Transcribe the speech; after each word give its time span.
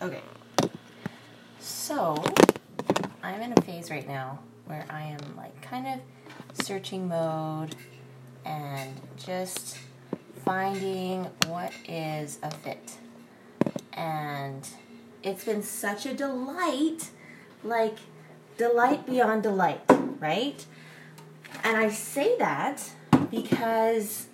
Okay. 0.00 0.22
So, 1.58 2.22
I'm 3.20 3.40
in 3.42 3.52
a 3.52 3.62
phase 3.62 3.90
right 3.90 4.06
now 4.06 4.38
where 4.66 4.86
I 4.88 5.02
am 5.02 5.36
like 5.36 5.60
kind 5.60 5.88
of 5.88 6.64
searching 6.64 7.08
mode 7.08 7.74
and 8.44 8.94
just 9.16 9.78
finding 10.44 11.24
what 11.48 11.72
is 11.88 12.38
a 12.44 12.50
fit. 12.52 12.92
And 13.92 14.68
it's 15.24 15.44
been 15.44 15.64
such 15.64 16.06
a 16.06 16.14
delight, 16.14 17.10
like 17.64 17.98
delight 18.56 19.04
beyond 19.04 19.42
delight, 19.42 19.80
right? 20.20 20.64
And 21.64 21.76
I 21.76 21.88
say 21.88 22.38
that 22.38 22.88
because 23.32 24.28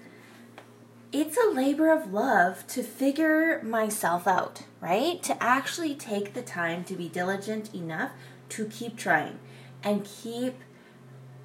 it's 1.14 1.36
a 1.38 1.48
labor 1.48 1.92
of 1.92 2.12
love 2.12 2.66
to 2.66 2.82
figure 2.82 3.62
myself 3.62 4.26
out, 4.26 4.64
right? 4.80 5.22
To 5.22 5.40
actually 5.40 5.94
take 5.94 6.34
the 6.34 6.42
time 6.42 6.82
to 6.84 6.96
be 6.96 7.08
diligent 7.08 7.72
enough 7.72 8.10
to 8.48 8.66
keep 8.66 8.96
trying 8.96 9.38
and 9.84 10.04
keep 10.04 10.56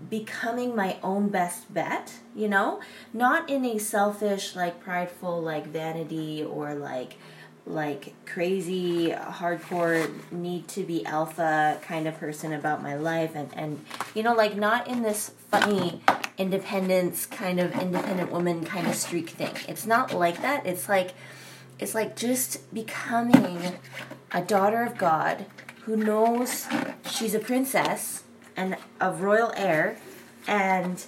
becoming 0.10 0.76
my 0.76 0.98
own 1.04 1.30
best 1.30 1.72
bet, 1.72 2.16
you 2.36 2.48
know? 2.48 2.80
Not 3.14 3.48
in 3.48 3.64
a 3.64 3.78
selfish, 3.78 4.56
like 4.56 4.82
prideful, 4.82 5.40
like 5.40 5.68
vanity 5.68 6.44
or 6.44 6.74
like 6.74 7.18
like 7.68 8.16
crazy 8.26 9.12
hardcore 9.12 10.10
need 10.32 10.68
to 10.68 10.82
be 10.82 11.06
alpha 11.06 11.78
kind 11.84 12.08
of 12.08 12.18
person 12.18 12.54
about 12.54 12.82
my 12.82 12.96
life 12.96 13.36
and 13.36 13.54
and 13.56 13.86
you 14.16 14.24
know 14.24 14.34
like 14.34 14.56
not 14.56 14.88
in 14.88 15.04
this 15.04 15.34
funny 15.52 16.02
independence 16.40 17.28
kind 17.28 17.60
of 17.60 17.72
independent 17.80 18.32
woman 18.32 18.66
kind 18.66 18.88
of 18.88 18.96
streak 18.96 19.30
thing 19.30 19.54
it's 19.68 19.86
not 19.86 20.12
like 20.12 20.42
that 20.42 20.66
it's 20.66 20.90
like 20.90 21.14
it's 21.78 21.94
like 21.94 22.16
just 22.16 22.74
becoming 22.74 23.78
a 24.32 24.42
daughter 24.42 24.82
of 24.82 24.98
god 24.98 25.46
who 25.84 25.96
knows 25.96 26.66
she's 27.08 27.36
a 27.36 27.40
princess 27.40 28.24
and 28.56 28.76
of 29.00 29.22
royal 29.22 29.52
heir 29.56 29.98
and 30.48 31.06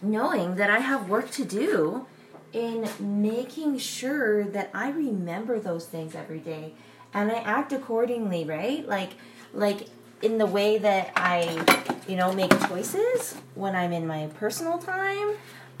knowing 0.00 0.54
that 0.54 0.70
i 0.70 0.78
have 0.78 1.08
work 1.08 1.28
to 1.30 1.44
do 1.44 2.06
in 2.52 2.88
making 2.98 3.78
sure 3.78 4.44
that 4.44 4.70
I 4.72 4.90
remember 4.90 5.60
those 5.60 5.86
things 5.86 6.14
every 6.14 6.38
day 6.38 6.74
and 7.12 7.30
I 7.30 7.36
act 7.36 7.72
accordingly, 7.72 8.44
right? 8.44 8.86
Like 8.86 9.10
like 9.52 9.88
in 10.22 10.38
the 10.38 10.46
way 10.46 10.78
that 10.78 11.12
I, 11.14 11.64
you 12.08 12.16
know, 12.16 12.32
make 12.32 12.50
choices 12.68 13.34
when 13.54 13.76
I'm 13.76 13.92
in 13.92 14.06
my 14.06 14.26
personal 14.38 14.78
time, 14.78 15.34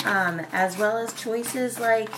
um, 0.04 0.40
as 0.52 0.76
well 0.78 0.98
as 0.98 1.12
choices 1.14 1.80
like 1.80 2.10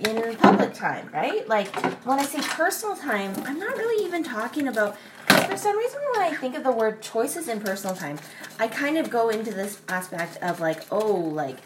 in 0.00 0.36
public 0.36 0.74
time, 0.74 1.10
right? 1.12 1.46
Like 1.48 1.74
when 2.06 2.18
I 2.18 2.24
say 2.24 2.40
personal 2.40 2.96
time, 2.96 3.34
I'm 3.44 3.58
not 3.58 3.76
really 3.76 4.04
even 4.04 4.22
talking 4.22 4.68
about 4.68 4.96
for 5.48 5.56
some 5.56 5.76
reason 5.76 6.00
when 6.12 6.22
I 6.22 6.34
think 6.34 6.56
of 6.56 6.64
the 6.64 6.72
word 6.72 7.02
choices 7.02 7.48
in 7.48 7.60
personal 7.60 7.96
time, 7.96 8.18
I 8.58 8.68
kind 8.68 8.96
of 8.96 9.10
go 9.10 9.28
into 9.28 9.52
this 9.52 9.80
aspect 9.88 10.38
of 10.42 10.60
like, 10.60 10.80
oh, 10.90 11.12
like 11.12 11.56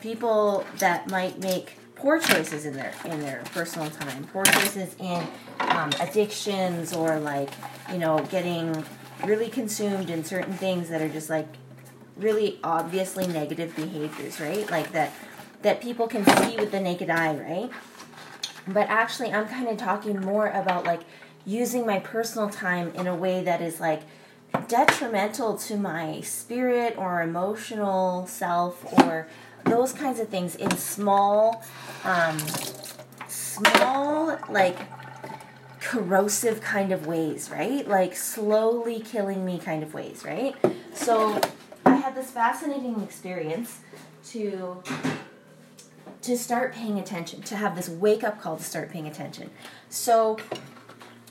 people 0.00 0.64
that 0.78 1.10
might 1.10 1.38
make 1.38 1.76
poor 1.94 2.18
choices 2.20 2.66
in 2.66 2.74
their 2.74 2.92
in 3.04 3.20
their 3.20 3.42
personal 3.52 3.90
time, 3.90 4.24
poor 4.32 4.44
choices 4.44 4.94
in 4.98 5.26
um, 5.60 5.90
addictions 6.00 6.92
or 6.92 7.18
like 7.18 7.50
you 7.90 7.98
know 7.98 8.18
getting 8.30 8.84
really 9.24 9.48
consumed 9.48 10.10
in 10.10 10.24
certain 10.24 10.52
things 10.54 10.88
that 10.88 11.00
are 11.00 11.08
just 11.08 11.30
like 11.30 11.48
really 12.16 12.58
obviously 12.64 13.26
negative 13.26 13.74
behaviors, 13.76 14.40
right? 14.40 14.70
Like 14.70 14.92
that 14.92 15.12
that 15.62 15.80
people 15.80 16.06
can 16.06 16.24
see 16.24 16.56
with 16.56 16.70
the 16.70 16.80
naked 16.80 17.10
eye, 17.10 17.34
right? 17.36 17.70
But 18.68 18.88
actually, 18.88 19.32
I'm 19.32 19.48
kind 19.48 19.68
of 19.68 19.76
talking 19.76 20.20
more 20.20 20.48
about 20.48 20.84
like 20.84 21.00
using 21.44 21.86
my 21.86 22.00
personal 22.00 22.50
time 22.50 22.92
in 22.94 23.06
a 23.06 23.14
way 23.14 23.42
that 23.44 23.60
is 23.60 23.80
like 23.80 24.02
detrimental 24.68 25.56
to 25.56 25.76
my 25.76 26.20
spirit 26.22 26.96
or 26.98 27.22
emotional 27.22 28.26
self 28.26 28.84
or 29.00 29.28
those 29.64 29.92
kinds 29.92 30.20
of 30.20 30.28
things 30.28 30.56
in 30.56 30.70
small, 30.76 31.64
um, 32.04 32.38
small, 33.28 34.38
like 34.48 34.78
corrosive 35.86 36.60
kind 36.60 36.90
of 36.90 37.06
ways, 37.06 37.48
right? 37.48 37.86
Like 37.86 38.16
slowly 38.16 38.98
killing 38.98 39.44
me 39.44 39.58
kind 39.58 39.84
of 39.84 39.94
ways, 39.94 40.24
right? 40.24 40.56
So 40.92 41.40
I 41.84 41.94
had 41.94 42.16
this 42.16 42.32
fascinating 42.32 43.00
experience 43.02 43.78
to 44.30 44.82
to 46.22 46.36
start 46.36 46.74
paying 46.74 46.98
attention, 46.98 47.40
to 47.42 47.54
have 47.56 47.76
this 47.76 47.88
wake 47.88 48.24
up 48.24 48.40
call 48.40 48.56
to 48.56 48.64
start 48.64 48.90
paying 48.90 49.06
attention. 49.06 49.48
So 49.88 50.38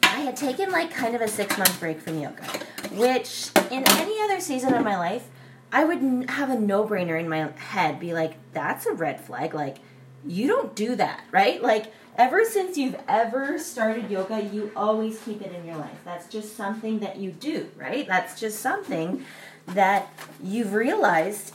I 0.02 0.20
had 0.22 0.38
taken 0.38 0.72
like 0.72 0.90
kind 0.90 1.16
of 1.16 1.22
a 1.22 1.28
six 1.28 1.58
month 1.58 1.78
break 1.82 2.00
from 2.00 2.20
yoga, 2.20 2.46
which 2.94 3.50
in 3.70 3.84
any 3.90 4.22
other 4.22 4.40
season 4.40 4.74
of 4.74 4.86
my 4.86 4.98
life 4.98 5.28
I 5.74 5.84
would 5.84 6.30
have 6.30 6.50
a 6.50 6.58
no 6.58 6.88
brainer 6.88 7.20
in 7.20 7.28
my 7.28 7.52
head 7.58 8.00
be 8.00 8.14
like, 8.14 8.36
that's 8.54 8.86
a 8.86 8.94
red 8.94 9.20
flag. 9.20 9.54
Like, 9.54 9.78
you 10.26 10.48
don't 10.48 10.74
do 10.74 10.96
that, 10.96 11.26
right? 11.32 11.62
Like, 11.62 11.92
ever 12.18 12.46
since 12.46 12.78
you've 12.78 12.98
ever 13.08 13.58
started 13.60 14.10
yoga, 14.10 14.42
you 14.42 14.72
always 14.76 15.22
keep 15.22 15.42
it 15.42 15.54
in 15.54 15.66
your 15.66 15.78
life. 15.78 15.98
That's 16.04 16.28
just 16.28 16.56
something 16.56 17.00
that 17.00 17.18
you 17.18 17.32
do, 17.32 17.70
right? 17.78 18.08
That's 18.08 18.40
just 18.40 18.60
something 18.60 19.26
that 19.68 20.12
you've 20.44 20.74
realized 20.74 21.54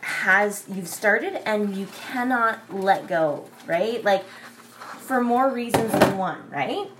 has 0.00 0.64
you've 0.68 0.88
started 0.88 1.34
and 1.46 1.76
you 1.76 1.86
cannot 1.86 2.74
let 2.74 3.06
go, 3.06 3.48
right? 3.66 4.02
Like 4.04 4.24
for 4.24 5.20
more 5.22 5.50
reasons 5.50 5.92
than 5.92 6.18
one, 6.18 6.48
right? 6.50 6.90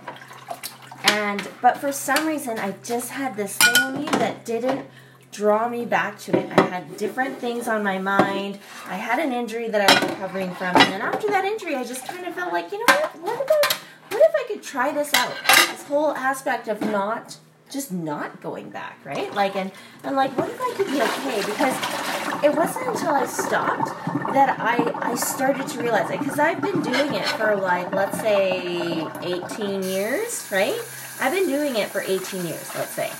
And 1.03 1.47
but 1.61 1.77
for 1.77 1.91
some 1.91 2.27
reason 2.27 2.59
I 2.59 2.75
just 2.83 3.11
had 3.11 3.35
this 3.35 3.57
thing 3.57 3.75
in 3.87 4.01
me 4.01 4.05
that 4.11 4.45
didn't 4.45 4.87
draw 5.31 5.69
me 5.69 5.85
back 5.85 6.19
to 6.19 6.37
it. 6.37 6.49
I 6.57 6.61
had 6.63 6.97
different 6.97 7.37
things 7.39 7.67
on 7.67 7.83
my 7.83 7.99
mind. 7.99 8.59
I 8.87 8.95
had 8.95 9.19
an 9.19 9.31
injury 9.31 9.69
that 9.69 9.89
I 9.89 9.93
was 9.93 10.09
recovering 10.09 10.53
from, 10.55 10.75
and 10.75 10.93
then 10.93 11.01
after 11.01 11.27
that 11.27 11.45
injury, 11.45 11.75
I 11.75 11.83
just 11.83 12.07
kind 12.07 12.25
of 12.25 12.33
felt 12.33 12.51
like, 12.51 12.71
you 12.71 12.79
know 12.79 12.93
what? 12.93 13.15
What 13.21 13.43
about 13.43 13.73
what 14.11 14.21
if 14.21 14.35
I 14.35 14.43
could 14.47 14.63
try 14.63 14.91
this 14.91 15.13
out? 15.13 15.33
This 15.69 15.83
whole 15.83 16.11
aspect 16.15 16.67
of 16.67 16.81
not 16.81 17.37
just 17.69 17.91
not 17.91 18.41
going 18.41 18.69
back, 18.69 18.99
right? 19.05 19.33
Like 19.33 19.55
and 19.55 19.71
and 20.03 20.15
like 20.15 20.35
what 20.37 20.49
if 20.49 20.59
I 20.59 20.73
could 20.75 20.87
be 20.87 21.01
okay? 21.01 21.39
Because 21.45 22.43
it 22.43 22.55
wasn't 22.55 22.87
until 22.87 23.13
I 23.13 23.25
stopped 23.25 23.89
that 24.33 24.59
I 24.59 25.11
I 25.11 25.15
started 25.15 25.67
to 25.67 25.79
realize 25.79 26.09
it 26.09 26.19
because 26.19 26.39
I've 26.39 26.61
been 26.61 26.81
doing 26.81 27.13
it 27.13 27.25
for 27.25 27.55
like 27.55 27.93
let's 27.93 28.19
say 28.19 29.07
18 29.21 29.83
years, 29.83 30.47
right? 30.51 30.79
I've 31.21 31.33
been 31.33 31.47
doing 31.47 31.75
it 31.75 31.89
for 31.89 32.01
18 32.01 32.45
years, 32.45 32.75
let's 32.75 32.91
say. 32.91 33.11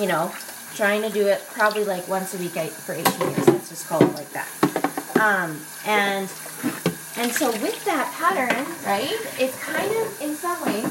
You 0.00 0.08
know, 0.08 0.32
trying 0.74 1.02
to 1.02 1.10
do 1.10 1.26
it 1.26 1.42
probably 1.52 1.84
like 1.84 2.06
once 2.08 2.34
a 2.34 2.38
week 2.38 2.52
for 2.52 2.94
18 2.94 3.20
years. 3.20 3.48
Let's 3.48 3.68
just 3.68 3.86
call 3.86 4.02
it 4.02 4.14
like 4.14 4.30
that. 4.30 4.48
Um, 5.20 5.60
and 5.86 6.30
and 7.18 7.32
so 7.32 7.50
with 7.50 7.84
that 7.84 8.14
pattern, 8.14 8.64
right, 8.86 9.10
it's 9.40 9.58
kind 9.58 9.90
of 9.90 10.22
in 10.22 10.36
some 10.36 10.64
ways, 10.64 10.86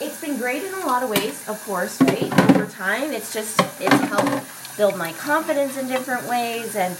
it's 0.00 0.20
been 0.20 0.36
great 0.36 0.64
in 0.64 0.74
a 0.74 0.86
lot 0.86 1.04
of 1.04 1.10
ways, 1.10 1.48
of 1.48 1.62
course, 1.64 2.00
right? 2.02 2.32
Over 2.50 2.66
time, 2.66 3.12
it's 3.12 3.32
just 3.32 3.60
it's 3.80 3.94
helped 4.10 4.44
build 4.76 4.96
my 4.96 5.12
confidence 5.12 5.76
in 5.76 5.86
different 5.86 6.26
ways, 6.28 6.74
and 6.74 6.96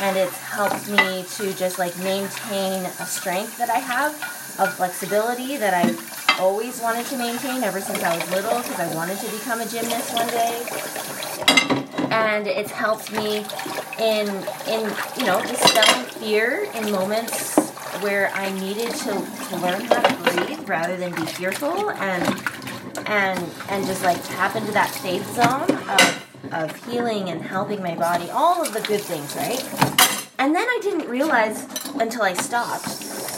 and 0.00 0.16
it's 0.16 0.38
helped 0.38 0.88
me 0.88 1.24
to 1.34 1.52
just 1.54 1.80
like 1.80 1.96
maintain 1.98 2.84
a 2.84 3.06
strength 3.06 3.58
that 3.58 3.70
I 3.70 3.78
have, 3.78 4.12
of 4.60 4.72
flexibility 4.74 5.56
that 5.56 5.74
I've 5.74 6.38
always 6.38 6.80
wanted 6.80 7.06
to 7.06 7.18
maintain 7.18 7.64
ever 7.64 7.80
since 7.80 8.00
I 8.04 8.16
was 8.16 8.30
little, 8.30 8.58
because 8.58 8.78
I 8.78 8.94
wanted 8.94 9.18
to 9.18 9.30
become 9.32 9.60
a 9.60 9.66
gymnast 9.66 10.14
one 10.14 10.28
day 10.28 11.23
and 12.10 12.46
it's 12.46 12.70
helped 12.70 13.12
me 13.12 13.44
in 13.98 14.28
in 14.68 14.92
you 15.18 15.26
know 15.26 15.40
dispelling 15.42 16.04
fear 16.06 16.66
in 16.74 16.90
moments 16.90 17.58
where 18.00 18.30
I 18.34 18.50
needed 18.58 18.90
to, 18.90 19.12
to 19.12 19.56
learn 19.58 19.80
how 19.82 20.00
to 20.00 20.30
breathe 20.30 20.68
rather 20.68 20.96
than 20.96 21.14
be 21.14 21.26
fearful 21.26 21.90
and 21.90 22.42
and 23.06 23.50
and 23.68 23.86
just 23.86 24.02
like 24.02 24.22
tap 24.24 24.56
into 24.56 24.72
that 24.72 24.90
safe 24.90 25.24
zone 25.34 25.70
of 25.88 26.24
of 26.52 26.84
healing 26.86 27.30
and 27.30 27.42
helping 27.42 27.82
my 27.82 27.94
body, 27.94 28.30
all 28.30 28.62
of 28.62 28.72
the 28.72 28.80
good 28.80 29.00
things, 29.00 29.34
right? 29.36 29.62
And 30.38 30.54
then 30.54 30.66
I 30.66 30.78
didn't 30.82 31.08
realize 31.08 31.66
until 31.94 32.22
I 32.22 32.34
stopped 32.34 32.84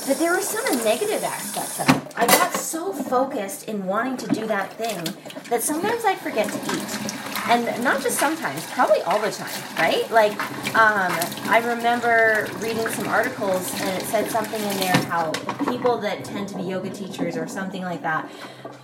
that 0.07 0.17
there 0.19 0.33
were 0.35 0.41
some 0.41 0.65
negative 0.85 1.23
aspects 1.23 1.81
of 1.81 1.89
it. 1.91 2.15
I 2.17 2.27
got 2.27 2.53
so 2.53 2.93
focused 2.93 3.69
in 3.69 3.85
wanting 3.85 4.17
to 4.19 4.27
do 4.29 4.47
that 4.47 4.73
thing 4.75 5.03
that 5.51 5.63
sometimes 5.63 6.05
I 6.05 6.15
forget 6.17 6.49
to 6.49 6.59
eat 6.59 7.06
and 7.49 7.85
not 7.85 8.03
just 8.03 8.19
sometimes, 8.19 8.65
probably 8.71 9.01
all 9.03 9.21
the 9.21 9.31
time, 9.31 9.77
right? 9.79 10.11
Like, 10.11 10.33
um, 10.75 11.13
I 11.49 11.63
remember 11.65 12.49
reading 12.59 12.87
some 12.89 13.09
articles 13.09 13.73
and 13.81 13.91
it 13.91 14.07
said 14.07 14.31
something 14.31 14.61
in 14.61 14.77
there 14.79 14.97
how 15.07 15.33
people 15.69 15.99
that 15.99 16.25
tend 16.25 16.49
to 16.49 16.57
be 16.57 16.65
yoga 16.65 16.91
teachers 16.91 17.37
or 17.37 17.47
something 17.47 17.83
like 17.83 18.03
that 18.03 18.31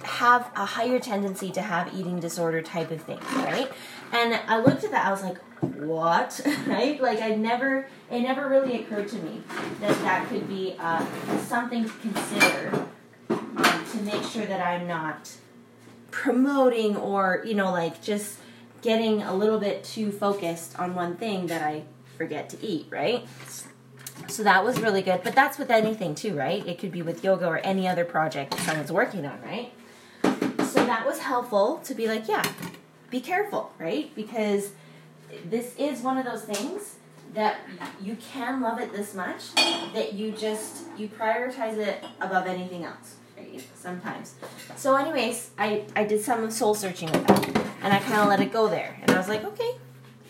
have 0.04 0.50
a 0.56 0.64
higher 0.64 0.98
tendency 0.98 1.50
to 1.52 1.62
have 1.62 1.92
eating 1.94 2.20
disorder 2.20 2.62
type 2.62 2.90
of 2.90 3.00
things, 3.02 3.24
right? 3.34 3.70
And 4.12 4.34
I 4.46 4.58
looked 4.58 4.84
at 4.84 4.90
that, 4.90 5.06
I 5.06 5.10
was 5.10 5.22
like, 5.22 5.38
what? 5.60 6.40
right? 6.66 7.00
Like, 7.00 7.22
I 7.22 7.34
never, 7.34 7.88
it 8.10 8.20
never 8.20 8.48
really 8.48 8.80
occurred 8.82 9.08
to 9.08 9.16
me 9.16 9.42
that 9.80 9.96
that 10.02 10.28
could 10.28 10.48
be 10.48 10.76
uh, 10.78 11.04
something 11.38 11.84
to 11.84 11.90
consider 11.90 12.86
um, 13.30 13.84
to 13.92 13.92
to 13.92 14.02
make 14.02 14.22
sure 14.24 14.46
that 14.46 14.60
I'm 14.60 14.86
not 14.86 15.30
promoting 16.10 16.96
or, 16.96 17.42
you 17.44 17.54
know, 17.54 17.70
like 17.70 18.02
just 18.02 18.38
getting 18.82 19.22
a 19.22 19.34
little 19.34 19.58
bit 19.58 19.84
too 19.84 20.12
focused 20.12 20.78
on 20.78 20.94
one 20.94 21.16
thing 21.16 21.46
that 21.46 21.62
I 21.62 21.84
forget 22.18 22.48
to 22.50 22.64
eat, 22.64 22.86
right? 22.90 23.26
So 24.28 24.42
that 24.42 24.64
was 24.64 24.80
really 24.80 25.02
good. 25.02 25.22
But 25.22 25.34
that's 25.34 25.58
with 25.58 25.70
anything 25.70 26.14
too, 26.14 26.36
right? 26.36 26.66
It 26.66 26.78
could 26.78 26.92
be 26.92 27.02
with 27.02 27.24
yoga 27.24 27.46
or 27.46 27.58
any 27.58 27.88
other 27.88 28.04
project 28.04 28.58
someone's 28.60 28.92
working 28.92 29.24
on, 29.24 29.40
right? 29.42 29.72
So 30.22 30.84
that 30.84 31.04
was 31.06 31.18
helpful 31.18 31.78
to 31.84 31.94
be 31.94 32.08
like, 32.08 32.28
yeah, 32.28 32.44
be 33.10 33.20
careful, 33.20 33.72
right? 33.78 34.14
Because 34.14 34.72
this 35.44 35.74
is 35.76 36.00
one 36.02 36.18
of 36.18 36.24
those 36.24 36.44
things 36.44 36.96
that 37.34 37.58
you 38.00 38.16
can 38.16 38.60
love 38.60 38.80
it 38.80 38.92
this 38.92 39.14
much 39.14 39.54
that 39.54 40.12
you 40.12 40.32
just 40.32 40.84
you 40.96 41.08
prioritize 41.08 41.78
it 41.78 42.04
above 42.20 42.46
anything 42.46 42.84
else 42.84 43.16
right 43.38 43.64
sometimes 43.74 44.34
so 44.76 44.94
anyways 44.96 45.50
i 45.58 45.82
i 45.96 46.04
did 46.04 46.22
some 46.22 46.50
soul 46.50 46.74
searching 46.74 47.10
with 47.10 47.26
that 47.26 47.61
and 47.82 47.92
i 47.92 47.98
kind 47.98 48.20
of 48.20 48.28
let 48.28 48.40
it 48.40 48.52
go 48.52 48.68
there. 48.68 48.98
And 49.02 49.10
i 49.10 49.18
was 49.18 49.28
like 49.28 49.44
okay. 49.44 49.72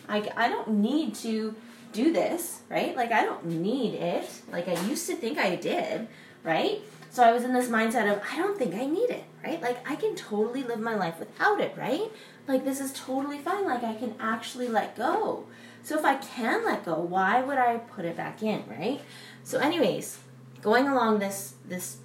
I 0.09 0.29
i 0.35 0.49
don't 0.49 0.69
need 0.69 1.15
to 1.15 1.55
do 1.91 2.11
this 2.11 2.61
right? 2.69 2.95
Like 2.95 3.11
i 3.11 3.23
don't 3.23 3.45
need 3.45 3.93
it. 3.95 4.29
Like 4.51 4.67
i 4.67 4.79
used 4.87 5.07
to 5.07 5.15
think 5.15 5.37
i 5.37 5.55
did 5.55 6.07
right? 6.43 6.81
So 7.09 7.23
i 7.23 7.31
was 7.31 7.43
in 7.43 7.53
this 7.53 7.69
mindset 7.69 8.11
of 8.11 8.21
i 8.31 8.37
don't 8.37 8.57
think 8.57 8.75
i 8.75 8.85
need 8.85 9.09
it 9.09 9.23
right? 9.43 9.61
Like 9.61 9.89
i 9.89 9.95
can 9.95 10.15
totally 10.15 10.63
live 10.63 10.79
my 10.79 10.95
life 10.95 11.19
without 11.19 11.61
it 11.61 11.75
right? 11.77 12.11
Like 12.47 12.65
this 12.65 12.81
is 12.81 12.91
totally 12.93 13.39
fine. 13.39 13.65
Like 13.65 13.83
i 13.83 13.93
can 13.93 14.15
actually 14.19 14.67
let 14.67 14.95
go. 14.95 15.45
So 15.83 15.99
if 15.99 16.05
I 16.05 16.15
can 16.15 16.63
let 16.63 16.85
go, 16.85 16.95
why 16.95 17.41
would 17.41 17.57
I 17.57 17.77
put 17.77 18.05
it 18.05 18.15
back 18.15 18.41
in, 18.41 18.63
right? 18.69 19.01
So 19.43 19.59
anyways, 19.59 20.17
going 20.61 20.87
along 20.87 21.19
this 21.19 21.55
this 21.67 21.97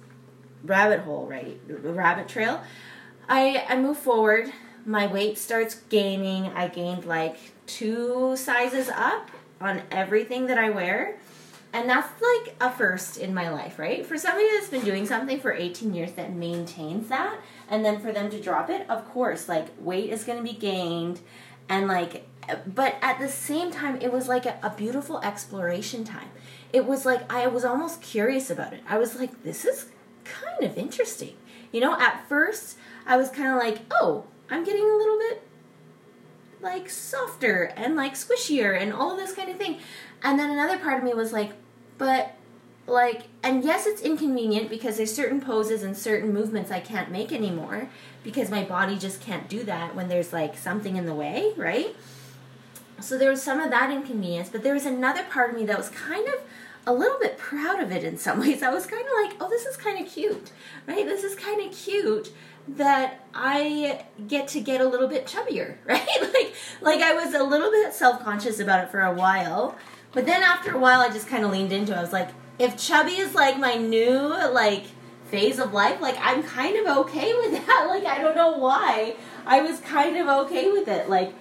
rabbit 0.63 0.99
hole, 1.01 1.25
right? 1.25 1.57
The 1.67 1.93
rabbit 1.93 2.27
trail, 2.27 2.61
I 3.27 3.65
I 3.67 3.77
move 3.77 3.97
forward, 3.97 4.51
my 4.89 5.05
weight 5.05 5.37
starts 5.37 5.75
gaining. 5.89 6.47
I 6.47 6.67
gained 6.67 7.05
like 7.05 7.37
two 7.67 8.35
sizes 8.35 8.89
up 8.89 9.29
on 9.61 9.83
everything 9.91 10.47
that 10.47 10.57
I 10.57 10.71
wear. 10.71 11.19
And 11.71 11.87
that's 11.87 12.09
like 12.19 12.55
a 12.59 12.71
first 12.71 13.17
in 13.17 13.31
my 13.31 13.49
life, 13.49 13.77
right? 13.77 14.03
For 14.03 14.17
somebody 14.17 14.47
that's 14.55 14.69
been 14.69 14.83
doing 14.83 15.05
something 15.05 15.39
for 15.39 15.53
18 15.53 15.93
years 15.93 16.13
that 16.13 16.33
maintains 16.33 17.09
that, 17.09 17.39
and 17.69 17.85
then 17.85 17.99
for 17.99 18.11
them 18.11 18.31
to 18.31 18.41
drop 18.41 18.71
it, 18.71 18.89
of 18.89 19.07
course, 19.07 19.47
like 19.47 19.67
weight 19.77 20.09
is 20.09 20.23
going 20.23 20.39
to 20.39 20.43
be 20.43 20.57
gained, 20.57 21.19
and 21.69 21.87
like 21.87 22.25
but 22.65 22.95
at 23.03 23.19
the 23.19 23.27
same 23.27 23.69
time 23.69 24.01
it 24.01 24.11
was 24.11 24.27
like 24.27 24.47
a, 24.47 24.57
a, 24.63 24.71
beautiful 24.71 25.19
exploration 25.19 26.03
time 26.03 26.29
it 26.73 26.83
was 26.83 27.05
like 27.05 27.31
i 27.31 27.45
was 27.45 27.63
almost 27.63 28.01
curious 28.01 28.49
about 28.49 28.73
it 28.73 28.81
i 28.89 28.97
was 28.97 29.15
like 29.17 29.43
this 29.43 29.65
is 29.65 29.85
kind 30.23 30.63
of 30.63 30.75
interesting 30.75 31.35
you 31.71 31.79
know 31.79 31.95
at 31.99 32.27
first 32.27 32.75
i 33.05 33.15
was 33.15 33.29
kind 33.29 33.49
of 33.49 33.57
like 33.57 33.81
oh 34.01 34.25
i'm 34.49 34.63
getting 34.63 34.83
a 34.83 34.95
little 34.95 35.17
bit 35.17 35.41
like 36.61 36.89
softer 36.89 37.71
and 37.75 37.95
like 37.95 38.13
squishier 38.13 38.79
and 38.79 38.93
all 38.93 39.11
of 39.11 39.17
this 39.17 39.33
kind 39.33 39.49
of 39.49 39.57
thing 39.57 39.79
and 40.23 40.37
then 40.37 40.49
another 40.49 40.77
part 40.77 40.97
of 40.97 41.03
me 41.03 41.13
was 41.13 41.31
like 41.31 41.51
but 41.97 42.35
like 42.85 43.23
and 43.43 43.63
yes 43.63 43.85
it's 43.85 44.01
inconvenient 44.01 44.69
because 44.69 44.97
there's 44.97 45.13
certain 45.13 45.39
poses 45.39 45.83
and 45.83 45.95
certain 45.95 46.33
movements 46.33 46.71
i 46.71 46.79
can't 46.79 47.11
make 47.11 47.31
anymore 47.31 47.87
because 48.23 48.49
my 48.49 48.63
body 48.63 48.97
just 48.97 49.21
can't 49.21 49.47
do 49.47 49.63
that 49.63 49.95
when 49.95 50.09
there's 50.09 50.33
like 50.33 50.57
something 50.57 50.97
in 50.97 51.05
the 51.05 51.13
way 51.13 51.53
right 51.55 51.95
so 53.01 53.17
there 53.17 53.29
was 53.29 53.41
some 53.41 53.59
of 53.59 53.69
that 53.69 53.91
inconvenience, 53.91 54.49
but 54.49 54.63
there 54.63 54.73
was 54.73 54.85
another 54.85 55.23
part 55.23 55.51
of 55.51 55.55
me 55.55 55.65
that 55.65 55.77
was 55.77 55.89
kind 55.89 56.27
of 56.27 56.35
a 56.87 56.93
little 56.93 57.19
bit 57.19 57.37
proud 57.37 57.81
of 57.81 57.91
it 57.91 58.03
in 58.03 58.17
some 58.17 58.39
ways. 58.41 58.63
I 58.63 58.71
was 58.71 58.85
kind 58.85 59.05
of 59.05 59.11
like, 59.23 59.41
oh, 59.41 59.49
this 59.49 59.65
is 59.65 59.77
kind 59.77 60.03
of 60.03 60.11
cute, 60.11 60.51
right? 60.87 61.05
This 61.05 61.23
is 61.23 61.35
kind 61.35 61.65
of 61.65 61.75
cute 61.75 62.31
that 62.67 63.25
I 63.33 64.05
get 64.27 64.47
to 64.49 64.61
get 64.61 64.81
a 64.81 64.87
little 64.87 65.07
bit 65.07 65.25
chubbier, 65.25 65.77
right? 65.85 66.07
like, 66.21 66.53
like 66.81 67.01
I 67.01 67.13
was 67.13 67.33
a 67.33 67.43
little 67.43 67.71
bit 67.71 67.93
self 67.93 68.23
conscious 68.23 68.59
about 68.59 68.83
it 68.83 68.89
for 68.89 69.01
a 69.01 69.13
while, 69.13 69.77
but 70.11 70.25
then 70.25 70.43
after 70.43 70.75
a 70.75 70.79
while, 70.79 71.01
I 71.01 71.09
just 71.09 71.27
kind 71.27 71.43
of 71.43 71.51
leaned 71.51 71.71
into 71.71 71.93
it. 71.93 71.97
I 71.97 72.01
was 72.01 72.13
like, 72.13 72.29
if 72.57 72.77
chubby 72.77 73.13
is 73.13 73.33
like 73.33 73.57
my 73.57 73.75
new 73.75 74.27
like 74.51 74.85
phase 75.29 75.59
of 75.59 75.73
life, 75.73 76.01
like 76.01 76.17
I'm 76.19 76.43
kind 76.43 76.75
of 76.77 76.97
okay 77.05 77.33
with 77.33 77.51
that. 77.65 77.85
Like 77.89 78.05
I 78.05 78.21
don't 78.21 78.35
know 78.35 78.57
why 78.57 79.15
I 79.45 79.61
was 79.61 79.79
kind 79.79 80.17
of 80.17 80.27
okay 80.45 80.71
with 80.71 80.87
it. 80.87 81.09
Like 81.09 81.33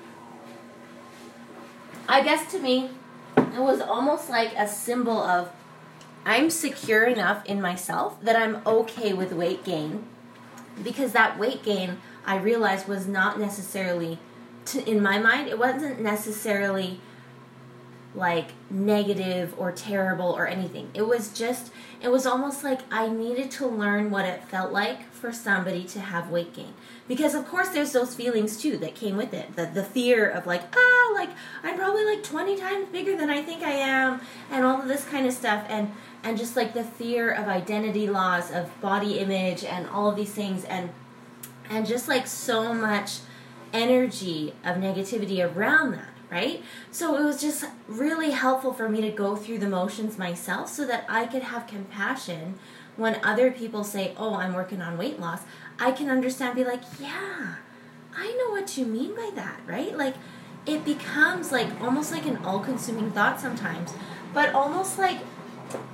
I 2.08 2.22
guess 2.22 2.50
to 2.52 2.58
me, 2.58 2.90
it 3.36 3.60
was 3.60 3.80
almost 3.80 4.30
like 4.30 4.54
a 4.56 4.68
symbol 4.68 5.18
of 5.18 5.50
I'm 6.24 6.50
secure 6.50 7.04
enough 7.04 7.44
in 7.46 7.60
myself 7.60 8.20
that 8.22 8.36
I'm 8.36 8.60
okay 8.66 9.12
with 9.12 9.32
weight 9.32 9.64
gain 9.64 10.04
because 10.82 11.12
that 11.12 11.38
weight 11.38 11.62
gain 11.62 11.98
I 12.24 12.36
realized 12.36 12.88
was 12.88 13.06
not 13.06 13.38
necessarily 13.38 14.18
to, 14.66 14.88
in 14.88 15.02
my 15.02 15.18
mind 15.18 15.48
it 15.48 15.58
wasn't 15.58 16.00
necessarily 16.00 17.00
like 18.14 18.48
negative 18.70 19.54
or 19.56 19.70
terrible 19.70 20.30
or 20.30 20.46
anything. 20.46 20.90
It 20.94 21.02
was 21.02 21.32
just, 21.32 21.70
it 22.00 22.08
was 22.08 22.26
almost 22.26 22.64
like 22.64 22.80
I 22.90 23.08
needed 23.08 23.50
to 23.52 23.66
learn 23.66 24.10
what 24.10 24.24
it 24.24 24.44
felt 24.44 24.72
like 24.72 25.10
for 25.12 25.32
somebody 25.32 25.84
to 25.84 26.00
have 26.00 26.30
weight 26.30 26.54
gain. 26.54 26.74
Because 27.06 27.34
of 27.34 27.46
course 27.46 27.68
there's 27.68 27.92
those 27.92 28.14
feelings 28.14 28.60
too 28.60 28.76
that 28.78 28.94
came 28.94 29.16
with 29.16 29.32
it. 29.34 29.56
The, 29.56 29.66
the 29.66 29.84
fear 29.84 30.28
of 30.28 30.46
like, 30.46 30.62
ah, 30.74 31.12
like 31.14 31.30
I'm 31.62 31.76
probably 31.76 32.04
like 32.04 32.22
20 32.22 32.56
times 32.58 32.88
bigger 32.88 33.16
than 33.16 33.30
I 33.30 33.42
think 33.42 33.62
I 33.62 33.72
am 33.72 34.20
and 34.50 34.64
all 34.64 34.80
of 34.80 34.88
this 34.88 35.04
kind 35.04 35.26
of 35.26 35.32
stuff. 35.32 35.64
And, 35.68 35.92
and 36.22 36.36
just 36.36 36.56
like 36.56 36.74
the 36.74 36.84
fear 36.84 37.30
of 37.30 37.48
identity 37.48 38.08
loss, 38.08 38.50
of 38.50 38.80
body 38.80 39.18
image 39.18 39.64
and 39.64 39.86
all 39.88 40.10
of 40.10 40.16
these 40.16 40.32
things. 40.32 40.64
And, 40.64 40.90
and 41.70 41.86
just 41.86 42.08
like 42.08 42.26
so 42.26 42.72
much 42.74 43.20
energy 43.72 44.54
of 44.64 44.76
negativity 44.76 45.44
around 45.44 45.92
that 45.92 46.08
right? 46.30 46.62
So 46.90 47.16
it 47.16 47.24
was 47.24 47.40
just 47.40 47.64
really 47.86 48.30
helpful 48.30 48.72
for 48.72 48.88
me 48.88 49.00
to 49.00 49.10
go 49.10 49.36
through 49.36 49.58
the 49.58 49.68
motions 49.68 50.18
myself 50.18 50.68
so 50.68 50.86
that 50.86 51.04
I 51.08 51.26
could 51.26 51.42
have 51.42 51.66
compassion 51.66 52.58
when 52.96 53.24
other 53.24 53.50
people 53.50 53.84
say, 53.84 54.14
Oh, 54.16 54.34
I'm 54.34 54.54
working 54.54 54.82
on 54.82 54.98
weight 54.98 55.18
loss. 55.20 55.42
I 55.78 55.92
can 55.92 56.10
understand, 56.10 56.56
be 56.56 56.64
like, 56.64 56.82
Yeah, 57.00 57.56
I 58.16 58.32
know 58.32 58.50
what 58.50 58.76
you 58.76 58.84
mean 58.84 59.14
by 59.14 59.30
that, 59.34 59.60
right? 59.66 59.96
Like, 59.96 60.16
it 60.66 60.84
becomes 60.84 61.50
like 61.50 61.80
almost 61.80 62.12
like 62.12 62.26
an 62.26 62.36
all 62.44 62.60
consuming 62.60 63.10
thought 63.10 63.40
sometimes, 63.40 63.94
but 64.34 64.54
almost 64.54 64.98
like 64.98 65.18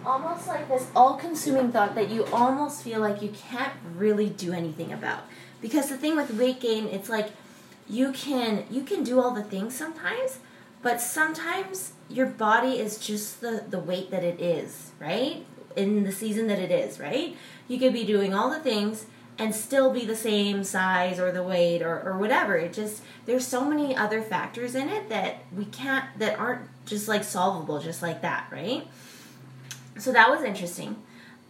almost 0.04 0.46
like 0.46 0.68
this 0.68 0.86
all 0.94 1.14
consuming 1.14 1.72
thought 1.72 1.94
that 1.94 2.10
you 2.10 2.24
almost 2.26 2.82
feel 2.82 3.00
like 3.00 3.22
you 3.22 3.30
can't 3.30 3.72
really 3.94 4.28
do 4.28 4.52
anything 4.52 4.92
about. 4.92 5.24
Because 5.60 5.88
the 5.88 5.96
thing 5.96 6.16
with 6.16 6.30
weight 6.32 6.60
gain, 6.60 6.86
it's 6.86 7.08
like 7.08 7.30
you 7.88 8.12
can 8.12 8.64
you 8.70 8.82
can 8.82 9.04
do 9.04 9.20
all 9.20 9.32
the 9.32 9.42
things 9.42 9.76
sometimes 9.76 10.38
but 10.82 11.00
sometimes 11.00 11.92
your 12.08 12.26
body 12.26 12.78
is 12.78 12.98
just 12.98 13.40
the 13.40 13.64
the 13.68 13.78
weight 13.78 14.10
that 14.10 14.24
it 14.24 14.40
is 14.40 14.92
right? 15.00 15.44
In 15.76 16.04
the 16.04 16.12
season 16.12 16.46
that 16.48 16.58
it 16.58 16.70
is 16.70 17.00
right? 17.00 17.36
You 17.68 17.78
could 17.78 17.92
be 17.92 18.04
doing 18.04 18.34
all 18.34 18.50
the 18.50 18.60
things 18.60 19.06
and 19.36 19.54
still 19.54 19.92
be 19.92 20.04
the 20.04 20.14
same 20.14 20.62
size 20.62 21.18
or 21.18 21.32
the 21.32 21.42
weight 21.42 21.82
or, 21.82 22.00
or 22.02 22.16
whatever. 22.18 22.56
It 22.56 22.72
just 22.72 23.02
there's 23.26 23.46
so 23.46 23.64
many 23.64 23.96
other 23.96 24.22
factors 24.22 24.74
in 24.74 24.88
it 24.88 25.08
that 25.08 25.38
we 25.54 25.64
can't 25.66 26.06
that 26.18 26.38
aren't 26.38 26.68
just 26.86 27.08
like 27.08 27.24
solvable 27.24 27.80
just 27.80 28.02
like 28.02 28.20
that 28.22 28.46
right 28.50 28.86
so 29.98 30.12
that 30.12 30.30
was 30.30 30.42
interesting 30.42 30.96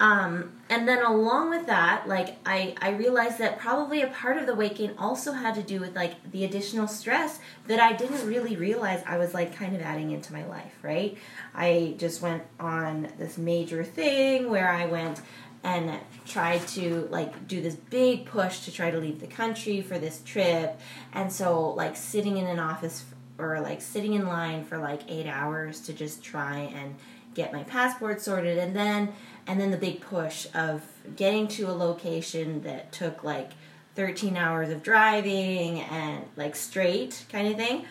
um, 0.00 0.52
and 0.68 0.88
then 0.88 1.04
along 1.04 1.50
with 1.50 1.66
that, 1.66 2.08
like 2.08 2.36
I, 2.44 2.74
I 2.80 2.90
realized 2.90 3.38
that 3.38 3.58
probably 3.58 4.02
a 4.02 4.08
part 4.08 4.36
of 4.38 4.46
the 4.46 4.54
weight 4.54 4.76
gain 4.76 4.92
also 4.98 5.32
had 5.32 5.54
to 5.54 5.62
do 5.62 5.78
with 5.78 5.94
like 5.94 6.32
the 6.32 6.44
additional 6.44 6.88
stress 6.88 7.38
that 7.68 7.78
I 7.78 7.92
didn't 7.92 8.26
really 8.26 8.56
realize 8.56 9.02
I 9.06 9.18
was 9.18 9.34
like 9.34 9.54
kind 9.54 9.74
of 9.74 9.82
adding 9.82 10.10
into 10.10 10.32
my 10.32 10.44
life, 10.46 10.74
right? 10.82 11.16
I 11.54 11.94
just 11.96 12.22
went 12.22 12.42
on 12.58 13.08
this 13.18 13.38
major 13.38 13.84
thing 13.84 14.50
where 14.50 14.68
I 14.68 14.86
went 14.86 15.20
and 15.62 15.98
tried 16.26 16.66
to 16.68 17.08
like 17.10 17.46
do 17.46 17.62
this 17.62 17.76
big 17.76 18.26
push 18.26 18.64
to 18.64 18.72
try 18.72 18.90
to 18.90 18.98
leave 18.98 19.20
the 19.20 19.28
country 19.28 19.80
for 19.80 19.98
this 19.98 20.20
trip. 20.24 20.78
And 21.12 21.32
so 21.32 21.70
like 21.70 21.96
sitting 21.96 22.36
in 22.36 22.46
an 22.46 22.58
office 22.58 23.04
or 23.38 23.60
like 23.60 23.80
sitting 23.80 24.14
in 24.14 24.26
line 24.26 24.64
for 24.64 24.78
like 24.78 25.02
8 25.08 25.26
hours 25.26 25.80
to 25.82 25.92
just 25.92 26.22
try 26.22 26.58
and 26.58 26.96
get 27.34 27.52
my 27.52 27.62
passport 27.64 28.20
sorted 28.20 28.58
and 28.58 28.74
then 28.74 29.12
and 29.46 29.60
then 29.60 29.70
the 29.70 29.76
big 29.76 30.00
push 30.00 30.46
of 30.54 30.82
getting 31.16 31.46
to 31.46 31.64
a 31.64 31.72
location 31.72 32.62
that 32.62 32.90
took 32.92 33.22
like 33.22 33.50
13 33.94 34.36
hours 34.36 34.70
of 34.70 34.82
driving 34.82 35.80
and 35.80 36.24
like 36.36 36.56
straight 36.56 37.24
kind 37.30 37.48
of 37.48 37.56
thing 37.56 37.84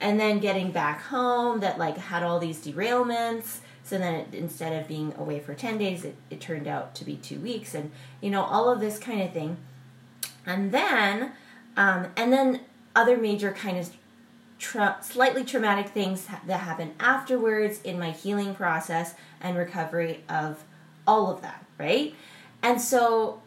and 0.00 0.18
then 0.18 0.38
getting 0.38 0.70
back 0.70 1.02
home 1.02 1.60
that 1.60 1.78
like 1.78 1.96
had 1.96 2.22
all 2.22 2.38
these 2.38 2.64
derailments 2.64 3.58
so 3.84 3.98
then 3.98 4.14
it, 4.14 4.34
instead 4.34 4.80
of 4.80 4.88
being 4.88 5.12
away 5.18 5.40
for 5.40 5.54
10 5.54 5.78
days 5.78 6.04
it, 6.04 6.16
it 6.30 6.40
turned 6.40 6.68
out 6.68 6.94
to 6.96 7.04
be 7.04 7.16
two 7.16 7.40
weeks 7.40 7.74
and 7.74 7.90
you 8.20 8.30
know 8.30 8.42
all 8.42 8.70
of 8.70 8.80
this 8.80 8.98
kind 8.98 9.22
of 9.22 9.32
thing. 9.32 9.56
And 10.46 10.72
then 10.72 11.32
um, 11.76 12.06
and 12.16 12.32
then 12.32 12.60
other 12.94 13.16
major 13.16 13.52
kind 13.52 13.78
of 13.78 13.90
tra- 14.62 14.98
slightly 15.02 15.44
traumatic 15.44 15.88
things 15.88 16.26
that 16.46 16.60
happen 16.60 16.94
afterwards 17.00 17.82
in 17.82 17.98
my 17.98 18.12
healing 18.12 18.54
process 18.54 19.14
and 19.40 19.58
recovery 19.58 20.22
of 20.28 20.62
all 21.06 21.30
of 21.30 21.42
that, 21.42 21.66
right? 21.78 22.14
And 22.62 22.80
so 22.80 23.42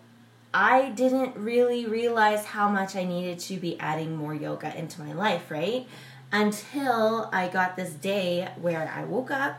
I 0.54 0.90
didn't 0.90 1.38
really 1.38 1.86
realize 1.86 2.46
how 2.46 2.70
much 2.70 2.96
I 2.96 3.06
needed 3.06 3.40
to 3.40 3.58
be 3.58 3.80
adding 3.80 4.16
more 4.16 4.36
yoga 4.36 4.78
into 4.78 5.02
my 5.02 5.14
life, 5.14 5.50
right? 5.50 5.88
Until 6.32 7.30
I 7.32 7.48
got 7.48 7.78
this 7.78 7.94
day 7.94 8.50
where 8.62 8.92
I 8.94 9.06
woke 9.06 9.32
up, 9.32 9.56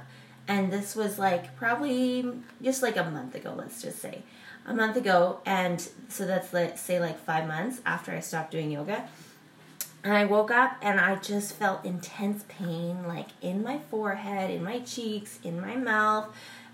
and 0.47 0.71
this 0.71 0.95
was 0.95 1.19
like 1.19 1.57
probably 1.57 2.31
just 2.63 2.83
like 2.83 2.97
a 2.97 3.11
month 3.11 3.35
ago, 3.35 3.55
let's 3.57 3.83
just 3.83 3.99
say. 4.01 4.23
A 4.67 4.75
month 4.75 4.97
ago, 4.97 5.41
and 5.47 5.81
so 6.09 6.27
that's 6.27 6.53
let's 6.53 6.83
say 6.83 7.01
like 7.01 7.19
five 7.19 7.47
months 7.47 7.81
after 7.87 8.13
I 8.13 8.21
stopped 8.21 8.51
doing 8.51 8.71
yoga. 8.71 9.09
And 10.07 10.15
I 10.15 10.25
woke 10.25 10.53
up 10.53 10.77
and 10.83 11.01
I 11.01 11.17
just 11.17 11.55
felt 11.55 11.85
intense 11.85 12.45
pain, 12.47 13.09
like 13.09 13.31
in 13.43 13.65
my 13.65 13.81
forehead, 13.91 14.53
in 14.53 14.63
my 14.63 14.79
cheeks, 14.79 15.41
in 15.43 15.61
my 15.61 15.75
mouth. 15.75 16.29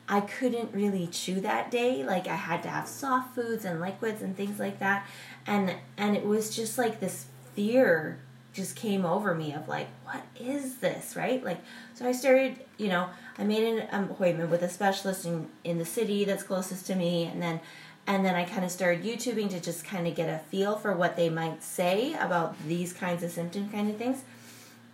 I 0.07 0.21
couldn't 0.21 0.75
really 0.75 1.07
chew 1.07 1.41
that 1.41 1.71
day. 1.71 2.05
Like 2.05 2.27
I 2.27 2.35
had 2.35 2.63
to 2.65 2.69
have 2.69 2.87
soft 2.87 3.35
foods 3.35 3.65
and 3.65 3.81
liquids 3.81 4.21
and 4.21 4.37
things 4.37 4.59
like 4.59 4.81
that. 4.81 5.07
And 5.47 5.75
and 5.97 6.15
it 6.15 6.27
was 6.27 6.55
just 6.55 6.77
like 6.77 7.01
this 7.01 7.25
fear 7.55 8.19
just 8.53 8.77
came 8.77 9.07
over 9.07 9.35
me 9.35 9.55
of 9.55 9.67
like, 9.67 9.89
what 10.05 10.25
is 10.39 10.77
this, 10.77 11.17
right? 11.17 11.43
Like 11.43 11.61
so 11.95 12.07
I 12.07 12.13
started, 12.13 12.59
you 12.77 12.89
know, 12.89 13.09
I 13.39 13.45
made 13.45 13.65
an 13.65 14.05
appointment 14.11 14.51
with 14.51 14.61
a 14.61 14.69
specialist 14.69 15.25
in, 15.25 15.49
in 15.65 15.79
the 15.79 15.87
city 15.87 16.27
that's 16.27 16.43
closest 16.43 16.87
to 16.89 16.95
me 16.95 17.25
and 17.25 17.41
then 17.41 17.61
and 18.07 18.25
then 18.25 18.35
I 18.35 18.45
kind 18.45 18.65
of 18.65 18.71
started 18.71 19.05
YouTubing 19.05 19.51
to 19.51 19.61
just 19.61 19.85
kind 19.85 20.07
of 20.07 20.15
get 20.15 20.29
a 20.29 20.39
feel 20.51 20.77
for 20.77 20.93
what 20.93 21.17
they 21.17 21.31
might 21.31 21.63
say 21.63 22.15
about 22.15 22.57
these 22.67 22.93
kinds 22.93 23.23
of 23.23 23.31
symptom 23.31 23.71
kind 23.71 23.89
of 23.89 23.97
things. 23.97 24.25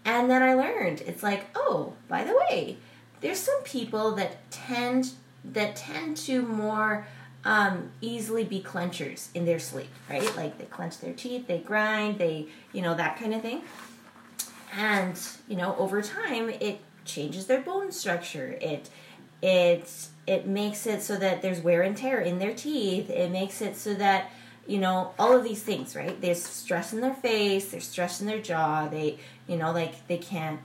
And 0.05 0.31
then 0.31 0.43
I 0.43 0.55
learned 0.55 1.03
it's 1.03 1.23
like, 1.23 1.47
oh, 1.55 1.95
by 2.09 2.25
the 2.25 2.37
way, 2.37 2.79
there's 3.21 3.39
some 3.39 3.63
people 3.63 4.15
that 4.17 4.51
tend 4.51 5.13
that 5.45 5.77
tend 5.77 6.17
to 6.17 6.43
more 6.43 7.07
um, 7.45 7.91
easily 8.01 8.45
be 8.45 8.61
clenchers 8.61 9.29
in 9.35 9.45
their 9.45 9.59
sleep, 9.59 9.89
right? 10.11 10.37
Like 10.37 10.59
they 10.59 10.65
clench 10.65 10.99
their 10.99 11.15
teeth, 11.15 11.47
they 11.47 11.59
grind, 11.59 12.19
they 12.19 12.49
you 12.73 12.83
know 12.83 12.95
that 12.95 13.19
kind 13.19 13.35
of 13.35 13.43
thing. 13.43 13.63
And 14.77 15.19
you 15.49 15.57
know, 15.57 15.75
over 15.77 16.03
time, 16.03 16.51
it 16.51 16.81
changes 17.05 17.47
their 17.47 17.61
bone 17.61 17.91
structure. 17.91 18.59
It 18.61 18.91
it 19.41 20.09
it 20.29 20.47
makes 20.47 20.87
it 20.87 21.03
so 21.03 21.17
that 21.17 21.41
there's 21.41 21.61
wear 21.61 21.83
and 21.83 21.97
tear 21.97 22.21
in 22.21 22.39
their 22.39 22.55
teeth. 22.55 23.09
It 23.09 23.31
makes 23.31 23.63
it 23.63 23.77
so 23.77 23.95
that 23.95 24.31
you 24.67 24.79
know 24.79 25.13
all 25.19 25.33
of 25.35 25.43
these 25.43 25.63
things, 25.63 25.97
right? 25.97 26.21
There's 26.21 26.45
stress 26.45 26.93
in 26.93 27.01
their 27.01 27.15
face. 27.15 27.71
There's 27.71 27.89
stress 27.89 28.21
in 28.21 28.27
their 28.27 28.41
jaw. 28.41 28.89
They 28.89 29.19
you 29.47 29.57
know 29.57 29.73
like 29.73 30.07
they 30.07 30.19
can't 30.19 30.61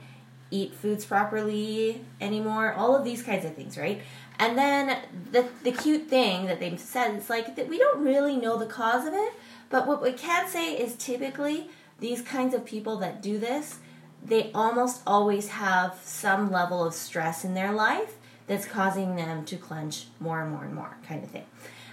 eat 0.52 0.74
foods 0.76 1.06
properly 1.06 2.04
anymore. 2.20 2.74
All 2.74 2.96
of 2.96 3.06
these 3.06 3.24
kinds 3.24 3.46
of 3.46 3.56
things, 3.56 3.78
right? 3.78 4.02
And 4.38 4.58
then 4.58 5.00
the 5.32 5.48
the 5.64 5.72
cute 5.72 6.08
thing 6.10 6.46
that 6.48 6.60
they've 6.60 6.80
said 6.80 7.16
is 7.16 7.30
like 7.30 7.56
that 7.56 7.70
we 7.70 7.78
don't 7.78 8.04
really 8.04 8.36
know 8.36 8.58
the 8.58 8.66
cause 8.66 9.08
of 9.08 9.14
it, 9.14 9.34
but 9.70 9.88
what 9.88 10.02
we 10.02 10.12
can 10.12 10.50
say 10.50 10.74
is 10.74 10.96
typically 10.96 11.70
these 12.00 12.22
kinds 12.22 12.54
of 12.54 12.66
people 12.66 12.98
that 12.98 13.22
do 13.22 13.40
this, 13.40 13.80
they 14.26 14.52
almost 14.54 15.02
always 15.08 15.48
have 15.48 15.98
some 16.04 16.52
level 16.52 16.84
of 16.84 16.94
stress 16.94 17.46
in 17.46 17.54
their 17.54 17.72
life 17.72 18.18
that's 18.48 18.66
causing 18.66 19.16
them 19.16 19.46
to 19.46 19.58
clench 19.58 20.08
more 20.20 20.42
and 20.42 20.52
more 20.52 20.64
and 20.64 20.76
more, 20.76 20.98
kind 21.08 21.24
of 21.24 21.30
thing. 21.30 21.46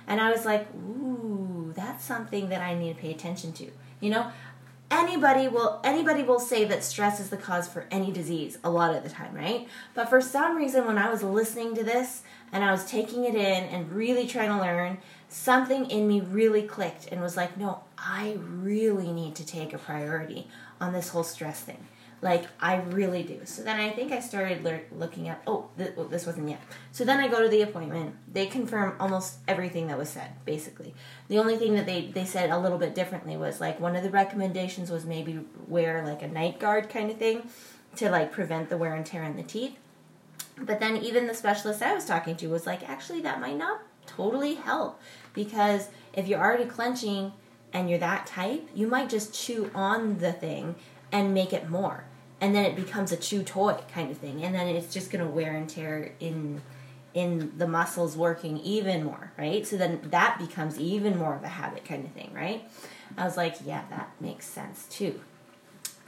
And 0.06 0.20
I 0.20 0.30
was 0.30 0.44
like, 0.44 0.66
ooh, 0.74 1.72
that's 1.76 2.04
something 2.04 2.48
that 2.48 2.60
I 2.60 2.74
need 2.74 2.94
to 2.94 3.00
pay 3.00 3.12
attention 3.12 3.52
to. 3.54 3.70
You 4.00 4.10
know, 4.10 4.32
anybody 4.90 5.46
will 5.46 5.80
anybody 5.84 6.22
will 6.22 6.40
say 6.40 6.64
that 6.64 6.82
stress 6.82 7.20
is 7.20 7.30
the 7.30 7.36
cause 7.36 7.68
for 7.68 7.86
any 7.90 8.10
disease 8.10 8.58
a 8.64 8.70
lot 8.70 8.94
of 8.94 9.02
the 9.02 9.08
time, 9.08 9.34
right? 9.34 9.68
But 9.94 10.08
for 10.08 10.20
some 10.20 10.56
reason 10.56 10.86
when 10.86 10.98
I 10.98 11.10
was 11.10 11.22
listening 11.22 11.74
to 11.76 11.84
this 11.84 12.22
and 12.52 12.64
I 12.64 12.72
was 12.72 12.84
taking 12.84 13.24
it 13.24 13.34
in 13.34 13.64
and 13.64 13.92
really 13.92 14.26
trying 14.26 14.48
to 14.48 14.58
learn, 14.58 14.98
something 15.28 15.88
in 15.88 16.08
me 16.08 16.20
really 16.20 16.62
clicked 16.62 17.06
and 17.12 17.20
was 17.20 17.36
like, 17.36 17.56
"No, 17.56 17.84
I 17.96 18.36
really 18.40 19.12
need 19.12 19.36
to 19.36 19.46
take 19.46 19.72
a 19.72 19.78
priority 19.78 20.48
on 20.80 20.92
this 20.92 21.10
whole 21.10 21.22
stress 21.22 21.60
thing." 21.60 21.86
Like 22.22 22.44
I 22.60 22.76
really 22.76 23.22
do. 23.22 23.40
So 23.44 23.62
then 23.62 23.80
I 23.80 23.90
think 23.90 24.12
I 24.12 24.20
started 24.20 24.62
le- 24.62 24.80
looking 24.92 25.28
at. 25.28 25.42
Oh, 25.46 25.68
th- 25.78 25.94
oh, 25.96 26.04
this 26.04 26.26
wasn't 26.26 26.50
yet. 26.50 26.60
So 26.92 27.04
then 27.04 27.18
I 27.18 27.28
go 27.28 27.42
to 27.42 27.48
the 27.48 27.62
appointment. 27.62 28.14
They 28.30 28.46
confirm 28.46 28.94
almost 29.00 29.38
everything 29.48 29.86
that 29.88 29.96
was 29.96 30.10
said. 30.10 30.32
Basically, 30.44 30.94
the 31.28 31.38
only 31.38 31.56
thing 31.56 31.74
that 31.76 31.86
they 31.86 32.08
they 32.08 32.26
said 32.26 32.50
a 32.50 32.58
little 32.58 32.76
bit 32.76 32.94
differently 32.94 33.38
was 33.38 33.60
like 33.60 33.80
one 33.80 33.96
of 33.96 34.02
the 34.02 34.10
recommendations 34.10 34.90
was 34.90 35.06
maybe 35.06 35.40
wear 35.66 36.04
like 36.04 36.22
a 36.22 36.28
night 36.28 36.58
guard 36.58 36.90
kind 36.90 37.10
of 37.10 37.16
thing 37.16 37.48
to 37.96 38.10
like 38.10 38.32
prevent 38.32 38.68
the 38.68 38.76
wear 38.76 38.94
and 38.94 39.06
tear 39.06 39.24
in 39.24 39.36
the 39.36 39.42
teeth. 39.42 39.76
But 40.60 40.78
then 40.78 40.98
even 40.98 41.26
the 41.26 41.34
specialist 41.34 41.82
I 41.82 41.94
was 41.94 42.04
talking 42.04 42.36
to 42.36 42.48
was 42.48 42.66
like, 42.66 42.86
actually, 42.86 43.22
that 43.22 43.40
might 43.40 43.56
not 43.56 43.80
totally 44.06 44.54
help 44.54 45.00
because 45.32 45.88
if 46.12 46.28
you're 46.28 46.40
already 46.40 46.66
clenching 46.66 47.32
and 47.72 47.88
you're 47.88 47.98
that 47.98 48.26
type, 48.26 48.68
you 48.74 48.86
might 48.86 49.08
just 49.08 49.32
chew 49.32 49.70
on 49.74 50.18
the 50.18 50.32
thing 50.32 50.74
and 51.12 51.32
make 51.32 51.54
it 51.54 51.70
more 51.70 52.04
and 52.40 52.54
then 52.54 52.64
it 52.64 52.76
becomes 52.76 53.12
a 53.12 53.16
chew 53.16 53.42
toy 53.42 53.78
kind 53.92 54.10
of 54.10 54.18
thing 54.18 54.42
and 54.42 54.54
then 54.54 54.68
it's 54.68 54.92
just 54.92 55.10
going 55.10 55.24
to 55.24 55.30
wear 55.30 55.54
and 55.54 55.68
tear 55.68 56.12
in 56.20 56.60
in 57.12 57.52
the 57.58 57.66
muscles 57.66 58.16
working 58.16 58.58
even 58.58 59.04
more 59.04 59.32
right? 59.38 59.66
So 59.66 59.76
then 59.76 60.00
that 60.10 60.38
becomes 60.38 60.78
even 60.78 61.18
more 61.18 61.34
of 61.34 61.42
a 61.42 61.48
habit 61.48 61.84
kind 61.84 62.04
of 62.04 62.12
thing 62.12 62.30
right? 62.34 62.68
I 63.16 63.24
was 63.24 63.36
like 63.36 63.56
yeah 63.64 63.82
that 63.90 64.10
makes 64.20 64.46
sense 64.46 64.86
too. 64.90 65.20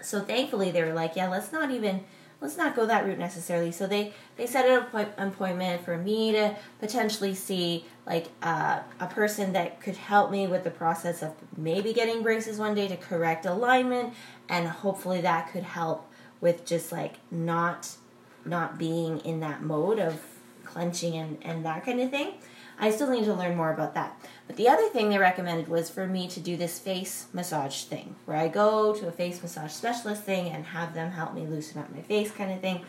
So 0.00 0.20
thankfully 0.20 0.70
they 0.70 0.82
were 0.82 0.94
like 0.94 1.16
yeah 1.16 1.28
let's 1.28 1.52
not 1.52 1.70
even 1.70 2.04
let's 2.42 2.56
not 2.56 2.74
go 2.74 2.84
that 2.86 3.06
route 3.06 3.18
necessarily. 3.18 3.72
So 3.72 3.86
they 3.86 4.12
they 4.36 4.46
set 4.46 4.68
an 4.68 5.08
appointment 5.18 5.84
for 5.84 5.96
me 5.96 6.32
to 6.32 6.56
potentially 6.80 7.34
see 7.34 7.86
like 8.04 8.26
uh, 8.42 8.80
a 8.98 9.06
person 9.06 9.52
that 9.52 9.80
could 9.80 9.96
help 9.96 10.30
me 10.30 10.46
with 10.48 10.64
the 10.64 10.70
process 10.70 11.22
of 11.22 11.32
maybe 11.56 11.92
getting 11.92 12.22
braces 12.22 12.58
one 12.58 12.74
day 12.74 12.88
to 12.88 12.96
correct 12.96 13.46
alignment 13.46 14.12
and 14.48 14.66
hopefully 14.66 15.20
that 15.20 15.52
could 15.52 15.62
help 15.62 16.11
with 16.42 16.66
just 16.66 16.92
like 16.92 17.14
not 17.30 17.96
not 18.44 18.76
being 18.76 19.20
in 19.20 19.40
that 19.40 19.62
mode 19.62 19.98
of 19.98 20.20
clenching 20.64 21.16
and, 21.16 21.38
and 21.42 21.64
that 21.64 21.86
kind 21.86 22.00
of 22.00 22.10
thing. 22.10 22.34
I 22.78 22.90
still 22.90 23.10
need 23.10 23.24
to 23.26 23.34
learn 23.34 23.56
more 23.56 23.72
about 23.72 23.94
that. 23.94 24.18
But 24.48 24.56
the 24.56 24.68
other 24.68 24.88
thing 24.88 25.08
they 25.08 25.18
recommended 25.18 25.68
was 25.68 25.88
for 25.88 26.06
me 26.06 26.26
to 26.28 26.40
do 26.40 26.56
this 26.56 26.78
face 26.80 27.26
massage 27.32 27.84
thing, 27.84 28.16
where 28.24 28.36
I 28.36 28.48
go 28.48 28.92
to 28.94 29.06
a 29.06 29.12
face 29.12 29.40
massage 29.40 29.70
specialist 29.70 30.24
thing 30.24 30.48
and 30.48 30.64
have 30.66 30.92
them 30.92 31.12
help 31.12 31.34
me 31.34 31.46
loosen 31.46 31.80
up 31.80 31.94
my 31.94 32.02
face 32.02 32.32
kind 32.32 32.50
of 32.50 32.60
thing. 32.60 32.84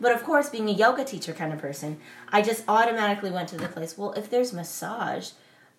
But 0.00 0.12
of 0.12 0.24
course, 0.24 0.48
being 0.48 0.68
a 0.68 0.72
yoga 0.72 1.04
teacher 1.04 1.32
kind 1.32 1.52
of 1.52 1.58
person, 1.58 1.98
I 2.30 2.40
just 2.42 2.64
automatically 2.66 3.30
went 3.30 3.50
to 3.50 3.56
the 3.56 3.68
place, 3.68 3.98
well, 3.98 4.12
if 4.12 4.30
there's 4.30 4.52
massage, 4.52 5.30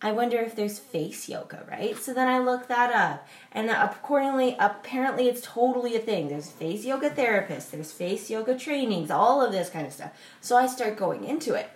I 0.05 0.11
wonder 0.11 0.37
if 0.37 0.55
there's 0.55 0.77
face 0.77 1.27
yoga, 1.27 1.65
right? 1.67 1.97
So 1.97 2.13
then 2.13 2.27
I 2.27 2.37
look 2.37 2.67
that 2.67 2.93
up, 2.93 3.27
and 3.51 3.71
accordingly, 3.71 4.55
apparently, 4.59 5.27
it's 5.27 5.41
totally 5.41 5.95
a 5.95 5.99
thing. 5.99 6.27
There's 6.27 6.51
face 6.51 6.85
yoga 6.85 7.09
therapists, 7.09 7.71
there's 7.71 7.91
face 7.91 8.29
yoga 8.29 8.55
trainings, 8.55 9.09
all 9.09 9.43
of 9.43 9.51
this 9.51 9.71
kind 9.71 9.87
of 9.87 9.91
stuff. 9.91 10.11
So 10.41 10.57
I 10.57 10.67
start 10.67 10.95
going 10.95 11.23
into 11.23 11.55
it, 11.55 11.71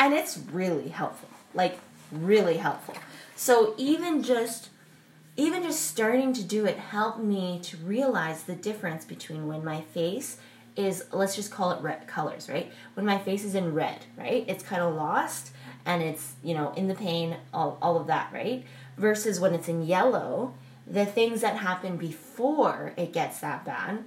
and 0.00 0.12
it's 0.12 0.36
really 0.36 0.88
helpful, 0.88 1.28
like 1.54 1.78
really 2.10 2.56
helpful. 2.56 2.96
So 3.36 3.76
even 3.78 4.24
just 4.24 4.70
even 5.36 5.62
just 5.62 5.86
starting 5.86 6.32
to 6.32 6.42
do 6.42 6.66
it 6.66 6.76
helped 6.76 7.20
me 7.20 7.60
to 7.62 7.76
realize 7.76 8.42
the 8.42 8.56
difference 8.56 9.04
between 9.04 9.46
when 9.46 9.64
my 9.64 9.80
face 9.80 10.38
is 10.74 11.04
let's 11.12 11.36
just 11.36 11.52
call 11.52 11.70
it 11.70 11.80
red 11.82 12.08
colors, 12.08 12.48
right? 12.48 12.72
When 12.94 13.06
my 13.06 13.18
face 13.18 13.44
is 13.44 13.54
in 13.54 13.74
red, 13.74 14.06
right? 14.18 14.44
It's 14.48 14.64
kind 14.64 14.82
of 14.82 14.96
lost 14.96 15.52
and 15.84 16.02
it's 16.02 16.34
you 16.42 16.54
know 16.54 16.72
in 16.76 16.88
the 16.88 16.94
pain 16.94 17.36
all, 17.52 17.78
all 17.82 17.96
of 17.96 18.06
that 18.06 18.32
right? 18.32 18.64
Versus 18.96 19.40
when 19.40 19.54
it's 19.54 19.68
in 19.68 19.82
yellow 19.84 20.54
the 20.86 21.06
things 21.06 21.40
that 21.40 21.56
happen 21.56 21.96
before 21.96 22.92
it 22.96 23.12
gets 23.12 23.40
that 23.40 23.64
bad 23.64 24.04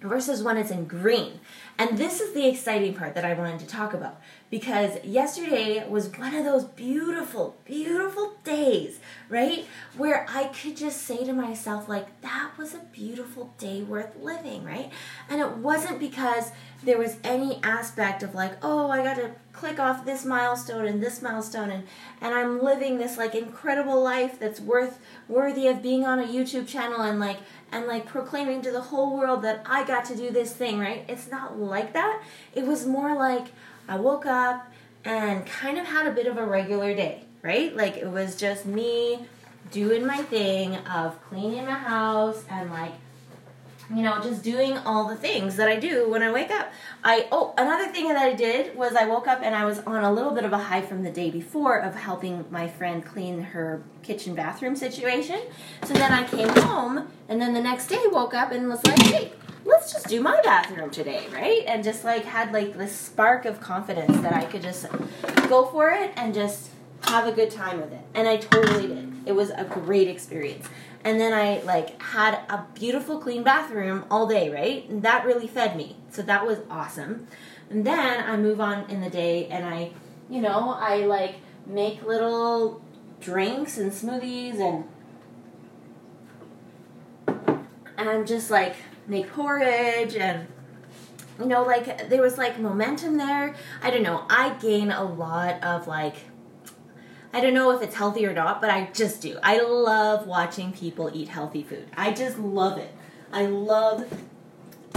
versus 0.00 0.42
when 0.42 0.56
it's 0.56 0.70
in 0.70 0.84
green 0.84 1.40
and 1.78 1.98
this 1.98 2.20
is 2.20 2.32
the 2.34 2.46
exciting 2.46 2.94
part 2.94 3.14
that 3.14 3.24
i 3.24 3.32
wanted 3.32 3.58
to 3.58 3.66
talk 3.66 3.94
about 3.94 4.20
because 4.50 5.04
yesterday 5.04 5.86
was 5.88 6.08
one 6.16 6.34
of 6.34 6.44
those 6.44 6.64
beautiful, 6.64 7.56
beautiful 7.64 8.34
days, 8.44 9.00
right? 9.28 9.64
Where 9.96 10.24
I 10.28 10.44
could 10.44 10.76
just 10.76 11.02
say 11.02 11.24
to 11.24 11.32
myself, 11.32 11.88
like, 11.88 12.20
that 12.20 12.52
was 12.56 12.74
a 12.74 12.78
beautiful 12.92 13.52
day 13.58 13.82
worth 13.82 14.16
living, 14.20 14.64
right? 14.64 14.92
And 15.28 15.40
it 15.40 15.56
wasn't 15.56 15.98
because 15.98 16.52
there 16.84 16.98
was 16.98 17.16
any 17.24 17.58
aspect 17.62 18.22
of 18.22 18.34
like, 18.34 18.52
oh, 18.62 18.88
I 18.90 19.02
got 19.02 19.16
to 19.16 19.32
click 19.52 19.80
off 19.80 20.04
this 20.04 20.24
milestone 20.24 20.86
and 20.86 21.02
this 21.02 21.22
milestone 21.22 21.70
and 21.70 21.84
and 22.20 22.34
I'm 22.34 22.62
living 22.62 22.98
this 22.98 23.16
like 23.16 23.34
incredible 23.34 24.02
life 24.02 24.38
that's 24.38 24.60
worth 24.60 25.00
worthy 25.28 25.66
of 25.66 25.82
being 25.82 26.04
on 26.04 26.18
a 26.18 26.24
YouTube 26.24 26.68
channel 26.68 27.00
and 27.00 27.18
like 27.18 27.38
and 27.72 27.86
like 27.86 28.04
proclaiming 28.04 28.60
to 28.62 28.70
the 28.70 28.82
whole 28.82 29.16
world 29.16 29.42
that 29.42 29.62
I 29.64 29.84
got 29.86 30.04
to 30.06 30.16
do 30.16 30.30
this 30.30 30.52
thing, 30.52 30.78
right? 30.78 31.04
It's 31.08 31.30
not 31.30 31.56
like 31.66 31.92
that. 31.92 32.22
It 32.54 32.64
was 32.64 32.86
more 32.86 33.14
like 33.14 33.48
I 33.88 33.96
woke 33.96 34.26
up 34.26 34.70
and 35.04 35.46
kind 35.46 35.78
of 35.78 35.86
had 35.86 36.06
a 36.06 36.10
bit 36.10 36.26
of 36.26 36.36
a 36.36 36.44
regular 36.44 36.94
day, 36.94 37.22
right? 37.42 37.74
Like 37.76 37.96
it 37.96 38.10
was 38.10 38.36
just 38.36 38.66
me 38.66 39.26
doing 39.70 40.06
my 40.06 40.18
thing 40.18 40.76
of 40.76 41.20
cleaning 41.28 41.66
my 41.66 41.72
house 41.72 42.44
and 42.50 42.70
like 42.70 42.92
you 43.94 44.02
know, 44.02 44.20
just 44.20 44.42
doing 44.42 44.76
all 44.78 45.08
the 45.08 45.16
things 45.16 45.56
that 45.56 45.68
I 45.68 45.76
do 45.76 46.08
when 46.08 46.22
I 46.22 46.32
wake 46.32 46.50
up. 46.50 46.72
I 47.04 47.28
oh, 47.30 47.54
another 47.56 47.92
thing 47.92 48.08
that 48.08 48.16
I 48.16 48.34
did 48.34 48.76
was 48.76 48.94
I 48.96 49.06
woke 49.06 49.28
up 49.28 49.40
and 49.42 49.54
I 49.54 49.64
was 49.64 49.78
on 49.80 50.02
a 50.02 50.12
little 50.12 50.32
bit 50.32 50.44
of 50.44 50.52
a 50.52 50.58
high 50.58 50.82
from 50.82 51.04
the 51.04 51.10
day 51.10 51.30
before 51.30 51.78
of 51.78 51.94
helping 51.94 52.44
my 52.50 52.66
friend 52.66 53.04
clean 53.04 53.40
her 53.40 53.82
kitchen 54.02 54.34
bathroom 54.34 54.74
situation. 54.74 55.40
So 55.84 55.94
then 55.94 56.12
I 56.12 56.24
came 56.24 56.48
home 56.48 57.08
and 57.28 57.40
then 57.40 57.54
the 57.54 57.60
next 57.60 57.86
day 57.86 58.02
woke 58.06 58.34
up 58.34 58.50
and 58.50 58.68
was 58.68 58.84
like, 58.84 58.98
"Hey, 59.02 59.32
let's 59.66 59.92
just 59.92 60.06
do 60.06 60.20
my 60.20 60.40
bathroom 60.42 60.90
today, 60.90 61.26
right?" 61.32 61.62
And 61.66 61.84
just 61.84 62.04
like 62.04 62.24
had 62.24 62.52
like 62.52 62.76
this 62.78 62.94
spark 62.94 63.44
of 63.44 63.60
confidence 63.60 64.16
that 64.20 64.32
I 64.32 64.44
could 64.44 64.62
just 64.62 64.86
go 65.48 65.66
for 65.66 65.90
it 65.90 66.12
and 66.16 66.32
just 66.32 66.70
have 67.02 67.26
a 67.26 67.32
good 67.32 67.50
time 67.50 67.80
with 67.80 67.92
it. 67.92 68.00
And 68.14 68.26
I 68.26 68.36
totally 68.38 68.86
did. 68.88 69.12
It 69.26 69.32
was 69.32 69.50
a 69.50 69.64
great 69.64 70.08
experience 70.08 70.68
and 71.06 71.20
then 71.20 71.32
I 71.32 71.62
like 71.62 72.02
had 72.02 72.34
a 72.48 72.64
beautiful 72.74 73.20
clean 73.20 73.44
bathroom 73.44 74.06
all 74.10 74.26
day, 74.26 74.50
right? 74.50 74.88
And 74.88 75.04
that 75.04 75.24
really 75.24 75.46
fed 75.46 75.76
me. 75.76 75.94
So 76.10 76.20
that 76.22 76.44
was 76.44 76.58
awesome. 76.68 77.28
And 77.70 77.86
then 77.86 78.24
I 78.28 78.36
move 78.36 78.60
on 78.60 78.90
in 78.90 79.00
the 79.00 79.08
day 79.08 79.46
and 79.46 79.64
I, 79.64 79.92
you 80.28 80.40
know, 80.40 80.70
I 80.70 81.06
like 81.06 81.36
make 81.64 82.02
little 82.02 82.82
drinks 83.20 83.78
and 83.78 83.92
smoothies 83.92 84.58
and 84.58 84.84
and 87.96 88.10
I'm 88.10 88.26
just 88.26 88.50
like 88.50 88.74
make 89.06 89.30
porridge 89.32 90.16
and 90.16 90.46
you 91.38 91.46
know 91.46 91.62
like 91.62 92.08
there 92.08 92.22
was 92.22 92.38
like 92.38 92.58
momentum 92.58 93.16
there. 93.16 93.54
I 93.82 93.90
don't 93.90 94.02
know. 94.02 94.26
I 94.28 94.54
gain 94.60 94.90
a 94.90 95.04
lot 95.04 95.62
of 95.62 95.86
like 95.86 96.16
I 97.32 97.40
don't 97.40 97.54
know 97.54 97.70
if 97.72 97.82
it's 97.82 97.94
healthy 97.94 98.24
or 98.24 98.32
not, 98.32 98.60
but 98.60 98.70
I 98.70 98.88
just 98.94 99.20
do. 99.20 99.38
I 99.42 99.60
love 99.60 100.26
watching 100.26 100.72
people 100.72 101.10
eat 101.12 101.28
healthy 101.28 101.62
food. 101.62 101.86
I 101.96 102.12
just 102.12 102.38
love 102.38 102.78
it. 102.78 102.90
I 103.32 103.46
love 103.46 104.06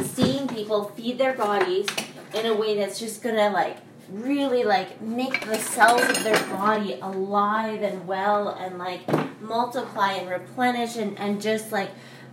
seeing 0.01 0.47
people 0.47 0.85
feed 0.85 1.17
their 1.17 1.33
bodies 1.33 1.87
in 2.33 2.45
a 2.45 2.55
way 2.55 2.77
that's 2.77 2.99
just 2.99 3.21
gonna 3.21 3.49
like 3.49 3.77
really 4.09 4.63
like 4.63 5.01
make 5.01 5.45
the 5.45 5.57
cells 5.57 6.01
of 6.01 6.23
their 6.23 6.41
body 6.47 6.97
alive 7.01 7.81
and 7.81 8.07
well 8.07 8.49
and 8.49 8.77
like 8.77 9.01
multiply 9.41 10.13
and 10.13 10.29
replenish 10.29 10.95
and, 10.95 11.17
and 11.19 11.41
just 11.41 11.71
like 11.71 11.89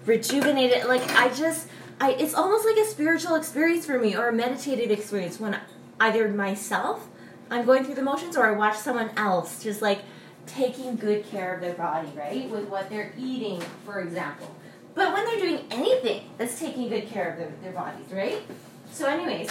rejuvenate 0.06 0.70
it. 0.70 0.88
Like 0.88 1.02
I 1.10 1.32
just 1.34 1.68
I 2.00 2.12
it's 2.12 2.34
almost 2.34 2.64
like 2.64 2.76
a 2.76 2.86
spiritual 2.86 3.34
experience 3.34 3.84
for 3.84 3.98
me 3.98 4.16
or 4.16 4.28
a 4.28 4.32
meditative 4.32 4.90
experience 4.90 5.38
when 5.38 5.58
either 6.00 6.28
myself 6.28 7.08
I'm 7.50 7.64
going 7.64 7.84
through 7.84 7.94
the 7.94 8.02
motions, 8.02 8.36
or 8.36 8.46
I 8.46 8.52
watch 8.52 8.76
someone 8.76 9.10
else 9.16 9.62
just 9.62 9.80
like 9.80 10.00
taking 10.46 10.96
good 10.96 11.24
care 11.26 11.54
of 11.54 11.60
their 11.60 11.74
body, 11.74 12.08
right? 12.16 12.48
With 12.48 12.68
what 12.68 12.90
they're 12.90 13.12
eating, 13.16 13.60
for 13.84 14.00
example. 14.00 14.54
But 14.94 15.12
when 15.12 15.24
they're 15.26 15.38
doing 15.38 15.64
anything 15.70 16.30
that's 16.38 16.58
taking 16.58 16.88
good 16.88 17.06
care 17.06 17.30
of 17.30 17.38
their, 17.38 17.52
their 17.62 17.72
bodies, 17.72 18.06
right? 18.10 18.42
So, 18.90 19.06
anyways, 19.06 19.50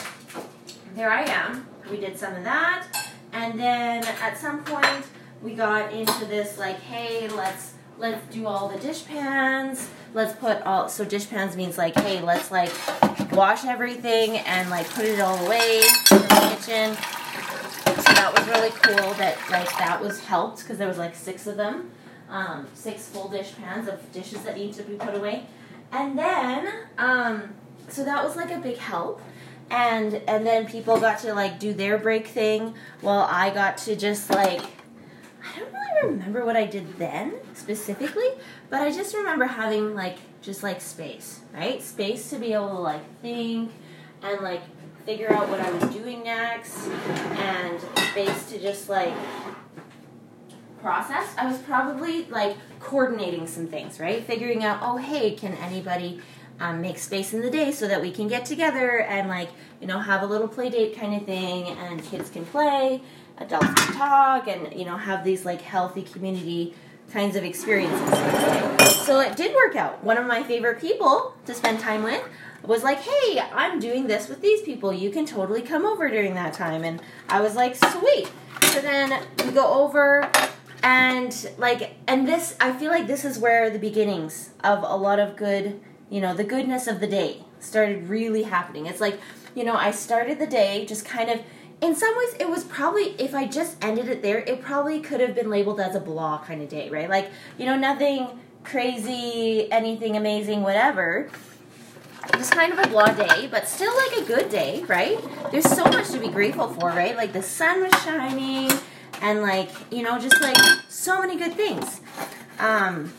there 0.96 1.10
I 1.10 1.24
am. 1.24 1.68
We 1.90 1.98
did 1.98 2.18
some 2.18 2.36
of 2.36 2.44
that. 2.44 2.88
And 3.32 3.60
then 3.60 4.04
at 4.04 4.38
some 4.38 4.64
point, 4.64 5.06
we 5.42 5.54
got 5.54 5.94
into 5.94 6.26
this 6.26 6.58
like, 6.58 6.80
hey, 6.82 7.30
let's 7.30 7.74
let's 7.98 8.34
do 8.34 8.48
all 8.48 8.68
the 8.68 8.80
dish 8.80 9.06
pans. 9.06 9.90
Let's 10.16 10.34
put 10.40 10.62
all 10.62 10.88
so 10.88 11.04
dish 11.04 11.30
pans 11.30 11.58
means 11.58 11.78
like, 11.78 11.94
hey, 12.00 12.22
let's 12.22 12.50
like 12.50 12.72
wash 13.34 13.66
everything 13.66 14.38
and 14.38 14.70
like 14.70 14.90
put 14.92 15.04
it 15.04 15.20
all 15.20 15.46
away 15.46 15.82
in 16.10 16.22
the 16.22 16.56
kitchen. 16.56 16.96
So 17.98 18.14
that 18.14 18.34
was 18.34 18.48
really 18.48 18.70
cool 18.70 19.14
that 19.16 19.38
like 19.52 19.70
that 19.78 20.00
was 20.02 20.22
helped 20.22 20.60
because 20.60 20.78
there 20.78 20.88
was 20.88 20.98
like 20.98 21.16
six 21.16 21.48
of 21.48 21.58
them, 21.58 21.92
um, 22.30 22.66
six 22.74 23.10
full 23.10 23.28
dish 23.28 23.56
pans 23.58 23.90
of 23.90 24.10
dishes 24.14 24.42
that 24.44 24.56
need 24.56 24.72
to 24.76 24.84
be 24.84 24.96
put 24.96 25.16
away, 25.16 25.48
and 25.92 26.18
then 26.18 26.72
um, 26.98 27.54
so 27.90 28.06
that 28.06 28.24
was 28.24 28.38
like 28.38 28.52
a 28.52 28.60
big 28.60 28.78
help. 28.78 29.22
And 29.70 30.22
and 30.30 30.48
then 30.48 30.66
people 30.66 30.98
got 30.98 31.20
to 31.20 31.34
like 31.34 31.60
do 31.60 31.74
their 31.74 31.98
break 31.98 32.28
thing 32.28 32.74
while 33.02 33.28
I 33.30 33.50
got 33.50 33.80
to 33.80 33.98
just 33.98 34.30
like 34.30 34.62
I 35.54 35.60
don't 35.60 35.74
really 35.74 36.14
remember 36.14 36.46
what 36.46 36.56
I 36.56 36.66
did 36.66 36.98
then 36.98 37.36
specifically, 37.54 38.30
but 38.70 38.82
I 38.82 38.92
just 38.92 39.14
remember 39.14 39.46
having 39.46 39.94
like 39.94 40.18
just 40.42 40.64
like 40.64 40.82
space, 40.82 41.42
right? 41.54 41.82
Space 41.82 42.30
to 42.32 42.38
be 42.38 42.54
able 42.54 42.70
to 42.70 42.80
like 42.80 43.22
think 43.22 43.72
and 44.22 44.42
like 44.42 44.62
figure 45.06 45.32
out 45.32 45.50
what 45.50 45.60
I 45.60 45.72
was 45.72 45.84
doing 45.94 46.24
next 46.24 46.88
and 46.88 47.80
space 48.12 48.50
to 48.50 48.60
just 48.60 48.90
like 48.90 49.14
process. 50.82 51.34
I 51.38 51.48
was 51.48 51.58
probably 51.60 52.26
like 52.26 52.58
coordinating 52.80 53.48
some 53.48 53.68
things, 53.68 54.00
right? 54.00 54.24
Figuring 54.24 54.64
out, 54.64 54.80
oh, 54.82 54.98
hey, 54.98 55.32
can 55.32 55.54
anybody 55.54 56.22
um, 56.60 56.82
make 56.82 56.98
space 56.98 57.34
in 57.34 57.42
the 57.42 57.50
day 57.50 57.72
so 57.72 57.88
that 57.88 58.02
we 58.02 58.12
can 58.12 58.28
get 58.28 58.46
together 58.46 59.00
and 59.00 59.28
like, 59.28 59.50
you 59.82 59.88
know, 59.88 60.00
have 60.00 60.22
a 60.22 60.26
little 60.26 60.48
play 60.48 60.70
date 60.70 60.96
kind 60.96 61.16
of 61.16 61.26
thing 61.26 61.68
and 61.68 62.04
kids 62.04 62.30
can 62.30 62.46
play, 62.46 63.02
adults 63.38 63.74
can 63.74 63.94
talk, 63.96 64.48
and, 64.48 64.74
you 64.74 64.86
know, 64.86 64.98
have 64.98 65.24
these 65.24 65.46
like 65.46 65.62
healthy 65.62 66.04
community 66.04 66.74
kinds 67.12 67.36
of 67.36 67.44
experiences. 67.44 68.18
So 69.06 69.20
it 69.20 69.36
did 69.38 69.54
work 69.56 69.76
out. 69.76 70.04
One 70.04 70.18
of 70.18 70.26
my 70.26 70.42
favorite 70.44 70.82
people 70.82 71.36
to 71.46 71.54
spend 71.54 71.80
time 71.80 72.04
with 72.04 72.24
was 72.64 72.84
like, 72.84 73.00
hey, 73.00 73.40
I'm 73.54 73.80
doing 73.80 74.08
this 74.08 74.28
with 74.28 74.42
these 74.42 74.62
people. 74.62 74.92
You 74.92 75.12
can 75.12 75.26
totally 75.26 75.62
come 75.62 75.86
over 75.86 76.10
during 76.10 76.34
that 76.34 76.54
time. 76.54 76.84
And 76.84 77.02
I 77.30 77.42
was 77.42 77.56
like, 77.56 77.76
sweet. 77.76 78.28
So 78.64 78.82
then 78.82 79.22
we 79.46 79.52
go 79.52 79.68
over 79.84 80.30
and 80.82 81.50
like, 81.58 81.96
and 82.08 82.28
this, 82.28 82.56
I 82.60 82.72
feel 82.72 82.90
like 82.90 83.06
this 83.06 83.24
is 83.24 83.38
where 83.38 83.70
the 83.70 83.80
beginnings 83.80 84.50
of 84.64 84.82
a 84.82 84.96
lot 84.96 85.20
of 85.20 85.36
good, 85.36 85.80
you 86.10 86.22
know, 86.22 86.34
the 86.34 86.44
goodness 86.44 86.88
of 86.88 87.00
the 87.00 87.08
day 87.08 87.44
started 87.60 88.10
really 88.10 88.44
happening. 88.44 88.88
It's 88.88 89.02
like, 89.02 89.20
you 89.54 89.64
know, 89.64 89.76
I 89.76 89.92
started 89.92 90.40
the 90.40 90.48
day 90.48 90.86
just 90.86 91.06
kind 91.06 91.30
of, 91.30 91.42
in 91.86 91.96
some 91.96 92.18
ways, 92.18 92.36
it 92.40 92.50
was 92.50 92.64
probably, 92.64 93.16
if 93.20 93.34
I 93.36 93.48
just 93.48 93.78
ended 93.84 94.08
it 94.10 94.22
there, 94.22 94.40
it 94.40 94.62
probably 94.62 95.00
could 95.00 95.22
have 95.22 95.36
been 95.36 95.50
labeled 95.50 95.80
as 95.80 95.96
a 95.96 96.00
blah 96.00 96.40
kind 96.40 96.62
of 96.62 96.70
day, 96.70 96.90
right? 96.90 97.10
Like, 97.10 97.30
you 97.58 97.66
know, 97.66 97.78
nothing 97.78 98.28
crazy, 98.64 99.72
anything 99.72 100.18
amazing, 100.18 100.64
whatever 100.64 101.30
it 102.34 102.38
was 102.38 102.50
kind 102.50 102.74
of 102.74 102.80
a 102.80 102.88
blah 102.88 103.14
day, 103.14 103.48
but 103.48 103.68
still 103.68 103.96
like 103.96 104.24
a 104.24 104.26
good 104.26 104.50
day, 104.50 104.84
right? 104.88 105.20
There's 105.52 105.70
so 105.70 105.84
much 105.86 106.10
to 106.10 106.20
be 106.20 106.28
grateful 106.28 106.68
for, 106.70 106.88
right? 106.90 107.16
Like 107.16 107.34
the 107.34 107.44
sun 107.44 107.84
was 107.84 107.94
shining 108.04 108.72
and 109.22 109.42
like, 109.42 109.70
you 109.92 110.02
know, 110.02 110.20
just 110.20 110.42
like 110.42 110.58
so 110.90 111.22
many 111.22 111.38
good 111.38 111.54
things. 111.54 112.02
Um 112.60 113.14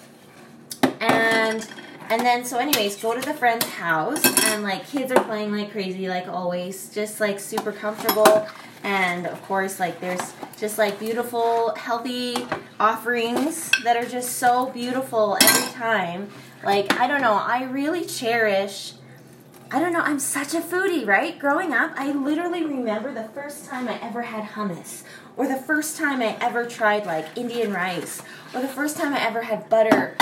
and 1.00 1.66
and 2.10 2.20
then 2.20 2.44
so 2.44 2.58
anyways, 2.58 2.96
go 2.96 3.14
to 3.14 3.20
the 3.20 3.34
friend's 3.34 3.66
house 3.66 4.24
and 4.44 4.62
like 4.62 4.86
kids 4.86 5.12
are 5.12 5.24
playing 5.24 5.52
like 5.52 5.72
crazy 5.72 6.08
like 6.08 6.28
always, 6.28 6.88
just 6.90 7.20
like 7.20 7.38
super 7.40 7.72
comfortable 7.72 8.46
and 8.86 9.26
of 9.26 9.42
course 9.42 9.80
like 9.80 10.00
there's 10.00 10.32
just 10.58 10.78
like 10.78 10.98
beautiful 10.98 11.74
healthy 11.74 12.46
offerings 12.78 13.70
that 13.82 13.96
are 13.96 14.06
just 14.08 14.36
so 14.36 14.66
beautiful 14.70 15.36
every 15.42 15.72
time 15.72 16.28
like 16.62 16.92
i 17.00 17.08
don't 17.08 17.20
know 17.20 17.34
i 17.34 17.64
really 17.64 18.04
cherish 18.04 18.92
I 19.68 19.80
don't 19.80 19.92
know, 19.92 20.00
I'm 20.00 20.20
such 20.20 20.54
a 20.54 20.60
foodie, 20.60 21.04
right? 21.04 21.36
Growing 21.36 21.72
up, 21.72 21.90
I 21.96 22.12
literally 22.12 22.64
remember 22.64 23.12
the 23.12 23.28
first 23.30 23.64
time 23.64 23.88
I 23.88 24.00
ever 24.00 24.22
had 24.22 24.50
hummus, 24.50 25.02
or 25.36 25.48
the 25.48 25.56
first 25.56 25.96
time 25.96 26.22
I 26.22 26.36
ever 26.40 26.66
tried 26.66 27.04
like 27.04 27.26
Indian 27.34 27.72
rice, 27.72 28.22
or 28.54 28.60
the 28.60 28.68
first 28.68 28.96
time 28.96 29.12
I 29.12 29.18
ever 29.26 29.42
had 29.42 29.68
butter 29.68 30.14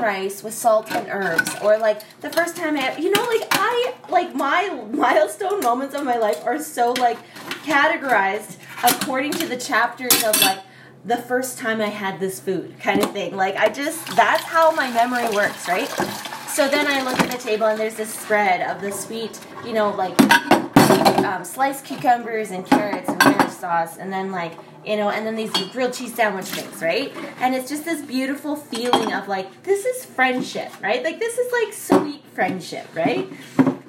rice 0.10 0.42
with 0.42 0.54
salt 0.54 0.90
and 0.92 1.08
herbs, 1.08 1.54
or 1.62 1.78
like 1.78 2.02
the 2.20 2.30
first 2.30 2.56
time 2.56 2.76
I, 2.76 2.96
you 2.96 3.10
know, 3.10 3.22
like 3.24 3.46
I, 3.50 3.94
like 4.08 4.34
my 4.34 4.68
milestone 4.92 5.60
moments 5.60 5.94
of 5.94 6.04
my 6.04 6.16
life 6.16 6.44
are 6.44 6.58
so 6.62 6.92
like 6.92 7.18
categorized 7.64 8.56
according 8.82 9.32
to 9.32 9.46
the 9.46 9.56
chapters 9.56 10.22
of 10.24 10.40
like 10.42 10.58
the 11.04 11.16
first 11.16 11.58
time 11.58 11.80
I 11.80 11.88
had 11.88 12.20
this 12.20 12.40
food 12.40 12.78
kind 12.80 13.02
of 13.02 13.12
thing. 13.12 13.36
Like 13.36 13.56
I 13.56 13.68
just, 13.68 14.16
that's 14.16 14.44
how 14.44 14.70
my 14.72 14.90
memory 14.90 15.34
works, 15.34 15.68
right? 15.68 15.88
So 16.48 16.68
then 16.68 16.86
I 16.86 17.02
look 17.02 17.18
at 17.20 17.30
the 17.30 17.38
table 17.38 17.66
and 17.66 17.78
there's 17.78 17.94
this 17.94 18.12
spread 18.12 18.68
of 18.68 18.82
the 18.82 18.92
sweet, 18.92 19.38
you 19.64 19.72
know, 19.72 19.90
like 19.90 20.16
um, 21.24 21.44
sliced 21.44 21.84
cucumbers 21.84 22.50
and 22.50 22.66
carrots 22.66 23.08
and 23.08 23.24
ranch 23.24 23.50
sauce, 23.50 23.96
and 23.96 24.12
then 24.12 24.32
like 24.32 24.52
you 24.84 24.96
know, 24.96 25.10
and 25.10 25.26
then 25.26 25.36
these 25.36 25.52
grilled 25.68 25.92
cheese 25.92 26.14
sandwich 26.14 26.46
things, 26.46 26.80
right? 26.80 27.14
And 27.40 27.54
it's 27.54 27.68
just 27.68 27.84
this 27.84 28.00
beautiful 28.00 28.56
feeling 28.56 29.12
of 29.12 29.28
like 29.28 29.62
this 29.62 29.84
is 29.84 30.04
friendship, 30.04 30.72
right? 30.82 31.02
Like 31.04 31.18
this 31.18 31.38
is 31.38 31.52
like 31.52 31.72
sweet 31.72 32.24
friendship, 32.32 32.88
right? 32.94 33.28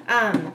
Um, 0.08 0.52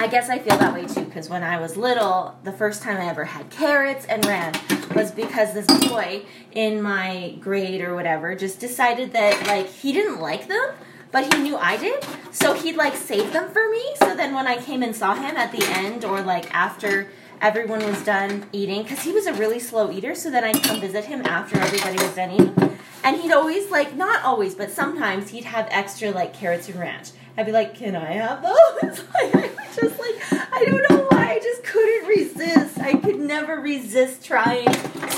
I 0.00 0.06
guess 0.06 0.28
I 0.28 0.38
feel 0.38 0.56
that 0.58 0.72
way 0.74 0.86
too 0.86 1.04
because 1.04 1.28
when 1.28 1.42
I 1.42 1.60
was 1.60 1.76
little, 1.76 2.36
the 2.44 2.52
first 2.52 2.82
time 2.82 2.98
I 2.98 3.06
ever 3.06 3.24
had 3.24 3.50
carrots 3.50 4.04
and 4.06 4.24
ran 4.26 4.54
was 4.94 5.10
because 5.10 5.54
this 5.54 5.66
boy 5.88 6.22
in 6.52 6.80
my 6.80 7.34
grade 7.40 7.80
or 7.80 7.94
whatever 7.94 8.34
just 8.34 8.60
decided 8.60 9.12
that 9.12 9.46
like 9.46 9.68
he 9.68 9.92
didn't 9.92 10.20
like 10.20 10.46
them 10.48 10.70
but 11.10 11.32
he 11.32 11.42
knew 11.42 11.56
I 11.56 11.76
did. 11.76 12.04
So 12.30 12.54
he'd 12.54 12.76
like 12.76 12.94
save 12.94 13.32
them 13.32 13.50
for 13.50 13.68
me. 13.70 13.82
So 13.96 14.14
then 14.14 14.34
when 14.34 14.46
I 14.46 14.58
came 14.58 14.82
and 14.82 14.94
saw 14.94 15.14
him 15.14 15.36
at 15.36 15.52
the 15.52 15.64
end 15.64 16.04
or 16.04 16.20
like 16.22 16.52
after 16.54 17.08
everyone 17.40 17.84
was 17.84 18.04
done 18.04 18.46
eating, 18.52 18.82
because 18.82 19.02
he 19.02 19.12
was 19.12 19.26
a 19.26 19.34
really 19.34 19.60
slow 19.60 19.90
eater, 19.90 20.14
so 20.14 20.30
then 20.30 20.44
I'd 20.44 20.62
come 20.62 20.80
visit 20.80 21.04
him 21.04 21.22
after 21.24 21.58
everybody 21.58 21.96
was 22.02 22.14
done 22.14 22.30
eating. 22.32 22.78
and 23.04 23.20
he'd 23.20 23.32
always 23.32 23.70
like 23.70 23.94
not 23.94 24.22
always, 24.24 24.54
but 24.54 24.70
sometimes 24.70 25.30
he'd 25.30 25.44
have 25.44 25.66
extra 25.70 26.10
like 26.10 26.34
carrots 26.34 26.68
and 26.68 26.78
ranch. 26.78 27.10
I'd 27.38 27.46
be 27.46 27.52
like, 27.52 27.76
"Can 27.76 27.94
I 27.94 28.14
have 28.14 28.42
those?" 28.42 28.98
like 29.14 29.32
I 29.32 29.48
was 29.54 29.76
just 29.76 29.96
like, 29.96 30.50
I 30.52 30.64
don't 30.66 30.90
know 30.90 31.06
why, 31.08 31.34
I 31.34 31.38
just 31.38 31.62
couldn't 31.62 32.08
resist. 32.08 32.80
I 32.80 32.94
could 32.94 33.20
never 33.20 33.60
resist 33.60 34.24
trying 34.24 34.68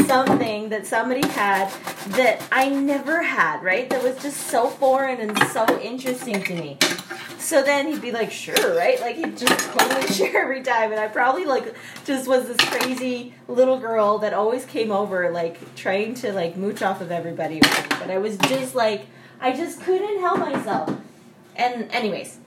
something 0.04 0.68
that 0.68 0.86
somebody 0.86 1.26
had 1.28 1.72
that 2.08 2.46
I 2.52 2.68
never 2.68 3.22
had. 3.22 3.62
Right? 3.62 3.88
That 3.88 4.02
was 4.02 4.20
just 4.20 4.48
so 4.48 4.68
foreign 4.68 5.18
and 5.18 5.42
so 5.44 5.64
interesting 5.80 6.42
to 6.42 6.54
me. 6.54 6.76
So 7.38 7.62
then 7.62 7.86
he'd 7.86 8.02
be 8.02 8.12
like, 8.12 8.30
sure, 8.30 8.76
right? 8.76 9.00
Like 9.00 9.16
he'd 9.16 9.38
just 9.38 9.70
totally 9.70 10.06
share 10.08 10.42
every 10.42 10.62
time. 10.62 10.92
And 10.92 11.00
I 11.00 11.08
probably 11.08 11.46
like 11.46 11.74
just 12.04 12.28
was 12.28 12.48
this 12.48 12.58
crazy 12.68 13.32
little 13.48 13.80
girl 13.80 14.18
that 14.18 14.34
always 14.34 14.66
came 14.66 14.92
over 14.92 15.30
like 15.30 15.74
trying 15.74 16.12
to 16.16 16.34
like 16.34 16.54
mooch 16.54 16.82
off 16.82 17.00
of 17.00 17.10
everybody. 17.10 17.60
But 17.60 18.10
I 18.10 18.18
was 18.18 18.36
just 18.36 18.74
like, 18.74 19.06
I 19.40 19.52
just 19.52 19.80
couldn't 19.80 20.20
help 20.20 20.40
myself. 20.40 21.00
And 21.60 21.92
anyways, 21.92 22.38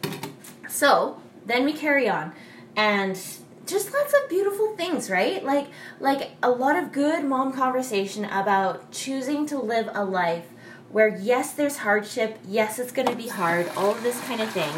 so 0.68 1.22
then 1.46 1.66
we 1.66 1.74
carry 1.74 2.10
on 2.10 2.34
and 2.76 3.16
just 3.68 3.94
lots 3.94 4.12
of 4.12 4.28
beautiful 4.28 4.76
things, 4.76 5.10
right? 5.12 5.46
Like 5.46 5.68
like 6.00 6.32
a 6.42 6.50
lot 6.50 6.76
of 6.76 6.92
good 6.92 7.24
mom 7.24 7.54
conversation 7.54 8.26
about 8.26 8.92
choosing 8.92 9.46
to 9.48 9.60
live 9.60 9.88
a 9.94 10.04
life 10.04 10.48
where 10.92 11.08
yes, 11.08 11.54
there's 11.54 11.78
hardship, 11.78 12.40
yes, 12.48 12.80
it's 12.80 12.92
going 12.92 13.08
to 13.08 13.16
be 13.16 13.28
hard, 13.28 13.70
all 13.78 13.92
of 13.92 14.02
this 14.02 14.20
kind 14.22 14.42
of 14.42 14.50
thing. 14.50 14.74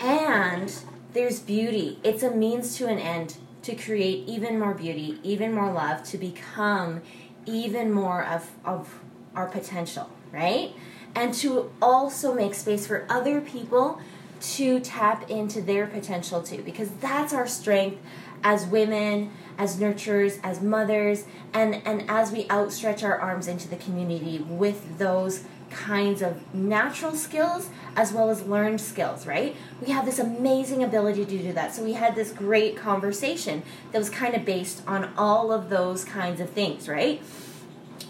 And 0.00 0.72
there's 1.12 1.38
beauty. 1.38 2.00
It's 2.02 2.24
a 2.24 2.30
means 2.32 2.76
to 2.78 2.88
an 2.88 2.98
end 2.98 3.36
to 3.62 3.74
create 3.76 4.28
even 4.28 4.58
more 4.58 4.74
beauty, 4.74 5.20
even 5.22 5.52
more 5.52 5.72
love, 5.72 6.02
to 6.04 6.18
become 6.18 7.02
even 7.46 7.92
more 7.92 8.24
of, 8.24 8.50
of 8.64 9.00
our 9.34 9.46
potential, 9.46 10.10
right? 10.32 10.72
And 11.14 11.32
to 11.34 11.70
also 11.80 12.34
make 12.34 12.54
space 12.54 12.86
for 12.86 13.06
other 13.08 13.40
people 13.40 14.00
to 14.40 14.80
tap 14.80 15.30
into 15.30 15.62
their 15.62 15.86
potential 15.86 16.42
too, 16.42 16.62
because 16.62 16.90
that's 17.00 17.32
our 17.32 17.46
strength 17.46 18.00
as 18.42 18.66
women, 18.66 19.30
as 19.56 19.76
nurturers, 19.78 20.38
as 20.42 20.60
mothers, 20.60 21.24
and, 21.52 21.80
and 21.86 22.04
as 22.10 22.30
we 22.30 22.46
outstretch 22.50 23.02
our 23.02 23.18
arms 23.18 23.48
into 23.48 23.68
the 23.68 23.76
community 23.76 24.38
with 24.38 24.98
those 24.98 25.44
kinds 25.70 26.22
of 26.22 26.54
natural 26.54 27.14
skills 27.14 27.68
as 27.96 28.12
well 28.12 28.30
as 28.30 28.42
learned 28.42 28.80
skills, 28.80 29.26
right? 29.26 29.56
We 29.80 29.92
have 29.92 30.04
this 30.04 30.18
amazing 30.18 30.84
ability 30.84 31.24
to 31.24 31.38
do 31.38 31.52
that. 31.52 31.74
So 31.74 31.82
we 31.82 31.94
had 31.94 32.14
this 32.14 32.32
great 32.32 32.76
conversation 32.76 33.62
that 33.92 33.98
was 33.98 34.10
kind 34.10 34.34
of 34.34 34.44
based 34.44 34.82
on 34.86 35.12
all 35.16 35.52
of 35.52 35.70
those 35.70 36.04
kinds 36.04 36.40
of 36.40 36.50
things, 36.50 36.88
right? 36.88 37.22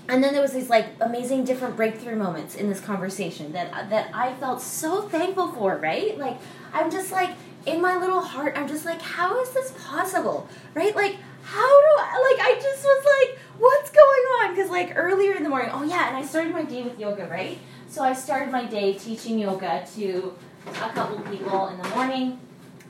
And 0.09 0.23
then 0.23 0.33
there 0.33 0.43
was 0.43 0.53
these 0.53 0.69
like 0.69 0.87
amazing 1.01 1.45
different 1.45 1.77
breakthrough 1.77 2.17
moments 2.17 2.55
in 2.55 2.69
this 2.69 2.81
conversation 2.81 3.53
that 3.53 3.91
that 3.91 4.11
I 4.15 4.35
felt 4.35 4.61
so 4.61 5.03
thankful 5.03 5.53
for, 5.53 5.77
right? 5.77 6.19
Like 6.19 6.39
I'm 6.73 6.91
just 6.91 7.11
like 7.11 7.31
in 7.67 7.81
my 7.81 7.97
little 7.97 8.21
heart, 8.21 8.55
I'm 8.57 8.69
just 8.69 8.85
like, 8.85 9.01
how 9.01 9.41
is 9.41 9.51
this 9.51 9.73
possible? 9.87 10.49
Right? 10.75 10.95
Like, 10.95 11.17
how 11.43 11.81
do 11.81 11.87
I, 11.99 12.37
like, 12.37 12.47
I 12.47 12.55
just 12.61 12.85
was 12.85 13.05
like, 13.05 13.39
what's 13.59 13.91
going 13.91 14.03
on? 14.03 14.55
Because, 14.55 14.71
like, 14.71 14.93
earlier 14.97 15.35
in 15.35 15.43
the 15.43 15.49
morning, 15.49 15.71
oh, 15.73 15.83
yeah, 15.83 16.09
and 16.09 16.17
I 16.17 16.25
started 16.25 16.53
my 16.53 16.63
day 16.63 16.83
with 16.83 16.99
yoga, 16.99 17.27
right? 17.27 17.59
So 17.89 18.03
I 18.03 18.13
started 18.13 18.51
my 18.51 18.65
day 18.65 18.95
teaching 18.95 19.39
yoga 19.39 19.87
to 19.95 20.35
a 20.67 20.71
couple 20.73 21.19
people 21.31 21.69
in 21.69 21.81
the 21.81 21.89
morning. 21.91 22.41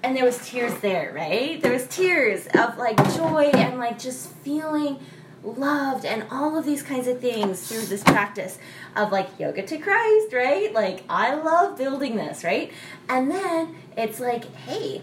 And 0.03 0.17
there 0.17 0.25
was 0.25 0.47
tears 0.47 0.75
there, 0.81 1.13
right? 1.15 1.61
There 1.63 1.73
was 1.73 1.87
tears 1.89 2.47
of 2.55 2.77
like 2.77 2.97
joy 3.15 3.51
and 3.55 3.79
like 3.79 3.99
just 3.99 4.29
feeling 4.37 4.99
loved 5.45 6.05
and 6.05 6.27
all 6.31 6.57
of 6.59 6.65
these 6.65 6.83
kinds 6.83 7.07
of 7.07 7.21
things 7.21 7.69
through 7.69 7.87
this 7.87 8.03
practice 8.03 8.59
of 8.97 9.13
like 9.13 9.39
yoga 9.39 9.63
to 9.63 9.79
Christ, 9.79 10.33
right? 10.33 10.73
Like 10.73 11.05
I 11.09 11.35
love 11.35 11.77
building 11.77 12.17
this, 12.17 12.45
right? 12.45 12.73
And 13.09 13.31
then 13.31 13.77
it's 13.97 14.21
like, 14.21 14.53
hey, 14.55 15.03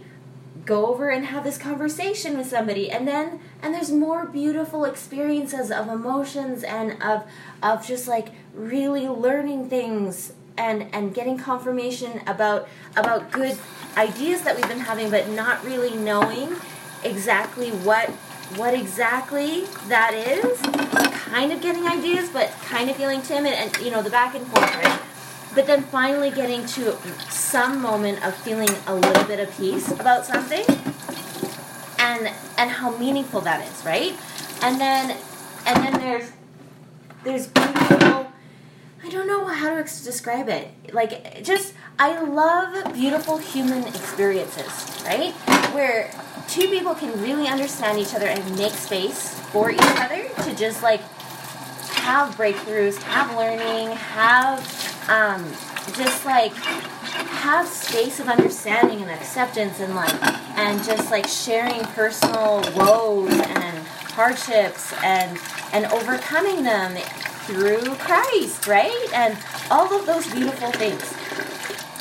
go 0.66 0.88
over 0.88 1.10
and 1.10 1.26
have 1.26 1.44
this 1.44 1.58
conversation 1.58 2.38
with 2.38 2.48
somebody 2.48 2.92
and 2.92 3.08
then 3.08 3.40
and 3.62 3.74
there's 3.74 3.92
more 3.92 4.26
beautiful 4.26 4.86
experiences 4.86 5.72
of 5.72 5.88
emotions 5.88 6.64
and 6.64 7.02
of 7.02 7.24
of 7.64 7.86
just 7.86 8.08
like 8.08 8.30
really 8.54 9.08
learning 9.08 9.70
things 9.70 10.34
and 10.58 10.88
and 10.94 11.16
getting 11.16 11.38
confirmation 11.38 12.22
about 12.28 12.68
about 12.96 13.32
good 13.32 13.58
ideas 13.98 14.42
that 14.44 14.56
we've 14.56 14.68
been 14.68 14.80
having 14.80 15.10
but 15.10 15.28
not 15.30 15.64
really 15.66 15.96
knowing 15.96 16.56
exactly 17.04 17.72
what 17.72 18.12
what 18.58 18.74
exactly 18.74 19.66
that 19.88 20.14
is, 20.14 20.60
kind 21.32 21.52
of 21.52 21.62
getting 21.62 21.88
ideas, 21.88 22.30
but 22.30 22.50
kind 22.64 22.90
of 22.90 22.96
feeling 22.96 23.22
timid, 23.22 23.54
and 23.54 23.76
you 23.78 23.92
know, 23.92 24.02
the 24.02 24.10
back 24.10 24.36
and 24.36 24.46
forth, 24.48 24.76
right? 24.84 25.00
But 25.54 25.68
then 25.68 25.84
finally 25.84 26.32
getting 26.32 26.66
to 26.68 26.98
some 27.30 27.82
moment 27.82 28.26
of 28.26 28.36
feeling 28.36 28.70
a 28.88 28.96
little 28.96 29.24
bit 29.26 29.40
of 29.40 29.56
peace 29.58 29.92
about 29.92 30.26
something, 30.26 30.66
and 32.00 32.32
and 32.58 32.70
how 32.70 32.98
meaningful 32.98 33.42
that 33.42 33.68
is, 33.68 33.86
right? 33.86 34.14
And 34.62 34.80
then 34.80 35.18
and 35.66 35.84
then 35.84 35.94
there's 35.94 36.32
there's 37.24 37.48
beautiful. 37.48 38.32
I 39.04 39.10
don't 39.10 39.28
know 39.28 39.46
how 39.46 39.82
to 39.82 40.04
describe 40.04 40.48
it. 40.48 40.70
Like 40.94 41.44
just 41.44 41.74
I 42.00 42.22
love 42.22 42.94
beautiful 42.94 43.38
human 43.38 43.84
experiences, 43.88 45.04
right? 45.06 45.34
Where 45.74 46.12
two 46.48 46.68
people 46.68 46.96
can 46.96 47.20
really 47.22 47.48
understand 47.48 48.00
each 48.00 48.14
other 48.14 48.28
and 48.28 48.58
make 48.58 48.74
space 48.74 49.40
for 49.52 49.72
each 49.72 49.80
other 49.82 50.28
to 50.44 50.56
just 50.56 50.84
like 50.84 51.02
have 52.02 52.36
breakthroughs, 52.36 53.02
have 53.04 53.36
learning, 53.38 53.96
have 53.96 54.60
um, 55.10 55.44
just 55.96 56.26
like 56.26 56.54
have 56.54 57.68
space 57.68 58.20
of 58.20 58.28
understanding 58.28 59.02
and 59.02 59.10
acceptance 59.12 59.80
and 59.80 59.96
like 59.96 60.14
and 60.58 60.84
just 60.84 61.10
like 61.12 61.28
sharing 61.28 61.82
personal 61.96 62.62
woes 62.76 63.32
and 63.32 63.78
hardships 64.14 64.94
and 65.04 65.40
and 65.74 65.86
overcoming 65.88 66.64
them 66.64 66.96
through 67.46 67.96
Christ, 67.96 68.68
right? 68.68 69.08
And 69.14 69.38
all 69.70 69.94
of 69.94 70.06
those 70.06 70.32
beautiful 70.32 70.72
things. 70.72 71.04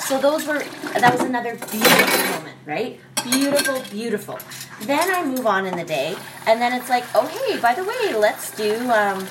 So 0.06 0.20
those 0.20 0.46
were 0.46 0.64
that 0.98 1.12
was 1.12 1.22
another 1.22 1.54
beautiful 1.56 2.36
moment, 2.36 2.56
right? 2.66 3.00
Beautiful, 3.24 3.82
beautiful. 3.90 4.38
Then 4.82 5.14
I 5.14 5.24
move 5.24 5.46
on 5.46 5.66
in 5.66 5.76
the 5.76 5.84
day, 5.84 6.16
and 6.46 6.60
then 6.60 6.72
it's 6.72 6.88
like, 6.88 7.04
oh 7.14 7.26
hey, 7.26 7.60
by 7.60 7.74
the 7.74 7.84
way, 7.84 8.14
let's 8.14 8.54
do 8.56 8.90
um, 8.90 9.26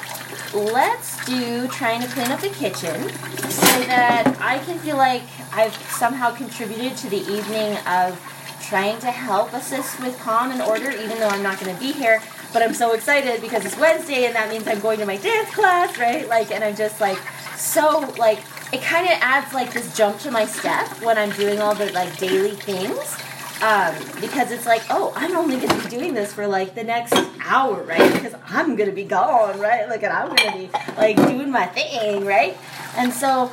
let's 0.53 1.23
do 1.25 1.67
trying 1.69 2.01
to 2.01 2.07
clean 2.07 2.31
up 2.31 2.41
the 2.41 2.49
kitchen 2.49 3.09
so 3.49 3.79
that 3.85 4.37
I 4.39 4.59
can 4.59 4.77
feel 4.79 4.97
like 4.97 5.23
I've 5.53 5.75
somehow 5.91 6.31
contributed 6.31 6.97
to 6.97 7.09
the 7.09 7.17
evening 7.17 7.77
of 7.87 8.19
trying 8.61 8.99
to 8.99 9.07
help 9.07 9.53
assist 9.53 9.99
with 9.99 10.19
calm 10.19 10.51
and 10.51 10.61
order, 10.61 10.91
even 10.91 11.17
though 11.17 11.29
I'm 11.29 11.41
not 11.41 11.59
going 11.59 11.73
to 11.73 11.79
be 11.79 11.91
here. 11.91 12.21
But 12.53 12.61
I'm 12.61 12.73
so 12.73 12.93
excited 12.93 13.41
because 13.41 13.65
it's 13.65 13.77
Wednesday, 13.77 14.25
and 14.25 14.35
that 14.35 14.49
means 14.49 14.67
I'm 14.67 14.79
going 14.79 14.99
to 14.99 15.05
my 15.05 15.17
dance 15.17 15.49
class, 15.49 15.97
right? 15.97 16.27
Like, 16.27 16.51
and 16.51 16.63
I'm 16.63 16.75
just 16.75 17.01
like 17.01 17.17
so 17.57 18.13
like 18.17 18.39
it 18.71 18.81
kind 18.81 19.05
of 19.05 19.17
adds 19.21 19.53
like 19.53 19.73
this 19.73 19.95
jump 19.95 20.19
to 20.19 20.31
my 20.31 20.45
step 20.45 20.87
when 21.03 21.17
I'm 21.17 21.31
doing 21.31 21.59
all 21.59 21.75
the 21.75 21.91
like 21.91 22.17
daily 22.17 22.51
things 22.51 23.17
um, 23.61 23.95
because 24.21 24.51
it's 24.51 24.65
like, 24.65 24.83
oh, 24.89 25.11
I'm 25.15 25.35
only 25.35 25.57
going 25.57 25.69
to 25.69 25.83
be 25.83 25.89
doing 25.89 26.13
this 26.13 26.33
for 26.33 26.47
like 26.47 26.75
the 26.75 26.83
next 26.83 27.13
hour, 27.41 27.83
right? 27.83 28.13
Because 28.13 28.33
I'm 28.47 28.75
going 28.75 28.89
to 28.89 28.95
be 28.95 29.03
gone, 29.03 29.59
right? 29.59 29.87
Like, 29.89 30.03
and 30.03 30.13
I'm 30.13 30.33
going 30.33 30.51
to 30.51 30.57
be 30.57 30.93
like 30.97 31.15
doing 31.17 31.51
my 31.51 31.65
thing, 31.65 32.25
right? 32.25 32.57
And 32.95 33.11
so, 33.11 33.51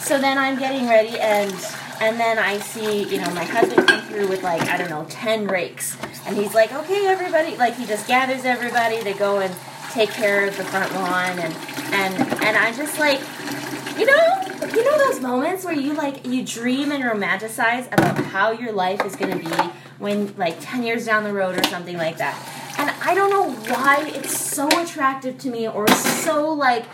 so 0.00 0.18
then 0.18 0.36
I'm 0.38 0.58
getting 0.58 0.88
ready, 0.88 1.18
and 1.18 1.52
and 2.00 2.20
then 2.20 2.38
I 2.38 2.58
see, 2.58 3.04
you 3.04 3.18
know, 3.20 3.30
my 3.34 3.44
husband 3.44 3.86
come 3.86 4.02
through 4.02 4.28
with 4.28 4.42
like 4.42 4.62
I 4.62 4.76
don't 4.76 4.90
know, 4.90 5.06
ten 5.08 5.46
rakes, 5.46 5.96
and 6.26 6.36
he's 6.36 6.54
like, 6.54 6.72
okay, 6.72 7.06
everybody, 7.06 7.56
like 7.56 7.74
he 7.76 7.86
just 7.86 8.08
gathers 8.08 8.44
everybody 8.44 9.02
to 9.04 9.12
go 9.14 9.40
and 9.40 9.54
take 9.90 10.10
care 10.10 10.46
of 10.46 10.56
the 10.56 10.64
front 10.64 10.92
lawn, 10.92 11.38
and 11.38 11.54
and 11.94 12.42
and 12.42 12.56
I'm 12.56 12.74
just 12.74 12.98
like 12.98 13.20
you 13.98 14.04
know, 14.04 14.55
you 14.76 14.84
know 14.84 14.98
those 14.98 15.20
moments 15.20 15.64
where 15.64 15.74
you 15.74 15.94
like 15.94 16.26
you 16.26 16.44
dream 16.44 16.92
and 16.92 17.02
romanticize 17.02 17.86
about 17.86 18.22
how 18.26 18.50
your 18.50 18.72
life 18.72 19.02
is 19.06 19.16
to 19.16 19.26
be 19.34 19.48
when 19.98 20.36
like 20.36 20.56
10 20.60 20.82
years 20.82 21.06
down 21.06 21.24
the 21.24 21.32
road 21.32 21.58
or 21.58 21.64
something 21.64 21.96
like 21.96 22.18
that. 22.18 22.36
And 22.78 22.90
I 23.02 23.14
don't 23.14 23.30
know 23.30 23.52
why 23.74 24.12
it's 24.14 24.38
so 24.38 24.68
attractive 24.82 25.38
to 25.38 25.50
me 25.50 25.66
or 25.66 25.88
so 25.88 26.52
like 26.52 26.84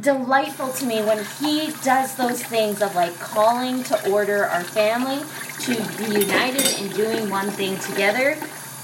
delightful 0.00 0.72
to 0.72 0.86
me 0.86 1.02
when 1.02 1.22
he 1.38 1.70
does 1.82 2.14
those 2.16 2.42
things 2.42 2.80
of 2.80 2.94
like 2.94 3.14
calling 3.18 3.82
to 3.84 4.10
order 4.10 4.46
our 4.46 4.64
family 4.64 5.18
to 5.60 5.74
be 5.98 6.20
united 6.20 6.80
in 6.80 6.88
doing 6.92 7.28
one 7.28 7.50
thing 7.50 7.78
together 7.80 8.38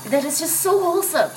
that 0.09 0.23
is 0.27 0.39
just 0.39 0.61
so 0.61 0.83
wholesome. 0.83 1.31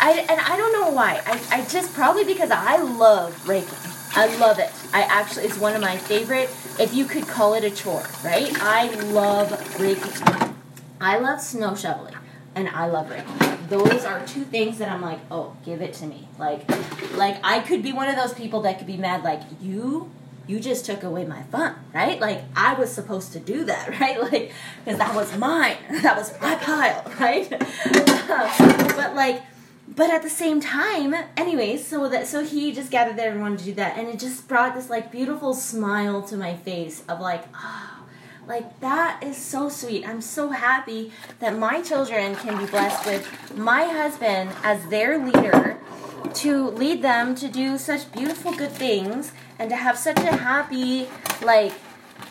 I, 0.00 0.26
and 0.28 0.40
I 0.40 0.56
don't 0.56 0.72
know 0.72 0.90
why. 0.90 1.22
I, 1.24 1.58
I 1.58 1.64
just 1.66 1.92
probably 1.94 2.24
because 2.24 2.50
I 2.50 2.82
love 2.82 3.48
raking. 3.48 3.89
I 4.12 4.36
love 4.38 4.58
it. 4.58 4.70
I 4.92 5.02
actually, 5.02 5.44
it's 5.44 5.58
one 5.58 5.74
of 5.74 5.80
my 5.80 5.96
favorite, 5.96 6.50
if 6.78 6.92
you 6.92 7.04
could 7.04 7.26
call 7.28 7.54
it 7.54 7.64
a 7.64 7.70
chore, 7.70 8.04
right? 8.24 8.50
I 8.60 8.88
love 9.10 9.80
raking. 9.80 10.54
I 11.00 11.18
love 11.18 11.40
snow 11.40 11.74
shoveling, 11.74 12.14
and 12.54 12.68
I 12.68 12.86
love 12.86 13.08
raking. 13.08 13.68
those 13.68 14.04
are 14.04 14.26
two 14.26 14.44
things 14.44 14.78
that 14.78 14.90
I'm 14.90 15.00
like, 15.00 15.20
oh, 15.30 15.56
give 15.64 15.80
it 15.80 15.94
to 15.94 16.06
me. 16.06 16.28
Like, 16.38 16.68
like 17.14 17.38
I 17.44 17.60
could 17.60 17.82
be 17.82 17.92
one 17.92 18.08
of 18.08 18.16
those 18.16 18.34
people 18.34 18.62
that 18.62 18.78
could 18.78 18.86
be 18.86 18.96
mad, 18.96 19.22
like 19.22 19.42
you, 19.60 20.10
you 20.46 20.58
just 20.58 20.84
took 20.84 21.04
away 21.04 21.24
my 21.24 21.44
fun, 21.44 21.76
right? 21.94 22.20
Like 22.20 22.42
I 22.56 22.74
was 22.74 22.92
supposed 22.92 23.32
to 23.34 23.38
do 23.40 23.64
that, 23.64 23.88
right? 24.00 24.20
Like, 24.20 24.52
because 24.84 24.98
that 24.98 25.14
was 25.14 25.36
mine, 25.38 25.76
that 26.02 26.16
was 26.16 26.38
my 26.40 26.56
pile, 26.56 27.04
right? 27.20 27.48
but 28.96 29.14
like, 29.14 29.42
but 30.00 30.08
at 30.08 30.22
the 30.22 30.30
same 30.30 30.62
time, 30.62 31.14
anyways, 31.36 31.86
so 31.86 32.08
that 32.08 32.26
so 32.26 32.42
he 32.42 32.72
just 32.72 32.90
gathered 32.90 33.16
there 33.16 33.28
everyone 33.28 33.58
to 33.58 33.64
do 33.64 33.74
that, 33.74 33.98
and 33.98 34.08
it 34.08 34.18
just 34.18 34.48
brought 34.48 34.74
this 34.74 34.88
like 34.88 35.12
beautiful 35.12 35.52
smile 35.52 36.22
to 36.22 36.38
my 36.38 36.56
face 36.56 37.02
of 37.06 37.20
like. 37.20 37.44
Oh, 37.54 38.06
like, 38.48 38.80
that 38.80 39.22
is 39.22 39.36
so 39.36 39.68
sweet. 39.68 40.08
I'm 40.08 40.22
so 40.22 40.48
happy 40.48 41.12
that 41.38 41.58
my 41.58 41.82
children 41.82 42.34
can 42.34 42.56
be 42.58 42.64
blessed 42.64 43.04
with 43.04 43.54
my 43.56 43.84
husband 43.84 44.50
as 44.64 44.88
their 44.88 45.18
leader 45.18 45.78
to 46.32 46.70
lead 46.70 47.02
them 47.02 47.34
to 47.34 47.48
do 47.48 47.76
such 47.76 48.10
beautiful, 48.10 48.52
good 48.52 48.72
things 48.72 49.32
and 49.58 49.68
to 49.68 49.76
have 49.76 49.98
such 49.98 50.18
a 50.20 50.34
happy, 50.34 51.08
like, 51.42 51.74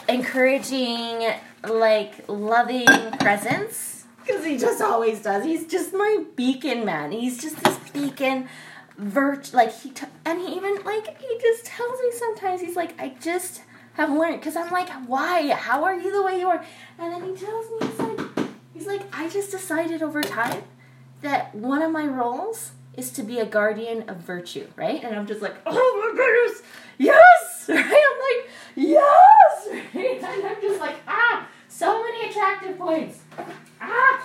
encouraging, 0.09 1.35
like, 1.63 2.25
loving 2.27 2.87
presence. 3.19 3.98
Because 4.25 4.45
he 4.45 4.57
just 4.57 4.81
always 4.81 5.21
does. 5.21 5.43
He's 5.43 5.65
just 5.67 5.93
my 5.93 6.23
beacon 6.35 6.85
man. 6.85 7.11
He's 7.11 7.41
just 7.41 7.63
this 7.63 7.77
beacon 7.91 8.47
vert 8.97 9.53
like 9.53 9.73
he 9.73 9.91
t- 9.91 10.05
and 10.25 10.39
he 10.41 10.55
even 10.55 10.75
like 10.83 11.17
he 11.21 11.39
just 11.39 11.65
tells 11.65 12.01
me 12.01 12.11
sometimes 12.11 12.59
he's 12.59 12.75
like 12.75 12.99
i 13.01 13.07
just 13.21 13.61
have 13.99 14.11
learned 14.11 14.39
because 14.39 14.55
I'm 14.55 14.71
like, 14.71 14.89
why? 15.07 15.49
How 15.49 15.83
are 15.83 15.93
you 15.93 16.11
the 16.11 16.23
way 16.23 16.39
you 16.39 16.47
are? 16.47 16.63
And 16.97 17.13
then 17.13 17.21
he 17.23 17.35
tells 17.35 17.65
me, 17.69 17.87
he's 17.87 17.99
like, 17.99 18.49
he's 18.73 18.87
like, 18.87 19.01
I 19.11 19.27
just 19.27 19.51
decided 19.51 20.01
over 20.01 20.23
time 20.23 20.63
that 21.21 21.53
one 21.53 21.81
of 21.81 21.91
my 21.91 22.05
roles 22.05 22.71
is 22.95 23.11
to 23.11 23.23
be 23.23 23.39
a 23.39 23.45
guardian 23.45 24.09
of 24.09 24.17
virtue, 24.17 24.67
right? 24.77 25.03
And 25.03 25.15
I'm 25.15 25.27
just 25.27 25.41
like, 25.41 25.55
oh 25.65 26.11
my 26.13 26.15
goodness, 26.15 26.63
yes, 26.97 27.65
right? 27.69 27.77
I'm 27.77 28.19
like, 28.39 28.49
yes, 28.75 29.67
right? 29.93 30.23
And 30.39 30.47
I'm 30.47 30.61
just 30.61 30.79
like, 30.79 30.95
ah, 31.05 31.47
so 31.67 32.01
many 32.01 32.29
attractive 32.29 32.77
points, 32.77 33.19
ah. 33.81 34.23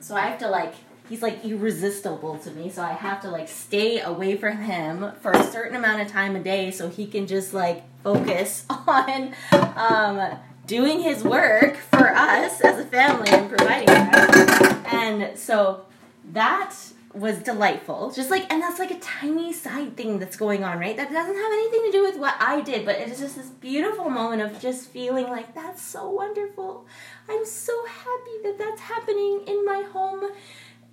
So 0.00 0.16
I 0.16 0.22
have 0.22 0.38
to 0.38 0.48
like 0.48 0.74
he's 1.08 1.22
like 1.22 1.44
irresistible 1.44 2.38
to 2.38 2.50
me 2.52 2.70
so 2.70 2.80
i 2.80 2.92
have 2.92 3.20
to 3.20 3.28
like 3.28 3.46
stay 3.46 4.00
away 4.00 4.34
from 4.34 4.56
him 4.56 5.12
for 5.20 5.32
a 5.32 5.44
certain 5.44 5.76
amount 5.76 6.00
of 6.00 6.08
time 6.08 6.34
a 6.36 6.40
day 6.40 6.70
so 6.70 6.88
he 6.88 7.06
can 7.06 7.26
just 7.26 7.52
like 7.52 7.82
focus 8.02 8.64
on 8.70 9.34
um, 9.76 10.38
doing 10.66 11.00
his 11.00 11.22
work 11.22 11.76
for 11.76 12.14
us 12.14 12.62
as 12.62 12.78
a 12.78 12.84
family 12.86 13.28
and 13.28 13.48
providing 13.48 13.88
for 13.88 14.20
us 14.20 14.76
and 14.90 15.38
so 15.38 15.84
that 16.32 16.74
was 17.14 17.38
delightful 17.38 18.10
just 18.10 18.30
like 18.30 18.50
and 18.50 18.62
that's 18.62 18.78
like 18.78 18.90
a 18.90 18.98
tiny 18.98 19.52
side 19.52 19.96
thing 19.96 20.18
that's 20.18 20.36
going 20.36 20.64
on 20.64 20.78
right 20.78 20.96
that 20.96 21.12
doesn't 21.12 21.36
have 21.36 21.52
anything 21.52 21.82
to 21.84 21.92
do 21.92 22.02
with 22.02 22.16
what 22.16 22.34
i 22.40 22.60
did 22.62 22.86
but 22.86 22.96
it 22.96 23.08
is 23.08 23.20
just 23.20 23.36
this 23.36 23.48
beautiful 23.48 24.08
moment 24.08 24.40
of 24.40 24.58
just 24.60 24.88
feeling 24.88 25.28
like 25.28 25.54
that's 25.54 25.82
so 25.82 26.08
wonderful 26.08 26.86
i'm 27.28 27.44
so 27.44 27.74
happy 27.86 28.42
that 28.42 28.56
that's 28.58 28.80
happening 28.80 29.42
in 29.46 29.64
my 29.64 29.82
home 29.92 30.30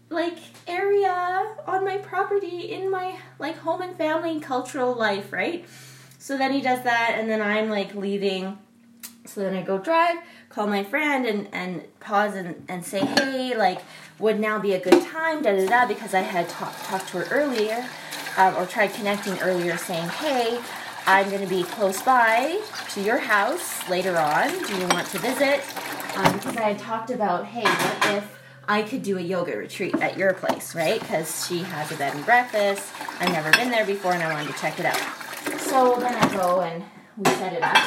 like 0.10 0.38
area 0.68 1.56
on 1.68 1.86
my 1.86 1.98
property 1.98 2.72
in 2.72 2.90
my 2.90 3.18
like 3.38 3.58
home 3.58 3.82
and 3.82 3.96
family 3.96 4.40
cultural 4.40 4.94
life, 4.94 5.32
right? 5.32 5.66
So 6.18 6.38
then 6.38 6.52
he 6.52 6.62
does 6.62 6.84
that 6.84 7.16
and 7.18 7.30
then 7.30 7.42
I'm 7.42 7.70
like 7.70 7.96
leaving. 7.96 8.58
So 9.26 9.42
then 9.42 9.56
I 9.56 9.62
go 9.62 9.78
drive, 9.78 10.18
call 10.50 10.68
my 10.68 10.84
friend 10.84 11.26
and, 11.26 11.48
and 11.54 11.84
pause 12.00 12.36
and, 12.36 12.66
and 12.68 12.84
say, 12.84 13.06
hey, 13.06 13.56
like, 13.56 13.82
would 14.18 14.40
now 14.40 14.60
be 14.60 14.74
a 14.74 14.80
good 14.80 15.02
time, 15.04 15.42
da 15.42 15.56
da 15.56 15.68
da, 15.68 15.88
because 15.88 16.14
I 16.14 16.22
had 16.22 16.50
talk, 16.50 16.76
talked 16.84 17.10
to 17.10 17.20
her 17.20 17.28
earlier 17.32 17.88
um, 18.38 18.56
or 18.56 18.66
tried 18.66 18.94
connecting 18.94 19.40
earlier 19.40 19.78
saying, 19.78 20.10
hey, 20.10 20.60
I'm 21.06 21.30
going 21.30 21.42
to 21.42 21.48
be 21.48 21.64
close 21.64 22.02
by 22.02 22.62
to 22.92 23.02
your 23.02 23.18
house 23.18 23.88
later 23.90 24.18
on. 24.18 24.50
Do 24.50 24.78
you 24.78 24.88
want 24.88 25.08
to 25.08 25.20
visit? 25.20 25.62
Um, 26.18 26.34
because 26.34 26.58
I 26.58 26.62
had 26.62 26.80
talked 26.80 27.12
about, 27.12 27.46
hey, 27.46 27.64
what 27.64 28.16
if 28.18 28.40
I 28.68 28.84
could 28.84 29.02
do 29.02 29.18
a 29.18 29.22
yoga 29.22 29.58
retreat 29.58 29.96
at 29.96 30.18
your 30.18 30.34
place, 30.34 30.76
right? 30.76 31.00
Because 31.00 31.48
she 31.48 31.60
has 31.60 31.92
a 31.92 31.96
bed 31.96 32.14
and 32.14 32.26
breakfast. 32.26 32.94
I've 33.20 33.32
never 33.32 33.52
been 33.52 33.72
there 33.72 33.86
before 33.86 34.14
and 34.14 34.22
I 34.22 34.32
wanted 34.32 34.54
to 34.54 34.60
check 34.60 34.80
it 34.80 34.86
out. 34.86 35.00
So 35.60 35.96
then 36.00 36.14
I 36.14 36.36
go 36.36 36.62
and 36.62 36.84
we 37.18 37.26
set 37.32 37.54
it 37.54 37.64
up. 37.64 37.78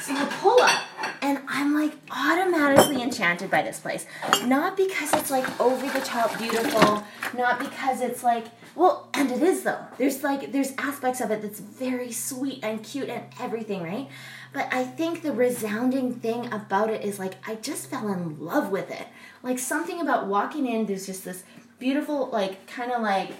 So 0.00 0.14
I 0.14 0.24
pull 0.40 0.60
up 0.62 0.89
and 1.22 1.40
I'm 1.48 1.74
like 1.74 1.92
automatically 2.10 3.02
enchanted 3.02 3.50
by 3.50 3.62
this 3.62 3.80
place. 3.80 4.06
Not 4.44 4.76
because 4.76 5.12
it's 5.14 5.30
like 5.30 5.60
over 5.60 5.86
the 5.88 6.04
top 6.04 6.36
beautiful, 6.38 7.04
not 7.36 7.58
because 7.58 8.00
it's 8.00 8.22
like, 8.22 8.46
well, 8.74 9.08
and 9.14 9.30
it 9.30 9.42
is 9.42 9.62
though. 9.62 9.84
There's 9.98 10.22
like, 10.22 10.52
there's 10.52 10.72
aspects 10.78 11.20
of 11.20 11.30
it 11.30 11.42
that's 11.42 11.60
very 11.60 12.12
sweet 12.12 12.62
and 12.62 12.82
cute 12.82 13.08
and 13.08 13.24
everything, 13.40 13.82
right? 13.82 14.08
But 14.52 14.72
I 14.72 14.84
think 14.84 15.22
the 15.22 15.32
resounding 15.32 16.14
thing 16.14 16.52
about 16.52 16.90
it 16.90 17.04
is 17.04 17.18
like, 17.18 17.34
I 17.48 17.54
just 17.56 17.88
fell 17.88 18.12
in 18.12 18.40
love 18.40 18.70
with 18.70 18.90
it 18.90 19.06
like 19.42 19.58
something 19.58 20.00
about 20.00 20.26
walking 20.26 20.66
in 20.66 20.86
there's 20.86 21.06
just 21.06 21.24
this 21.24 21.42
beautiful 21.78 22.28
like 22.30 22.66
kind 22.66 22.92
of 22.92 23.02
like 23.02 23.30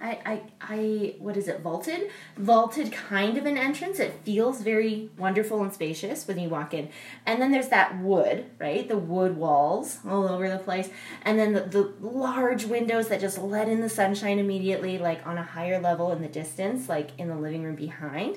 I, 0.00 0.18
I, 0.26 0.42
I, 0.60 1.14
what 1.18 1.36
is 1.36 1.48
it, 1.48 1.60
vaulted? 1.60 2.10
Vaulted 2.36 2.92
kind 2.92 3.38
of 3.38 3.46
an 3.46 3.56
entrance. 3.56 3.98
It 3.98 4.12
feels 4.24 4.60
very 4.60 5.10
wonderful 5.16 5.62
and 5.62 5.72
spacious 5.72 6.28
when 6.28 6.38
you 6.38 6.50
walk 6.50 6.74
in. 6.74 6.90
And 7.24 7.40
then 7.40 7.50
there's 7.50 7.68
that 7.68 7.98
wood, 8.00 8.44
right? 8.58 8.86
The 8.86 8.98
wood 8.98 9.36
walls 9.36 9.98
all 10.06 10.28
over 10.28 10.50
the 10.50 10.58
place. 10.58 10.90
And 11.22 11.38
then 11.38 11.54
the, 11.54 11.60
the 11.62 11.92
large 12.06 12.66
windows 12.66 13.08
that 13.08 13.20
just 13.20 13.38
let 13.38 13.68
in 13.68 13.80
the 13.80 13.88
sunshine 13.88 14.38
immediately, 14.38 14.98
like 14.98 15.26
on 15.26 15.38
a 15.38 15.42
higher 15.42 15.80
level 15.80 16.12
in 16.12 16.20
the 16.20 16.28
distance, 16.28 16.88
like 16.88 17.10
in 17.18 17.28
the 17.28 17.36
living 17.36 17.62
room 17.62 17.76
behind 17.76 18.36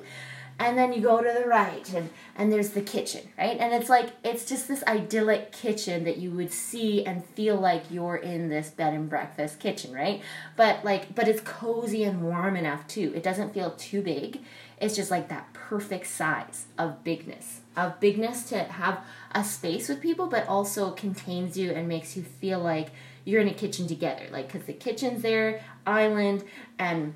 and 0.59 0.77
then 0.77 0.91
you 0.91 1.01
go 1.01 1.21
to 1.23 1.39
the 1.41 1.47
right 1.47 1.91
and 1.93 2.09
and 2.35 2.51
there's 2.51 2.71
the 2.71 2.81
kitchen 2.81 3.27
right? 3.37 3.57
And 3.59 3.73
it's 3.73 3.89
like 3.89 4.09
it's 4.23 4.45
just 4.45 4.67
this 4.67 4.83
idyllic 4.83 5.51
kitchen 5.51 6.03
that 6.03 6.17
you 6.17 6.31
would 6.31 6.51
see 6.51 7.05
and 7.05 7.25
feel 7.25 7.55
like 7.55 7.83
you're 7.89 8.17
in 8.17 8.49
this 8.49 8.69
bed 8.69 8.93
and 8.93 9.09
breakfast 9.09 9.59
kitchen 9.59 9.93
right? 9.93 10.21
But 10.55 10.83
like 10.83 11.15
but 11.15 11.27
it's 11.27 11.41
cozy 11.41 12.03
and 12.03 12.21
warm 12.21 12.55
enough 12.55 12.87
too. 12.87 13.13
It 13.15 13.23
doesn't 13.23 13.53
feel 13.53 13.71
too 13.71 14.01
big. 14.01 14.41
It's 14.79 14.95
just 14.95 15.11
like 15.11 15.29
that 15.29 15.51
perfect 15.53 16.07
size 16.07 16.67
of 16.77 17.03
bigness 17.03 17.61
of 17.75 17.99
bigness 17.99 18.43
to 18.49 18.59
have 18.59 18.99
a 19.31 19.43
space 19.43 19.87
with 19.87 20.01
people 20.01 20.27
but 20.27 20.47
also 20.47 20.91
contains 20.91 21.57
you 21.57 21.71
and 21.71 21.87
makes 21.87 22.17
you 22.17 22.23
feel 22.23 22.59
like 22.59 22.89
you're 23.23 23.41
in 23.41 23.47
a 23.47 23.53
kitchen 23.53 23.87
together. 23.87 24.25
Like 24.31 24.51
because 24.51 24.67
the 24.67 24.73
kitchen's 24.73 25.21
there 25.21 25.63
island 25.85 26.43
and 26.77 27.13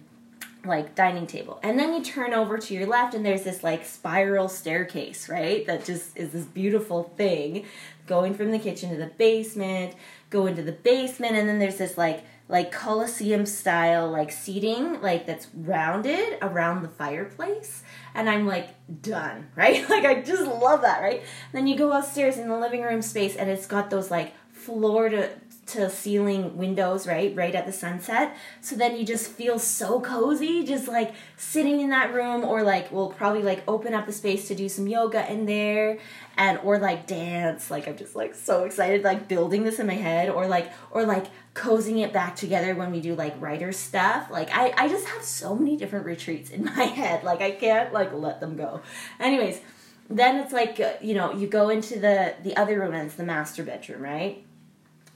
like 0.65 0.95
dining 0.95 1.28
table. 1.28 1.60
And 1.62 1.78
then 1.78 1.93
you 1.93 2.04
turn 2.04 2.34
over 2.34 2.58
to 2.58 2.73
your 2.73 2.88
left 2.88 3.13
and 3.13 3.26
there's 3.26 3.43
this 3.43 3.63
like 3.63 3.86
spiral 3.86 4.47
staircase, 4.47 5.28
right? 5.30 5.65
That 5.65 5.86
just 5.86 6.17
is 6.17 6.32
this 6.32 6.45
beautiful 6.45 7.12
thing 7.17 7.65
going 8.08 8.34
from 8.34 8.52
the 8.52 8.60
kitchen 8.60 8.89
to 8.89 8.97
the 8.97 9.08
basement, 9.17 9.95
go 10.30 10.47
into 10.47 10.63
the 10.63 10.71
basement 10.71 11.36
and 11.36 11.47
then 11.47 11.60
there's 11.60 11.78
this 11.78 11.97
like 11.97 12.23
like 12.49 12.71
coliseum 12.71 13.45
style 13.45 14.10
like 14.10 14.32
seating 14.32 14.99
like 15.02 15.26
that's 15.26 15.47
rounded 15.54 16.38
around 16.41 16.82
the 16.82 16.89
fireplace 16.89 17.84
and 18.13 18.30
i'm 18.30 18.45
like 18.45 18.69
done 19.02 19.47
right 19.56 19.88
like 19.89 20.04
i 20.04 20.21
just 20.21 20.43
love 20.43 20.82
that 20.82 21.02
right 21.02 21.19
and 21.19 21.54
then 21.54 21.67
you 21.67 21.78
go 21.78 21.91
upstairs 21.91 22.38
in 22.38 22.49
the 22.49 22.58
living 22.58 22.82
room 22.82 23.02
space 23.02 23.36
and 23.36 23.49
it's 23.49 23.65
got 23.65 23.89
those 23.89 24.12
like 24.12 24.34
floor 24.52 25.08
to 25.08 25.30
to 25.65 25.89
ceiling 25.89 26.58
windows, 26.58 27.08
right? 27.08 27.34
Right 27.36 27.56
at 27.56 27.65
the 27.65 27.71
sunset. 27.71 28.36
So 28.62 28.76
then 28.76 28.97
you 28.97 29.06
just 29.06 29.32
feel 29.32 29.58
so 29.60 30.02
cozy, 30.02 30.63
just 30.65 30.88
like 30.88 31.13
sitting 31.38 31.80
in 31.80 31.89
that 31.91 32.13
room, 32.13 32.43
or 32.43 32.63
like 32.63 32.91
we'll 32.91 33.10
probably 33.10 33.43
like 33.43 33.63
open 33.67 33.93
up 33.93 34.06
the 34.06 34.12
space 34.12 34.47
to 34.49 34.56
do 34.56 34.67
some 34.67 34.88
yoga 34.88 35.30
in 35.32 35.45
there 35.45 35.99
and 36.38 36.60
or 36.63 36.80
like 36.80 37.08
dance. 37.08 37.71
Like 37.71 37.88
I'm 37.88 37.97
just 37.97 38.15
like 38.15 38.36
so 38.36 38.65
excited, 38.65 39.04
like 39.04 39.28
building 39.28 39.63
this 39.63 39.80
in 39.80 39.88
my 39.88 39.93
head, 39.93 40.30
or 40.30 40.47
like 40.47 40.71
or 40.91 41.06
like 41.06 41.28
cozying 41.54 42.04
it 42.04 42.12
back 42.12 42.36
together 42.36 42.76
when 42.76 42.91
we 42.91 42.99
do 42.99 43.15
like 43.15 43.39
writer 43.41 43.71
stuff. 43.71 44.30
Like 44.30 44.49
I, 44.52 44.73
I 44.78 44.88
just 44.89 45.08
have 45.08 45.23
so 45.23 45.56
many 45.56 45.78
different 45.78 46.06
retreats 46.06 46.49
in 46.49 46.65
my 46.76 46.84
head. 46.84 47.23
Like 47.23 47.41
I 47.41 47.52
can't 47.52 47.93
like 47.93 48.12
let 48.13 48.41
them 48.41 48.58
go. 48.58 48.82
Anyways, 49.19 49.62
then 50.10 50.38
it's 50.38 50.52
like 50.52 50.80
uh, 50.80 50.93
you 51.02 51.13
know 51.13 51.34
you 51.34 51.47
go 51.47 51.69
into 51.69 51.99
the 51.99 52.36
the 52.43 52.56
other 52.58 52.80
room 52.80 52.93
and 52.93 53.08
it's 53.08 53.15
the 53.15 53.23
master 53.23 53.63
bedroom, 53.63 54.02
right? 54.02 54.43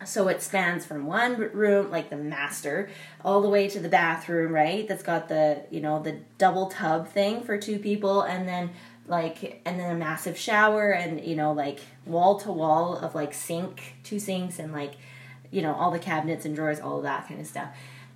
So 0.05 0.27
it 0.27 0.43
spans 0.43 0.85
from 0.85 1.07
one 1.07 1.37
room, 1.37 1.89
like 1.89 2.09
the 2.11 2.17
master, 2.17 2.89
all 3.25 3.41
the 3.41 3.49
way 3.49 3.67
to 3.67 3.79
the 3.79 3.89
bathroom, 3.89 4.53
right? 4.53 4.87
That's 4.87 5.01
got 5.01 5.27
the, 5.27 5.63
you 5.71 5.81
know, 5.81 6.01
the 6.01 6.19
double 6.37 6.67
tub 6.67 7.07
thing 7.07 7.41
for 7.41 7.57
two 7.57 7.79
people 7.79 8.21
and 8.21 8.47
then 8.47 8.69
like 9.07 9.61
and 9.65 9.79
then 9.79 9.95
a 9.95 9.97
massive 9.97 10.37
shower 10.37 10.91
and, 10.91 11.25
you 11.25 11.35
know, 11.35 11.51
like 11.51 11.79
wall 12.05 12.39
to 12.41 12.51
wall 12.51 12.97
of 12.97 13.15
like 13.15 13.33
sink, 13.33 13.95
two 14.03 14.19
sinks 14.19 14.59
and 14.59 14.71
like, 14.71 14.93
you 15.49 15.63
know, 15.63 15.73
all 15.73 15.89
the 15.89 15.99
cabinets 15.99 16.45
and 16.45 16.55
drawers, 16.55 16.79
all 16.79 16.97
of 16.97 17.03
that 17.03 17.27
kind 17.27 17.41
of 17.41 17.47
stuff. 17.47 17.69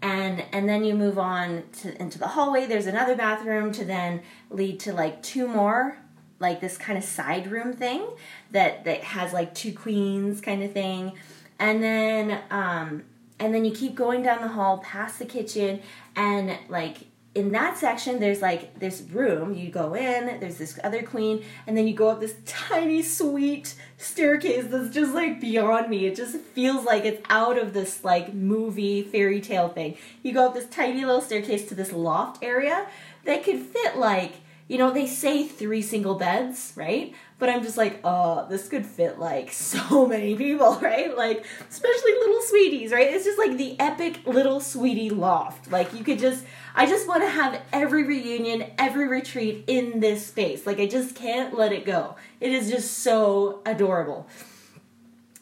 And 0.04 0.44
and 0.52 0.70
then 0.70 0.84
you 0.84 0.94
move 0.94 1.18
on 1.18 1.64
to 1.82 2.00
into 2.00 2.20
the 2.20 2.28
hallway, 2.28 2.68
there's 2.68 2.88
another 2.88 3.16
bathroom 3.16 3.72
to 3.74 3.86
then 3.86 4.22
lead 4.52 4.80
to 4.82 4.94
like 4.94 5.24
two 5.24 5.48
more 5.48 5.98
like 6.40 6.60
this 6.60 6.78
kind 6.78 6.98
of 6.98 7.04
side 7.04 7.48
room 7.48 7.74
thing 7.74 8.06
that 8.52 8.86
that 8.86 9.04
has 9.04 9.34
like 9.34 9.56
two 9.56 9.74
queens 9.74 10.42
kind 10.42 10.62
of 10.62 10.72
thing 10.74 11.14
and 11.62 11.82
then 11.82 12.42
um, 12.50 13.04
and 13.40 13.54
then 13.54 13.64
you 13.64 13.72
keep 13.72 13.96
going 13.96 14.24
down 14.24 14.42
the 14.42 14.50
hall 14.50 14.80
past 14.80 15.20
the 15.20 15.26
kitchen 15.26 15.80
and 16.16 16.58
like 16.68 16.98
in 17.34 17.52
that 17.52 17.78
section 17.78 18.20
there's 18.20 18.42
like 18.42 18.78
this 18.80 19.02
room. 19.02 19.54
You 19.54 19.70
go 19.70 19.94
in 19.94 20.40
there's 20.40 20.58
this 20.58 20.80
other 20.84 21.04
queen 21.04 21.46
and 21.68 21.78
then 21.78 21.88
you 21.88 21.94
go 21.94 22.10
up 22.10 22.20
this 22.20 22.36
tiny 22.46 23.04
sweet 23.04 23.76
staircase 23.98 24.66
that's 24.68 24.94
just 24.94 25.14
like 25.14 25.40
beyond 25.40 25.88
me. 25.88 26.08
It 26.08 26.16
just 26.16 26.36
feels 26.36 26.84
like 26.84 27.06
it's 27.06 27.22
out 27.30 27.58
of 27.58 27.74
this 27.74 28.04
like 28.04 28.34
movie 28.34 29.04
fairy 29.04 29.40
tale 29.40 29.70
thing. 29.70 29.98
You 30.24 30.34
go 30.34 30.48
up 30.48 30.56
this 30.56 30.68
tiny 30.68 31.06
little 31.06 31.22
staircase 31.22 31.70
to 31.70 31.76
this 31.76 31.94
loft 31.94 32.44
area 32.44 32.88
that 33.24 33.44
could 33.44 33.60
fit 33.60 33.98
like 33.98 34.34
you 34.68 34.80
know 34.80 34.92
they 34.92 35.06
say 35.06 35.48
three 35.48 35.82
single 35.82 36.16
beds 36.16 36.74
right 36.76 37.14
but 37.42 37.50
I'm 37.50 37.64
just 37.64 37.76
like, 37.76 38.02
oh, 38.04 38.46
this 38.48 38.70
could 38.70 38.86
fit 38.86 39.18
like 39.18 39.52
so 39.52 40.06
many 40.06 40.36
people, 40.36 40.76
right? 40.80 41.18
Like, 41.18 41.44
especially 41.68 42.12
little 42.12 42.42
sweeties, 42.44 42.92
right? 42.92 43.12
It's 43.12 43.26
just 43.26 43.40
like 43.40 43.58
the 43.58 43.78
epic 43.80 44.20
little 44.28 44.60
sweetie 44.60 45.10
loft. 45.10 45.72
Like, 45.72 45.92
you 45.92 46.04
could 46.04 46.20
just, 46.20 46.46
I 46.76 46.86
just 46.86 47.08
want 47.08 47.24
to 47.24 47.30
have 47.30 47.60
every 47.74 48.04
reunion, 48.04 48.72
every 48.78 49.08
retreat 49.08 49.64
in 49.66 50.02
this 50.02 50.28
space. 50.28 50.68
Like, 50.68 50.80
I 50.80 50.86
just 50.86 51.16
can't 51.16 51.58
let 51.58 51.74
it 51.74 51.84
go. 51.84 52.16
It 52.40 52.52
is 52.52 52.70
just 52.70 53.00
so 53.00 53.62
adorable. 53.66 54.28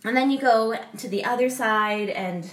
And 0.05 0.15
then 0.15 0.31
you 0.31 0.39
go 0.39 0.79
to 0.99 1.09
the 1.09 1.25
other 1.25 1.49
side 1.49 2.07
and 2.07 2.49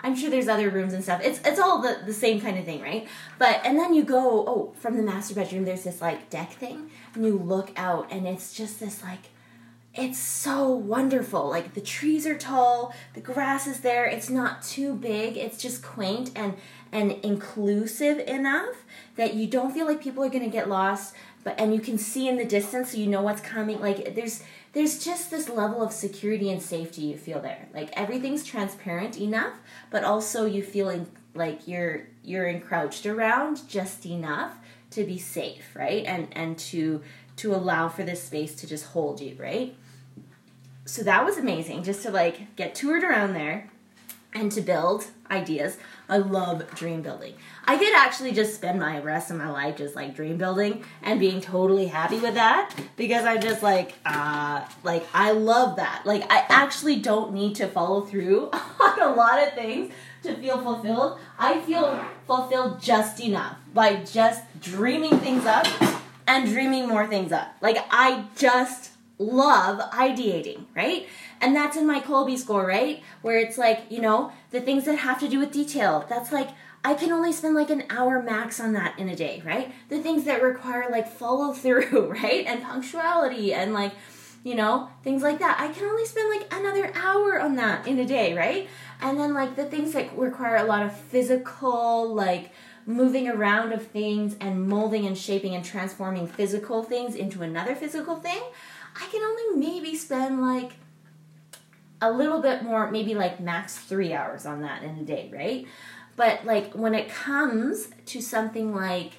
I'm 0.00 0.14
sure 0.14 0.28
there's 0.28 0.48
other 0.48 0.68
rooms 0.68 0.92
and 0.92 1.02
stuff. 1.02 1.22
It's 1.24 1.40
it's 1.46 1.58
all 1.58 1.80
the, 1.80 2.00
the 2.04 2.12
same 2.12 2.40
kind 2.42 2.58
of 2.58 2.66
thing, 2.66 2.82
right? 2.82 3.08
But 3.38 3.64
and 3.64 3.78
then 3.78 3.94
you 3.94 4.02
go, 4.02 4.44
oh, 4.46 4.74
from 4.76 4.98
the 4.98 5.02
master 5.02 5.34
bedroom 5.34 5.64
there's 5.64 5.84
this 5.84 6.02
like 6.02 6.28
deck 6.28 6.50
thing 6.52 6.90
you 7.16 7.38
look 7.38 7.72
out 7.76 8.10
and 8.10 8.26
it's 8.26 8.54
just 8.54 8.80
this 8.80 9.02
like 9.02 9.30
it's 9.94 10.18
so 10.18 10.70
wonderful. 10.70 11.50
Like 11.50 11.74
the 11.74 11.80
trees 11.80 12.26
are 12.26 12.38
tall, 12.38 12.94
the 13.12 13.20
grass 13.20 13.66
is 13.66 13.80
there. 13.80 14.06
It's 14.06 14.30
not 14.30 14.62
too 14.62 14.94
big. 14.94 15.36
It's 15.36 15.58
just 15.58 15.82
quaint 15.82 16.30
and 16.34 16.54
and 16.90 17.12
inclusive 17.22 18.18
enough 18.20 18.84
that 19.16 19.34
you 19.34 19.46
don't 19.46 19.72
feel 19.72 19.86
like 19.86 20.02
people 20.02 20.22
are 20.24 20.28
going 20.28 20.44
to 20.44 20.50
get 20.50 20.68
lost, 20.68 21.14
but 21.44 21.58
and 21.58 21.74
you 21.74 21.80
can 21.80 21.98
see 21.98 22.28
in 22.28 22.36
the 22.36 22.44
distance 22.44 22.92
so 22.92 22.98
you 22.98 23.06
know 23.06 23.22
what's 23.22 23.42
coming. 23.42 23.80
Like 23.80 24.14
there's 24.14 24.42
there's 24.72 25.04
just 25.04 25.30
this 25.30 25.50
level 25.50 25.82
of 25.82 25.92
security 25.92 26.50
and 26.50 26.62
safety 26.62 27.02
you 27.02 27.18
feel 27.18 27.40
there. 27.40 27.68
Like 27.74 27.90
everything's 27.92 28.44
transparent 28.44 29.18
enough, 29.18 29.54
but 29.90 30.04
also 30.04 30.46
you 30.46 30.62
feeling 30.62 31.06
like 31.34 31.68
you're 31.68 32.06
you're 32.22 32.46
encroached 32.46 33.04
around 33.04 33.68
just 33.68 34.06
enough 34.06 34.56
to 34.92 35.04
be 35.04 35.18
safe, 35.18 35.74
right? 35.74 36.04
And 36.04 36.28
and 36.32 36.58
to 36.58 37.02
to 37.36 37.54
allow 37.54 37.88
for 37.88 38.02
this 38.02 38.22
space 38.22 38.54
to 38.56 38.66
just 38.66 38.86
hold 38.86 39.20
you, 39.20 39.36
right? 39.38 39.74
So 40.84 41.02
that 41.02 41.24
was 41.24 41.38
amazing 41.38 41.84
just 41.84 42.02
to 42.02 42.10
like 42.10 42.56
get 42.56 42.74
toured 42.74 43.04
around 43.04 43.34
there 43.34 43.70
and 44.34 44.50
to 44.52 44.60
build 44.60 45.06
ideas. 45.30 45.76
I 46.08 46.18
love 46.18 46.68
dream 46.74 47.02
building. 47.02 47.34
I 47.64 47.76
could 47.76 47.94
actually 47.94 48.32
just 48.32 48.54
spend 48.54 48.78
my 48.80 48.98
rest 49.00 49.30
of 49.30 49.36
my 49.36 49.50
life 49.50 49.76
just 49.76 49.94
like 49.94 50.14
dream 50.14 50.36
building 50.36 50.84
and 51.02 51.20
being 51.20 51.40
totally 51.40 51.86
happy 51.86 52.18
with 52.18 52.34
that 52.34 52.74
because 52.96 53.24
I'm 53.24 53.40
just 53.40 53.62
like, 53.62 53.94
uh, 54.04 54.66
like 54.82 55.06
I 55.14 55.32
love 55.32 55.76
that. 55.76 56.02
Like 56.04 56.30
I 56.30 56.44
actually 56.48 56.96
don't 56.96 57.32
need 57.32 57.54
to 57.56 57.68
follow 57.68 58.02
through 58.02 58.50
on 58.80 59.00
a 59.00 59.14
lot 59.14 59.42
of 59.42 59.54
things 59.54 59.92
to 60.24 60.34
feel 60.34 60.60
fulfilled. 60.60 61.18
I 61.38 61.60
feel 61.60 62.04
fulfilled 62.26 62.80
just 62.80 63.20
enough 63.20 63.56
by 63.74 63.96
just 64.04 64.42
dreaming 64.60 65.18
things 65.18 65.46
up 65.46 65.66
and 66.26 66.48
dreaming 66.48 66.88
more 66.88 67.06
things 67.06 67.32
up. 67.32 67.54
Like 67.60 67.78
I 67.90 68.24
just 68.36 68.92
love 69.18 69.78
ideating, 69.90 70.64
right? 70.74 71.06
And 71.40 71.54
that's 71.54 71.76
in 71.76 71.86
my 71.86 72.00
Kolbe 72.00 72.38
score, 72.38 72.66
right? 72.66 73.02
Where 73.22 73.38
it's 73.38 73.58
like, 73.58 73.84
you 73.90 74.00
know, 74.00 74.32
the 74.50 74.60
things 74.60 74.84
that 74.84 74.96
have 74.96 75.18
to 75.20 75.28
do 75.28 75.38
with 75.38 75.52
detail. 75.52 76.06
That's 76.08 76.32
like 76.32 76.48
I 76.84 76.94
can 76.94 77.12
only 77.12 77.32
spend 77.32 77.54
like 77.54 77.70
an 77.70 77.84
hour 77.90 78.22
max 78.22 78.58
on 78.58 78.72
that 78.72 78.98
in 78.98 79.08
a 79.08 79.16
day, 79.16 79.42
right? 79.44 79.72
The 79.88 80.00
things 80.00 80.24
that 80.24 80.42
require 80.42 80.90
like 80.90 81.08
follow 81.08 81.52
through, 81.52 82.12
right? 82.22 82.44
And 82.46 82.62
punctuality 82.62 83.54
and 83.54 83.72
like, 83.72 83.92
you 84.44 84.56
know, 84.56 84.88
things 85.04 85.22
like 85.22 85.38
that. 85.38 85.60
I 85.60 85.68
can 85.68 85.84
only 85.84 86.04
spend 86.04 86.28
like 86.28 86.52
another 86.52 86.92
hour 86.94 87.40
on 87.40 87.54
that 87.56 87.86
in 87.86 87.98
a 88.00 88.06
day, 88.06 88.34
right? 88.34 88.68
And 89.00 89.18
then 89.18 89.34
like 89.34 89.54
the 89.54 89.64
things 89.64 89.92
that 89.92 90.16
require 90.18 90.56
a 90.56 90.64
lot 90.64 90.82
of 90.82 90.96
physical, 90.96 92.12
like 92.12 92.50
moving 92.86 93.28
around 93.28 93.72
of 93.72 93.86
things 93.86 94.36
and 94.40 94.68
molding 94.68 95.06
and 95.06 95.16
shaping 95.16 95.54
and 95.54 95.64
transforming 95.64 96.26
physical 96.26 96.82
things 96.82 97.14
into 97.14 97.42
another 97.42 97.74
physical 97.74 98.16
thing, 98.16 98.42
I 98.96 99.06
can 99.06 99.22
only 99.22 99.66
maybe 99.66 99.96
spend 99.96 100.40
like 100.40 100.72
a 102.00 102.10
little 102.10 102.42
bit 102.42 102.62
more, 102.62 102.90
maybe 102.90 103.14
like 103.14 103.40
max 103.40 103.78
three 103.78 104.12
hours 104.12 104.44
on 104.44 104.62
that 104.62 104.82
in 104.82 104.98
a 104.98 105.04
day, 105.04 105.30
right? 105.32 105.66
But 106.16 106.44
like 106.44 106.72
when 106.72 106.94
it 106.94 107.08
comes 107.08 107.88
to 108.06 108.20
something 108.20 108.74
like 108.74 109.12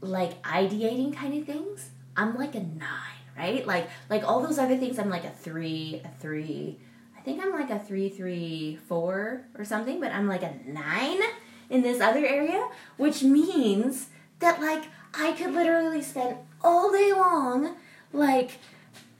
like 0.00 0.40
ideating 0.42 1.14
kind 1.14 1.38
of 1.38 1.44
things, 1.44 1.90
I'm 2.16 2.36
like 2.36 2.54
a 2.54 2.60
nine, 2.60 3.20
right? 3.36 3.66
Like 3.66 3.90
like 4.08 4.24
all 4.24 4.40
those 4.40 4.58
other 4.58 4.76
things, 4.76 4.98
I'm 4.98 5.10
like 5.10 5.24
a 5.24 5.30
three, 5.30 6.00
a 6.04 6.08
three. 6.20 6.78
I 7.18 7.20
think 7.22 7.42
I'm 7.42 7.52
like 7.52 7.68
a 7.68 7.78
three, 7.78 8.08
three, 8.08 8.78
four 8.88 9.44
or 9.58 9.64
something, 9.64 10.00
but 10.00 10.12
I'm 10.12 10.26
like 10.26 10.42
a 10.42 10.54
nine 10.66 11.20
in 11.70 11.82
this 11.82 12.00
other 12.00 12.26
area, 12.26 12.68
which 12.96 13.22
means 13.22 14.08
that 14.40 14.60
like 14.60 14.84
I 15.14 15.32
could 15.32 15.54
literally 15.54 16.02
spend 16.02 16.36
all 16.62 16.92
day 16.92 17.12
long 17.12 17.76
like 18.12 18.58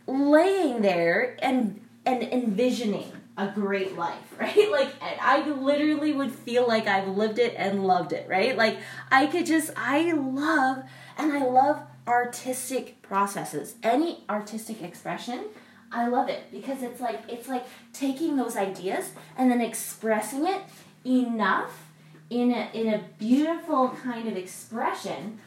laying 0.07 0.83
there 0.83 1.37
and 1.41 1.81
and 2.05 2.23
envisioning 2.23 3.13
a 3.39 3.49
great 3.49 3.97
life, 3.97 4.19
right? 4.39 4.71
Like 4.71 4.91
I 5.01 5.49
literally 5.49 6.13
would 6.13 6.33
feel 6.33 6.67
like 6.67 6.87
I've 6.87 7.09
lived 7.09 7.39
it 7.39 7.55
and 7.57 7.87
loved 7.87 8.13
it, 8.13 8.29
right? 8.29 8.57
Like 8.57 8.79
I 9.11 9.27
could 9.27 9.47
just 9.47 9.71
I 9.77 10.13
love 10.13 10.85
and 11.17 11.33
I 11.33 11.45
love 11.45 11.81
artistic 12.07 13.01
processes. 13.03 13.77
Any 13.83 14.25
artistic 14.29 14.83
expression, 14.83 15.45
I 15.93 16.09
love 16.09 16.29
it 16.29 16.51
because 16.51 16.83
it's 16.83 17.01
like 17.01 17.21
it's 17.29 17.49
like 17.49 17.65
taking 17.93 18.37
those 18.37 18.57
ideas 18.57 19.13
and 19.37 19.51
then 19.51 19.61
expressing 19.61 20.47
it 20.47 20.63
enough 21.05 21.90
in 22.31 22.53
a 22.53 22.71
in 22.73 22.95
a 22.95 23.03
beautiful 23.19 23.89
kind 24.03 24.29
of 24.29 24.37
expression 24.37 25.39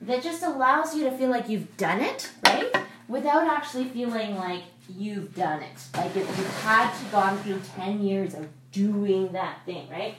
that 0.00 0.22
just 0.22 0.42
allows 0.42 0.94
you 0.94 1.04
to 1.04 1.16
feel 1.16 1.30
like 1.30 1.48
you've 1.48 1.76
done 1.76 2.00
it, 2.00 2.30
right? 2.44 2.74
Without 3.08 3.46
actually 3.46 3.84
feeling 3.84 4.36
like 4.36 4.64
you've 4.88 5.34
done 5.34 5.62
it. 5.62 5.78
Like 5.96 6.16
if 6.16 6.26
you've 6.26 6.60
had 6.62 6.92
to 6.92 7.04
gone 7.06 7.38
through 7.38 7.60
10 7.76 8.02
years 8.02 8.34
of 8.34 8.48
doing 8.72 9.32
that 9.32 9.64
thing, 9.64 9.88
right? 9.88 10.16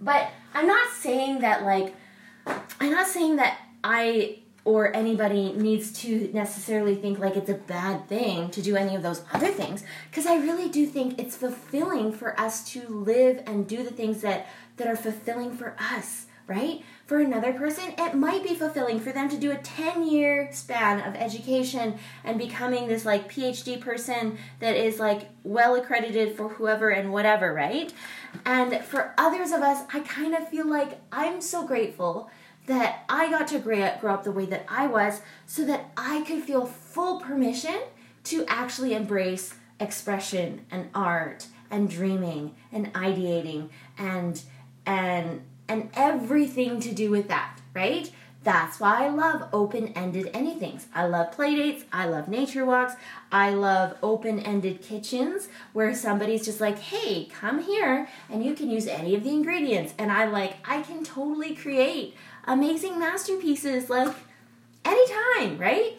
But 0.00 0.30
I'm 0.52 0.66
not 0.66 0.92
saying 0.92 1.40
that 1.40 1.62
like 1.62 1.94
I'm 2.80 2.90
not 2.90 3.06
saying 3.06 3.36
that 3.36 3.58
I 3.82 4.38
or 4.64 4.94
anybody 4.96 5.52
needs 5.52 5.92
to 5.92 6.30
necessarily 6.32 6.94
think 6.94 7.18
like 7.18 7.36
it's 7.36 7.50
a 7.50 7.54
bad 7.54 8.08
thing 8.08 8.50
to 8.50 8.62
do 8.62 8.76
any 8.76 8.96
of 8.96 9.02
those 9.02 9.22
other 9.32 9.48
things 9.48 9.84
because 10.10 10.26
I 10.26 10.36
really 10.36 10.70
do 10.70 10.86
think 10.86 11.18
it's 11.18 11.36
fulfilling 11.36 12.12
for 12.12 12.38
us 12.40 12.66
to 12.72 12.88
live 12.88 13.42
and 13.46 13.68
do 13.68 13.82
the 13.82 13.90
things 13.90 14.22
that 14.22 14.46
that 14.76 14.86
are 14.86 14.96
fulfilling 14.96 15.56
for 15.56 15.76
us, 15.78 16.26
right? 16.46 16.82
For 17.06 17.18
another 17.18 17.52
person, 17.52 17.94
it 17.98 18.14
might 18.14 18.42
be 18.42 18.54
fulfilling 18.54 18.98
for 18.98 19.12
them 19.12 19.28
to 19.28 19.36
do 19.36 19.50
a 19.50 19.56
10 19.56 20.06
year 20.06 20.48
span 20.52 21.06
of 21.06 21.14
education 21.14 21.98
and 22.24 22.38
becoming 22.38 22.88
this 22.88 23.04
like 23.04 23.32
PhD 23.32 23.80
person 23.80 24.38
that 24.60 24.76
is 24.76 24.98
like 24.98 25.28
well 25.42 25.74
accredited 25.74 26.36
for 26.36 26.48
whoever 26.48 26.90
and 26.90 27.12
whatever, 27.12 27.52
right? 27.52 27.92
And 28.44 28.82
for 28.84 29.14
others 29.18 29.52
of 29.52 29.60
us, 29.60 29.84
I 29.92 30.00
kind 30.00 30.34
of 30.34 30.48
feel 30.48 30.66
like 30.66 31.00
I'm 31.12 31.40
so 31.40 31.66
grateful 31.66 32.30
that 32.66 33.04
I 33.08 33.30
got 33.30 33.48
to 33.48 33.58
grow 33.58 34.12
up 34.12 34.24
the 34.24 34.32
way 34.32 34.46
that 34.46 34.64
I 34.68 34.86
was 34.86 35.20
so 35.46 35.64
that 35.66 35.90
I 35.96 36.22
could 36.22 36.42
feel 36.42 36.64
full 36.64 37.20
permission 37.20 37.78
to 38.24 38.44
actually 38.48 38.94
embrace 38.94 39.54
expression 39.78 40.64
and 40.70 40.88
art 40.94 41.46
and 41.70 41.90
dreaming 41.90 42.54
and 42.72 42.92
ideating 42.94 43.68
and 43.98 44.42
and 44.86 45.42
and 45.68 45.90
everything 45.94 46.80
to 46.80 46.92
do 46.92 47.10
with 47.10 47.28
that, 47.28 47.58
right? 47.74 48.10
That's 48.42 48.78
why 48.78 49.06
I 49.06 49.08
love 49.08 49.48
open-ended 49.54 50.30
anythings. 50.34 50.84
I 50.94 51.06
love 51.06 51.34
playdates, 51.34 51.84
I 51.90 52.04
love 52.04 52.28
nature 52.28 52.66
walks, 52.66 52.92
I 53.32 53.50
love 53.50 53.96
open-ended 54.02 54.82
kitchens 54.82 55.48
where 55.72 55.94
somebody's 55.94 56.44
just 56.44 56.60
like, 56.60 56.78
"Hey, 56.78 57.24
come 57.32 57.62
here 57.62 58.06
and 58.28 58.44
you 58.44 58.52
can 58.54 58.68
use 58.70 58.86
any 58.86 59.14
of 59.14 59.24
the 59.24 59.30
ingredients." 59.30 59.94
And 59.98 60.12
I 60.12 60.26
like 60.26 60.56
I 60.68 60.82
can 60.82 61.04
totally 61.04 61.54
create 61.54 62.14
amazing 62.46 62.98
masterpieces 62.98 63.88
like 63.88 64.14
anytime, 64.84 65.56
right? 65.56 65.98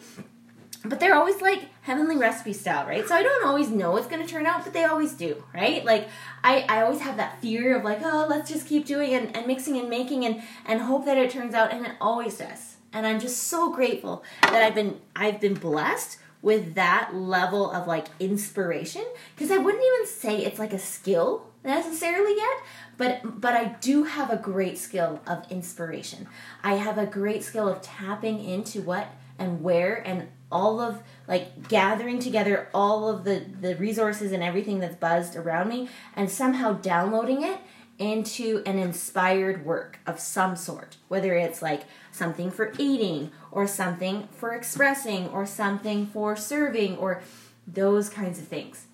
But 0.88 1.00
they're 1.00 1.14
always 1.14 1.40
like 1.40 1.68
heavenly 1.82 2.16
recipe 2.16 2.52
style, 2.52 2.86
right? 2.86 3.06
So 3.06 3.14
I 3.14 3.22
don't 3.22 3.46
always 3.46 3.70
know 3.70 3.96
it's 3.96 4.06
gonna 4.06 4.26
turn 4.26 4.46
out, 4.46 4.64
but 4.64 4.72
they 4.72 4.84
always 4.84 5.12
do, 5.12 5.42
right? 5.54 5.84
Like 5.84 6.08
I, 6.42 6.64
I 6.68 6.82
always 6.82 7.00
have 7.00 7.16
that 7.16 7.40
fear 7.40 7.76
of 7.76 7.84
like, 7.84 8.00
oh, 8.02 8.26
let's 8.28 8.50
just 8.50 8.66
keep 8.66 8.86
doing 8.86 9.14
and, 9.14 9.34
and 9.36 9.46
mixing 9.46 9.76
and 9.78 9.88
making 9.88 10.24
and, 10.24 10.42
and 10.64 10.80
hope 10.80 11.04
that 11.06 11.16
it 11.16 11.30
turns 11.30 11.54
out, 11.54 11.72
and 11.72 11.86
it 11.86 11.92
always 12.00 12.38
does. 12.38 12.76
And 12.92 13.06
I'm 13.06 13.20
just 13.20 13.44
so 13.44 13.72
grateful 13.72 14.24
that 14.42 14.62
I've 14.62 14.74
been 14.74 15.00
I've 15.14 15.40
been 15.40 15.54
blessed 15.54 16.18
with 16.42 16.74
that 16.74 17.14
level 17.14 17.70
of 17.70 17.86
like 17.86 18.06
inspiration 18.20 19.04
because 19.34 19.50
I 19.50 19.58
wouldn't 19.58 19.82
even 19.82 20.06
say 20.06 20.44
it's 20.44 20.58
like 20.58 20.72
a 20.72 20.78
skill 20.78 21.46
necessarily 21.64 22.36
yet, 22.36 22.56
but 22.96 23.40
but 23.40 23.54
I 23.54 23.76
do 23.80 24.04
have 24.04 24.30
a 24.30 24.36
great 24.36 24.78
skill 24.78 25.20
of 25.26 25.50
inspiration. 25.50 26.28
I 26.62 26.74
have 26.74 26.98
a 26.98 27.06
great 27.06 27.42
skill 27.42 27.68
of 27.68 27.82
tapping 27.82 28.42
into 28.42 28.80
what 28.82 29.08
and 29.38 29.62
where 29.62 29.96
and 30.06 30.28
all 30.50 30.80
of 30.80 31.02
like 31.26 31.68
gathering 31.68 32.18
together 32.18 32.68
all 32.72 33.08
of 33.08 33.24
the 33.24 33.44
the 33.60 33.74
resources 33.76 34.32
and 34.32 34.42
everything 34.42 34.78
that's 34.78 34.96
buzzed 34.96 35.36
around 35.36 35.68
me 35.68 35.88
and 36.14 36.30
somehow 36.30 36.72
downloading 36.72 37.42
it 37.42 37.58
into 37.98 38.62
an 38.66 38.78
inspired 38.78 39.64
work 39.64 39.98
of 40.06 40.20
some 40.20 40.54
sort. 40.54 40.96
Whether 41.08 41.34
it's 41.34 41.62
like 41.62 41.84
something 42.12 42.50
for 42.50 42.72
eating 42.78 43.32
or 43.50 43.66
something 43.66 44.28
for 44.32 44.52
expressing 44.52 45.28
or 45.28 45.46
something 45.46 46.06
for 46.06 46.36
serving 46.36 46.96
or 46.98 47.22
those 47.66 48.08
kinds 48.08 48.38
of 48.38 48.46
things. 48.46 48.86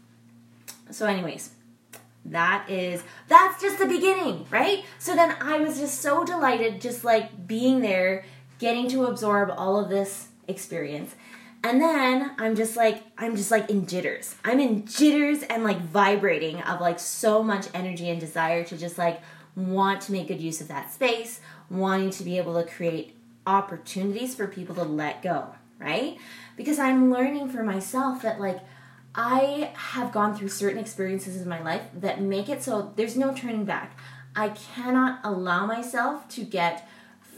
So 0.90 1.06
anyways 1.06 1.50
that 2.24 2.70
is 2.70 3.02
that's 3.26 3.60
just 3.60 3.78
the 3.78 3.86
beginning 3.86 4.46
right? 4.50 4.84
So 5.00 5.16
then 5.16 5.34
i 5.40 5.58
was 5.58 5.80
just 5.80 6.00
so 6.00 6.24
delighted 6.24 6.80
just 6.80 7.02
like 7.02 7.48
being 7.48 7.80
there 7.80 8.24
getting 8.60 8.88
to 8.88 9.06
absorb 9.06 9.50
all 9.50 9.76
of 9.76 9.88
this 9.88 10.28
experience 10.46 11.14
and 11.64 11.80
then 11.80 12.32
I'm 12.38 12.56
just 12.56 12.76
like, 12.76 13.02
I'm 13.16 13.36
just 13.36 13.50
like 13.50 13.70
in 13.70 13.86
jitters. 13.86 14.34
I'm 14.44 14.58
in 14.58 14.84
jitters 14.86 15.42
and 15.44 15.62
like 15.62 15.80
vibrating 15.80 16.60
of 16.62 16.80
like 16.80 16.98
so 16.98 17.42
much 17.42 17.68
energy 17.72 18.08
and 18.08 18.18
desire 18.18 18.64
to 18.64 18.76
just 18.76 18.98
like 18.98 19.20
want 19.54 20.00
to 20.02 20.12
make 20.12 20.28
good 20.28 20.40
use 20.40 20.60
of 20.60 20.68
that 20.68 20.92
space, 20.92 21.40
wanting 21.70 22.10
to 22.10 22.24
be 22.24 22.38
able 22.38 22.60
to 22.60 22.68
create 22.68 23.14
opportunities 23.46 24.34
for 24.34 24.46
people 24.46 24.74
to 24.74 24.82
let 24.82 25.22
go, 25.22 25.54
right? 25.78 26.18
Because 26.56 26.78
I'm 26.78 27.12
learning 27.12 27.48
for 27.50 27.62
myself 27.62 28.22
that 28.22 28.40
like 28.40 28.60
I 29.14 29.72
have 29.74 30.10
gone 30.10 30.34
through 30.34 30.48
certain 30.48 30.78
experiences 30.78 31.40
in 31.40 31.48
my 31.48 31.62
life 31.62 31.82
that 31.94 32.20
make 32.20 32.48
it 32.48 32.62
so 32.62 32.92
there's 32.96 33.16
no 33.16 33.34
turning 33.34 33.64
back. 33.64 33.96
I 34.34 34.48
cannot 34.48 35.20
allow 35.22 35.66
myself 35.66 36.28
to 36.30 36.42
get 36.42 36.88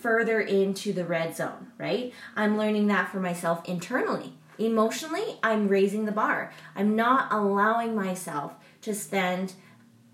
further 0.04 0.38
into 0.38 0.92
the 0.92 1.02
red 1.06 1.34
zone, 1.34 1.72
right? 1.78 2.12
I'm 2.36 2.58
learning 2.58 2.88
that 2.88 3.10
for 3.10 3.20
myself 3.20 3.66
internally. 3.66 4.34
Emotionally, 4.58 5.38
I'm 5.42 5.66
raising 5.66 6.04
the 6.04 6.12
bar. 6.12 6.52
I'm 6.76 6.94
not 6.94 7.32
allowing 7.32 7.96
myself 7.96 8.52
to 8.82 8.94
spend 8.94 9.54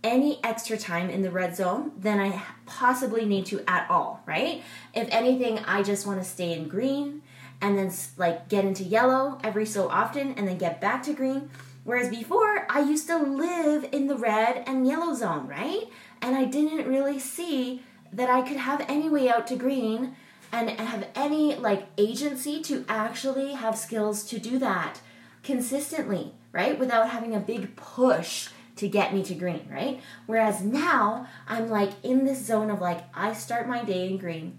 any 0.04 0.38
extra 0.44 0.78
time 0.78 1.10
in 1.10 1.22
the 1.22 1.30
red 1.32 1.56
zone 1.56 1.90
than 1.98 2.20
I 2.20 2.40
possibly 2.66 3.24
need 3.24 3.46
to 3.46 3.64
at 3.66 3.90
all, 3.90 4.22
right? 4.26 4.62
If 4.94 5.08
anything, 5.10 5.58
I 5.58 5.82
just 5.82 6.06
want 6.06 6.22
to 6.22 6.28
stay 6.28 6.52
in 6.52 6.68
green 6.68 7.22
and 7.60 7.76
then 7.76 7.90
like 8.16 8.48
get 8.48 8.64
into 8.64 8.84
yellow 8.84 9.40
every 9.42 9.66
so 9.66 9.88
often 9.88 10.34
and 10.34 10.46
then 10.46 10.56
get 10.56 10.80
back 10.80 11.02
to 11.02 11.12
green. 11.12 11.50
Whereas 11.82 12.10
before, 12.10 12.64
I 12.70 12.78
used 12.78 13.08
to 13.08 13.18
live 13.18 13.88
in 13.90 14.06
the 14.06 14.16
red 14.16 14.62
and 14.68 14.86
yellow 14.86 15.14
zone, 15.14 15.48
right? 15.48 15.88
And 16.22 16.36
I 16.36 16.44
didn't 16.44 16.86
really 16.86 17.18
see 17.18 17.82
that 18.12 18.30
I 18.30 18.42
could 18.42 18.56
have 18.56 18.84
any 18.88 19.08
way 19.08 19.28
out 19.28 19.46
to 19.48 19.56
green 19.56 20.16
and 20.52 20.70
have 20.70 21.06
any 21.14 21.54
like 21.54 21.86
agency 21.96 22.60
to 22.62 22.84
actually 22.88 23.52
have 23.52 23.78
skills 23.78 24.24
to 24.24 24.38
do 24.38 24.58
that 24.58 25.00
consistently, 25.42 26.34
right? 26.52 26.78
Without 26.78 27.10
having 27.10 27.34
a 27.34 27.40
big 27.40 27.76
push 27.76 28.48
to 28.76 28.88
get 28.88 29.14
me 29.14 29.22
to 29.24 29.34
green, 29.34 29.68
right? 29.70 30.00
Whereas 30.26 30.62
now 30.62 31.26
I'm 31.46 31.68
like 31.68 31.92
in 32.02 32.24
this 32.24 32.44
zone 32.44 32.70
of 32.70 32.80
like 32.80 33.04
I 33.14 33.32
start 33.32 33.68
my 33.68 33.84
day 33.84 34.08
in 34.08 34.18
green. 34.18 34.58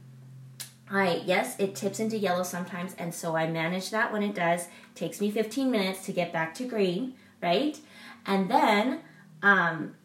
I 0.90 1.22
yes, 1.26 1.56
it 1.60 1.76
tips 1.76 2.00
into 2.00 2.18
yellow 2.18 2.44
sometimes 2.44 2.96
and 2.98 3.14
so 3.14 3.36
I 3.36 3.48
manage 3.48 3.90
that 3.92 4.14
when 4.14 4.24
it 4.24 4.36
does. 4.36 4.68
Takes 4.96 5.20
me 5.20 5.32
15 5.32 5.70
minutes 5.70 6.06
to 6.06 6.14
get 6.14 6.32
back 6.32 6.54
to 6.56 6.66
green, 6.66 7.16
right? 7.42 7.78
And 8.26 8.50
then 8.50 9.02
um 9.44 9.96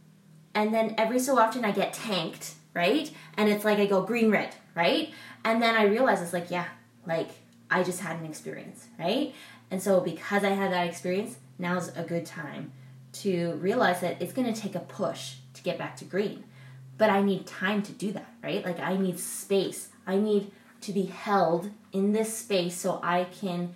and 0.53 0.75
then 0.75 0.95
every 0.99 1.21
so 1.21 1.39
often 1.39 1.65
I 1.65 1.71
get 1.71 1.93
tanked 1.93 2.55
right? 2.77 3.11
And 3.37 3.49
it's 3.49 3.65
like 3.65 3.79
I 3.79 3.87
go 3.87 4.03
green, 4.03 4.31
red, 4.31 4.55
right? 4.75 5.11
And 5.45 5.63
then 5.63 5.75
I 5.75 5.85
realize 5.85 6.23
it's 6.23 6.33
like, 6.33 6.51
yeah, 6.51 6.67
like 7.07 7.29
I 7.71 7.83
just 7.83 8.01
had 8.01 8.19
an 8.19 8.27
experience, 8.27 8.87
right? 8.99 9.35
And 9.71 9.83
so 9.83 10.01
because 10.01 10.45
I 10.45 10.51
had 10.51 10.73
that 10.73 10.87
experience, 10.87 11.37
now's 11.59 11.89
a 11.97 12.03
good 12.03 12.27
time 12.27 12.73
to 13.13 13.55
realize 13.55 14.01
that 14.01 14.21
it's 14.21 14.33
going 14.33 14.53
to 14.53 14.59
take 14.59 14.75
a 14.75 14.81
push 14.81 15.37
to 15.55 15.63
get 15.63 15.79
back 15.79 15.97
to 15.97 16.05
green. 16.05 16.45
But 16.99 17.11
I 17.11 17.23
need 17.23 17.47
time 17.47 17.83
to 17.83 17.93
do 17.93 18.13
that, 18.13 18.29
right? 18.43 18.65
Like 18.65 18.81
I 18.81 18.97
need 18.97 19.19
space. 19.19 19.89
I 20.07 20.17
need 20.17 20.51
to 20.83 20.93
be 20.93 21.05
held 21.07 21.71
in 21.93 22.13
this 22.13 22.37
space 22.37 22.77
so 22.77 23.01
I 23.03 23.25
can 23.25 23.75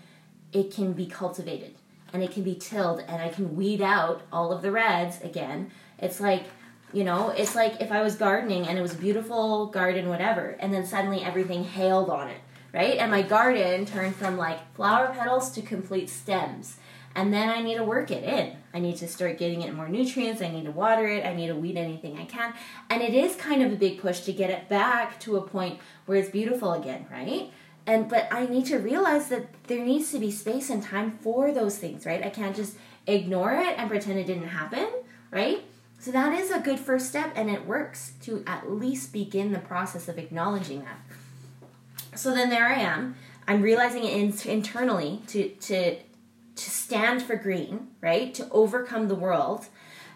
it 0.52 0.72
can 0.72 0.92
be 0.92 1.06
cultivated 1.06 1.74
and 2.12 2.22
it 2.22 2.32
can 2.32 2.42
be 2.42 2.54
tilled 2.54 3.00
and 3.06 3.22
I 3.22 3.28
can 3.28 3.56
weed 3.56 3.80
out 3.80 4.22
all 4.32 4.52
of 4.52 4.62
the 4.62 4.72
reds 4.72 5.20
again. 5.22 5.70
It's 5.98 6.20
like 6.20 6.44
you 6.93 7.05
know, 7.05 7.30
it's 7.30 7.55
like 7.55 7.80
if 7.80 7.93
I 7.93 8.03
was 8.03 8.16
gardening 8.16 8.66
and 8.66 8.78
it 8.78 8.82
was 8.82 8.95
a 8.95 8.99
beautiful 8.99 9.66
garden, 9.66 10.09
whatever, 10.09 10.57
and 10.61 10.72
then 10.72 10.86
suddenly 10.86 11.22
everything 11.22 11.64
hailed 11.64 12.11
on 12.11 12.28
it, 12.28 12.41
right? 12.72 12.99
And 12.99 13.11
my 13.11 13.22
garden 13.22 13.86
turned 13.86 14.16
from 14.16 14.36
like 14.36 14.74
flower 14.74 15.12
petals 15.14 15.51
to 15.53 15.62
complete 15.62 16.11
stems. 16.11 16.76
And 17.14 17.32
then 17.34 17.49
I 17.49 17.61
need 17.61 17.76
to 17.76 17.84
work 17.84 18.11
it 18.11 18.22
in. 18.22 18.57
I 18.72 18.78
need 18.78 18.97
to 18.99 19.09
start 19.09 19.36
getting 19.36 19.62
it 19.62 19.74
more 19.74 19.88
nutrients. 19.88 20.41
I 20.41 20.49
need 20.49 20.64
to 20.66 20.70
water 20.70 21.07
it. 21.07 21.26
I 21.26 21.34
need 21.34 21.49
to 21.49 21.57
weed 21.57 21.76
anything 21.76 22.16
I 22.18 22.24
can. 22.24 22.55
And 22.88 23.03
it 23.03 23.14
is 23.14 23.34
kind 23.34 23.62
of 23.62 23.72
a 23.72 23.76
big 23.76 24.01
push 24.01 24.20
to 24.20 24.32
get 24.32 24.51
it 24.51 24.68
back 24.68 25.18
to 25.20 25.36
a 25.36 25.43
point 25.43 25.80
where 26.07 26.18
it's 26.18 26.30
beautiful 26.30 26.72
again, 26.72 27.07
right? 27.11 27.51
And 27.86 28.09
but 28.09 28.28
I 28.30 28.47
need 28.47 28.66
to 28.66 28.78
realize 28.78 29.28
that 29.28 29.47
there 29.64 29.84
needs 29.84 30.12
to 30.12 30.18
be 30.18 30.30
space 30.30 30.70
and 30.70 30.82
time 30.82 31.18
for 31.20 31.51
those 31.51 31.78
things, 31.78 32.07
right? 32.07 32.24
I 32.24 32.30
can't 32.30 32.55
just 32.55 32.76
ignore 33.07 33.55
it 33.55 33.74
and 33.76 33.91
pretend 33.91 34.18
it 34.20 34.26
didn't 34.26 34.49
happen, 34.49 34.86
right? 35.32 35.64
So 36.01 36.11
that 36.12 36.32
is 36.32 36.51
a 36.51 36.59
good 36.59 36.80
first 36.80 37.11
step, 37.11 37.32
and 37.36 37.51
it 37.51 37.66
works 37.66 38.14
to 38.22 38.42
at 38.46 38.70
least 38.70 39.12
begin 39.12 39.53
the 39.53 39.59
process 39.59 40.09
of 40.09 40.18
acknowledging 40.18 40.80
that. 40.80 42.18
So 42.18 42.34
then 42.34 42.48
there 42.48 42.66
I 42.66 42.80
am. 42.80 43.16
I'm 43.46 43.61
realizing 43.61 44.05
it 44.05 44.14
in, 44.14 44.51
internally 44.51 45.20
to 45.28 45.48
to 45.48 45.96
to 45.96 46.70
stand 46.70 47.22
for 47.22 47.36
green, 47.36 47.88
right? 48.01 48.32
To 48.34 48.48
overcome 48.51 49.09
the 49.09 49.14
world, 49.14 49.66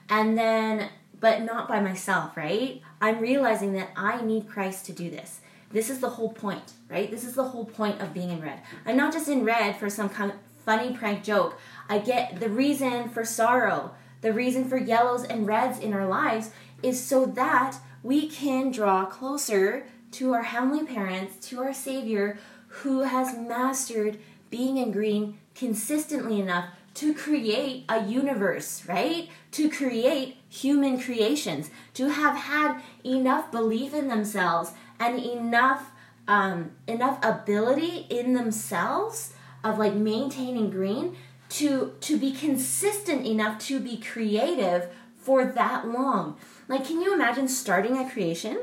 and 0.08 0.38
then 0.38 0.88
but 1.20 1.42
not 1.42 1.68
by 1.68 1.80
myself, 1.80 2.34
right? 2.34 2.80
I'm 3.00 3.20
realizing 3.20 3.74
that 3.74 3.90
I 3.94 4.22
need 4.22 4.48
Christ 4.48 4.86
to 4.86 4.92
do 4.92 5.10
this. 5.10 5.40
This 5.70 5.90
is 5.90 6.00
the 6.00 6.10
whole 6.10 6.32
point, 6.32 6.72
right? 6.88 7.10
This 7.10 7.24
is 7.24 7.34
the 7.34 7.44
whole 7.44 7.66
point 7.66 8.00
of 8.00 8.14
being 8.14 8.30
in 8.30 8.40
red. 8.40 8.60
I'm 8.86 8.96
not 8.96 9.12
just 9.12 9.28
in 9.28 9.44
red 9.44 9.76
for 9.76 9.90
some 9.90 10.08
kind 10.08 10.30
of 10.30 10.38
funny 10.64 10.96
prank 10.96 11.24
joke. 11.24 11.58
I 11.90 11.98
get 11.98 12.40
the 12.40 12.48
reason 12.48 13.10
for 13.10 13.24
sorrow 13.24 13.94
the 14.24 14.32
reason 14.32 14.64
for 14.64 14.78
yellows 14.78 15.22
and 15.22 15.46
reds 15.46 15.78
in 15.78 15.92
our 15.92 16.08
lives 16.08 16.50
is 16.82 16.98
so 16.98 17.26
that 17.26 17.76
we 18.02 18.26
can 18.26 18.70
draw 18.70 19.04
closer 19.04 19.84
to 20.12 20.32
our 20.32 20.42
heavenly 20.42 20.86
parents, 20.86 21.46
to 21.48 21.60
our 21.60 21.74
Savior, 21.74 22.38
who 22.68 23.02
has 23.02 23.36
mastered 23.36 24.18
being 24.48 24.78
in 24.78 24.90
green 24.92 25.38
consistently 25.54 26.40
enough 26.40 26.70
to 26.94 27.12
create 27.12 27.84
a 27.86 28.02
universe, 28.06 28.86
right? 28.86 29.28
To 29.52 29.68
create 29.68 30.38
human 30.48 30.98
creations, 30.98 31.68
to 31.92 32.08
have 32.08 32.36
had 32.36 32.80
enough 33.04 33.52
belief 33.52 33.92
in 33.92 34.08
themselves 34.08 34.72
and 34.98 35.18
enough 35.20 35.90
um, 36.26 36.70
enough 36.88 37.18
ability 37.22 38.06
in 38.08 38.32
themselves 38.32 39.34
of 39.62 39.78
like 39.78 39.92
maintaining 39.92 40.70
green 40.70 41.14
to 41.54 41.94
to 42.00 42.16
be 42.16 42.32
consistent 42.32 43.24
enough 43.26 43.58
to 43.66 43.78
be 43.78 43.96
creative 43.96 44.88
for 45.16 45.44
that 45.44 45.86
long. 45.86 46.36
Like 46.68 46.84
can 46.84 47.00
you 47.00 47.14
imagine 47.14 47.48
starting 47.48 47.96
a 47.96 48.10
creation 48.10 48.60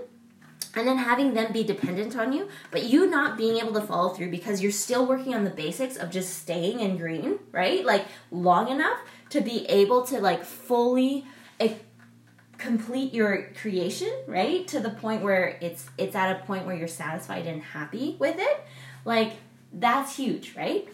and 0.76 0.88
then 0.88 0.98
having 0.98 1.34
them 1.34 1.52
be 1.52 1.64
dependent 1.64 2.16
on 2.16 2.34
you, 2.34 2.48
but 2.70 2.84
you 2.84 3.10
not 3.10 3.38
being 3.38 3.58
able 3.58 3.74
to 3.74 3.82
follow 3.82 4.10
through 4.10 4.32
because 4.32 4.62
you're 4.62 4.72
still 4.72 5.06
working 5.06 5.34
on 5.34 5.44
the 5.44 5.50
basics 5.50 5.98
of 5.98 6.10
just 6.10 6.38
staying 6.38 6.80
in 6.80 6.98
green, 6.98 7.40
right? 7.52 7.86
Like 7.86 8.06
long 8.30 8.70
enough 8.70 9.00
to 9.30 9.42
be 9.42 9.66
able 9.68 10.04
to 10.08 10.20
like 10.20 10.44
fully 10.44 11.26
eh, 11.60 11.76
complete 12.58 13.14
your 13.14 13.52
creation, 13.62 14.12
right? 14.28 14.68
To 14.68 14.82
the 14.82 14.90
point 14.90 15.24
where 15.24 15.58
it's 15.62 15.90
it's 15.98 16.16
at 16.16 16.36
a 16.36 16.46
point 16.46 16.66
where 16.66 16.76
you're 16.76 16.90
satisfied 16.90 17.48
and 17.48 17.62
happy 17.62 18.18
with 18.20 18.36
it. 18.38 18.66
Like 19.06 19.34
that's 19.74 20.18
huge, 20.18 20.56
right? 20.58 20.90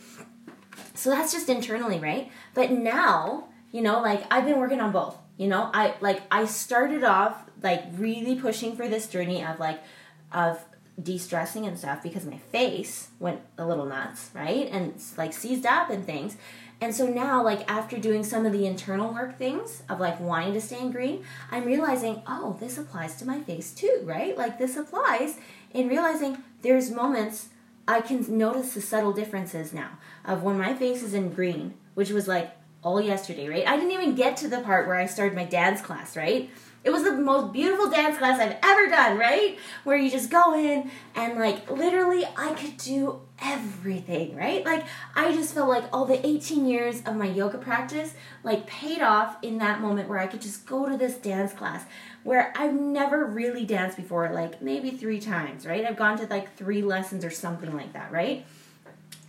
So 0.94 1.10
that's 1.10 1.32
just 1.32 1.50
internally, 1.50 2.00
right? 2.00 2.32
But 2.54 2.72
now, 2.72 3.50
you 3.72 3.82
know, 3.82 4.02
like 4.02 4.24
I've 4.32 4.46
been 4.46 4.60
working 4.60 4.82
on 4.82 4.92
both. 4.92 5.18
You 5.38 5.48
know, 5.48 5.70
I 5.74 5.96
like 6.02 6.22
I 6.32 6.46
started 6.46 7.04
off 7.04 7.38
like 7.62 7.84
really 7.98 8.36
pushing 8.36 8.76
for 8.76 8.88
this 8.88 9.08
journey 9.08 9.44
of 9.44 9.60
like 9.60 9.82
of 10.32 10.64
de-stressing 11.02 11.66
and 11.68 11.78
stuff 11.78 12.02
because 12.02 12.26
my 12.26 12.38
face 12.38 13.10
went 13.20 13.40
a 13.58 13.66
little 13.66 13.86
nuts, 13.86 14.32
right? 14.34 14.68
And 14.72 15.00
like 15.16 15.34
seized 15.34 15.66
up 15.66 15.92
and 15.92 16.06
things. 16.06 16.38
And 16.82 16.94
so 16.94 17.08
now, 17.08 17.44
like 17.44 17.70
after 17.72 17.98
doing 17.98 18.24
some 18.24 18.46
of 18.46 18.52
the 18.52 18.66
internal 18.66 19.14
work 19.14 19.38
things 19.38 19.84
of 19.90 20.00
like 20.00 20.20
wanting 20.20 20.54
to 20.54 20.62
stay 20.62 20.80
in 20.80 20.92
green, 20.92 21.24
I'm 21.52 21.66
realizing, 21.66 22.22
oh, 22.28 22.58
this 22.60 22.78
applies 22.78 23.16
to 23.18 23.26
my 23.26 23.40
face 23.42 23.72
too, 23.72 24.02
right? 24.04 24.38
Like 24.38 24.58
this 24.58 24.78
applies 24.78 25.38
in 25.74 25.88
realizing 25.88 26.44
there's 26.62 26.92
moments 26.92 27.50
I 27.88 28.02
can 28.02 28.26
notice 28.38 28.74
the 28.74 28.82
subtle 28.82 29.14
differences 29.14 29.74
now 29.74 29.98
of 30.28 30.44
when 30.44 30.58
my 30.58 30.76
face 30.76 31.02
is 31.02 31.16
in 31.16 31.34
green, 31.34 31.74
which 31.96 32.12
was 32.12 32.28
like 32.28 32.52
all 32.84 33.02
yesterday, 33.02 33.48
right? 33.48 33.68
I 33.68 33.76
didn't 33.76 33.92
even 33.92 34.14
get 34.14 34.38
to 34.38 34.48
the 34.48 34.60
part 34.60 34.86
where 34.86 34.98
I 34.98 35.08
started 35.08 35.36
my 35.36 35.46
dance 35.46 35.82
class, 35.82 36.16
right? 36.16 36.50
it 36.88 36.94
was 36.94 37.04
the 37.04 37.12
most 37.12 37.52
beautiful 37.52 37.90
dance 37.90 38.18
class 38.18 38.40
I've 38.40 38.56
ever 38.64 38.88
done, 38.88 39.18
right? 39.18 39.58
Where 39.84 39.98
you 39.98 40.10
just 40.10 40.30
go 40.30 40.58
in 40.58 40.90
and 41.16 41.38
like 41.38 41.70
literally 41.70 42.26
I 42.38 42.54
could 42.54 42.78
do 42.78 43.20
everything, 43.42 44.38
right? 44.38 44.64
Like 44.64 44.86
I 45.14 45.34
just 45.34 45.54
felt 45.54 45.68
like 45.68 45.84
all 45.92 46.06
the 46.06 46.26
18 46.26 46.66
years 46.66 47.02
of 47.06 47.18
my 47.18 47.26
yoga 47.26 47.58
practice 47.58 48.14
like 48.42 48.68
paid 48.68 49.02
off 49.02 49.36
in 49.42 49.58
that 49.58 49.82
moment 49.82 50.08
where 50.08 50.20
I 50.20 50.28
could 50.28 50.42
just 50.42 50.66
go 50.66 50.88
to 50.88 50.96
this 50.98 51.16
dance 51.16 51.52
class 51.52 51.84
where 52.24 52.54
I've 52.56 52.74
never 52.74 53.26
really 53.26 53.66
danced 53.66 53.98
before, 53.98 54.30
like 54.30 54.62
maybe 54.62 54.92
three 54.92 55.20
times, 55.20 55.66
right? 55.66 55.84
I've 55.84 55.98
gone 55.98 56.18
to 56.20 56.28
like 56.28 56.56
three 56.56 56.82
lessons 56.82 57.26
or 57.26 57.32
something 57.32 57.76
like 57.76 57.92
that, 57.94 58.14
right? 58.14 58.46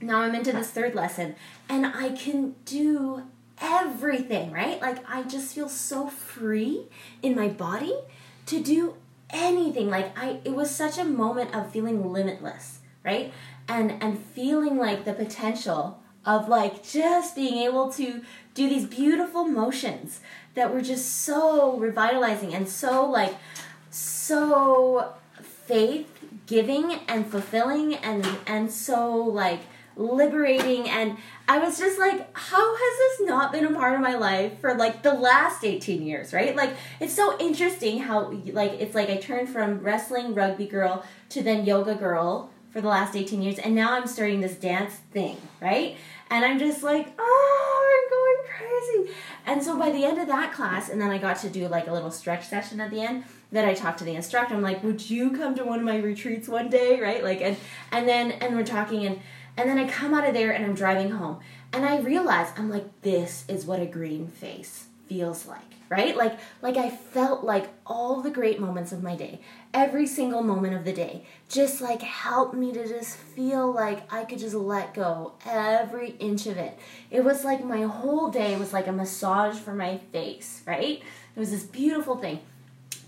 Now 0.01 0.20
I'm 0.20 0.34
into 0.34 0.53
this 0.53 0.70
third 0.70 0.94
lesson 0.94 1.34
and 1.68 1.86
I 1.86 2.11
can 2.11 2.55
do 2.64 3.24
everything, 3.61 4.53
right? 4.53 4.80
Like 4.80 4.99
I 5.09 5.22
just 5.22 5.55
feel 5.55 5.68
so 5.68 6.09
free 6.09 6.86
in 7.22 7.34
my 7.34 7.49
body 7.49 7.94
to 8.46 8.62
do 8.62 8.94
anything. 9.30 9.88
Like 9.90 10.16
I 10.16 10.40
it 10.44 10.55
was 10.55 10.70
such 10.70 10.99
a 10.99 11.05
moment 11.05 11.55
of 11.55 11.70
feeling 11.70 12.12
limitless, 12.12 12.78
right? 13.05 13.32
And 13.68 14.03
and 14.03 14.18
feeling 14.18 14.78
like 14.78 15.05
the 15.05 15.12
potential 15.12 16.01
of 16.24 16.49
like 16.49 16.82
just 16.82 17.34
being 17.34 17.59
able 17.59 17.90
to 17.92 18.22
do 18.55 18.68
these 18.68 18.86
beautiful 18.86 19.44
motions 19.44 20.20
that 20.55 20.72
were 20.72 20.82
just 20.82 21.22
so 21.22 21.76
revitalizing 21.78 22.55
and 22.55 22.68
so 22.68 23.09
like 23.09 23.34
so 23.90 25.14
faith 25.40 26.07
giving 26.46 26.92
and 27.09 27.26
fulfilling 27.30 27.94
and 27.94 28.26
and 28.46 28.70
so 28.70 29.16
like 29.16 29.61
liberating 29.99 30.88
and 30.88 31.16
I 31.49 31.59
was 31.59 31.78
just 31.78 31.99
like 31.99 32.36
how 32.36 32.76
has 32.76 32.99
this 33.18 33.28
not 33.28 33.53
been 33.53 33.66
a 33.66 33.74
part 33.74 33.94
of 33.94 34.01
my 34.01 34.14
life 34.14 34.61
for 34.61 34.74
like 34.74 35.03
the 35.03 35.12
last 35.12 35.64
18 35.64 36.03
years 36.03 36.32
right? 36.32 36.55
Like 36.55 36.74
it's 37.01 37.12
so 37.12 37.36
interesting 37.38 37.99
how 37.99 38.30
like 38.53 38.72
it's 38.74 38.94
like 38.94 39.11
I 39.11 39.16
turned 39.16 39.49
from 39.49 39.80
wrestling 39.80 40.34
rugby 40.34 40.66
girl 40.66 41.05
to 41.30 41.42
then 41.42 41.64
yoga 41.64 41.96
girl 41.96 42.51
for 42.70 42.80
the 42.80 42.88
last 42.88 43.16
18 43.16 43.42
years 43.42 43.59
and 43.59 43.74
now 43.74 43.94
I'm 43.94 44.07
starting 44.07 44.40
this 44.40 44.55
dance 44.55 44.94
thing 45.12 45.36
right? 45.61 45.96
And 46.30 46.44
I'm 46.44 46.61
just 46.61 46.82
like 46.82 47.12
oh 47.18 47.84
I'm 47.90 48.11
going 48.11 49.03
crazy. 49.03 49.14
And 49.46 49.62
so 49.62 49.76
by 49.76 49.90
the 49.90 50.05
end 50.05 50.18
of 50.18 50.28
that 50.28 50.53
class 50.53 50.88
and 50.88 51.01
then 51.01 51.11
I 51.11 51.18
got 51.18 51.38
to 51.40 51.51
do 51.51 51.66
like 51.66 51.88
a 51.88 51.92
little 51.92 52.12
stretch 52.12 52.46
session 52.46 52.80
at 52.80 52.90
the 52.90 53.01
end 53.01 53.24
then 53.51 53.66
I 53.66 53.72
talked 53.72 53.99
to 54.01 54.05
the 54.05 54.14
instructor. 54.14 54.55
I'm 54.55 54.62
like 54.62 54.84
would 54.84 55.11
you 55.11 55.32
come 55.32 55.57
to 55.57 55.64
one 55.64 55.80
of 55.80 55.84
my 55.84 55.96
retreats 55.96 56.46
one 56.46 56.68
day? 56.68 57.01
Right? 57.01 57.24
Like 57.24 57.40
and 57.40 57.57
and 57.90 58.09
then 58.09 58.32
and 58.32 58.55
we're 58.55 58.64
talking 58.64 59.05
and 59.05 59.20
and 59.59 59.68
then 59.68 59.76
I 59.76 59.88
come 59.88 60.14
out 60.14 60.26
of 60.26 60.34
there 60.34 60.52
and 60.52 60.64
I'm 60.64 60.74
driving 60.74 61.11
home. 61.11 61.40
And 61.72 61.84
I 61.84 61.98
realize 61.98 62.52
I'm 62.56 62.70
like, 62.70 63.02
this 63.02 63.44
is 63.48 63.66
what 63.66 63.80
a 63.80 63.86
green 63.86 64.28
face 64.28 64.86
feels 65.09 65.46
like, 65.46 65.74
right? 65.88 66.16
Like 66.16 66.38
like 66.62 66.76
I 66.76 66.90
felt 66.90 67.42
like 67.42 67.68
all 67.84 68.22
the 68.22 68.30
great 68.30 68.61
moments 68.61 68.92
of 68.92 69.02
my 69.02 69.16
day, 69.16 69.40
every 69.74 70.06
single 70.06 70.42
moment 70.42 70.74
of 70.74 70.84
the 70.84 70.92
day, 70.92 71.24
just 71.48 71.80
like 71.80 72.02
helped 72.02 72.54
me 72.54 72.72
to 72.72 72.86
just 72.86 73.16
feel 73.16 73.72
like 73.72 74.11
I 74.12 74.24
could 74.24 74.38
just 74.38 74.54
let 74.54 74.94
go 74.94 75.32
every 75.44 76.11
inch 76.20 76.46
of 76.46 76.56
it. 76.56 76.78
It 77.11 77.24
was 77.24 77.44
like 77.44 77.64
my 77.64 77.82
whole 77.82 78.30
day 78.30 78.56
was 78.56 78.72
like 78.72 78.86
a 78.86 78.92
massage 78.92 79.56
for 79.59 79.74
my 79.74 79.98
face, 80.12 80.62
right? 80.66 81.02
It 81.34 81.38
was 81.38 81.50
this 81.50 81.64
beautiful 81.64 82.16
thing. 82.16 82.40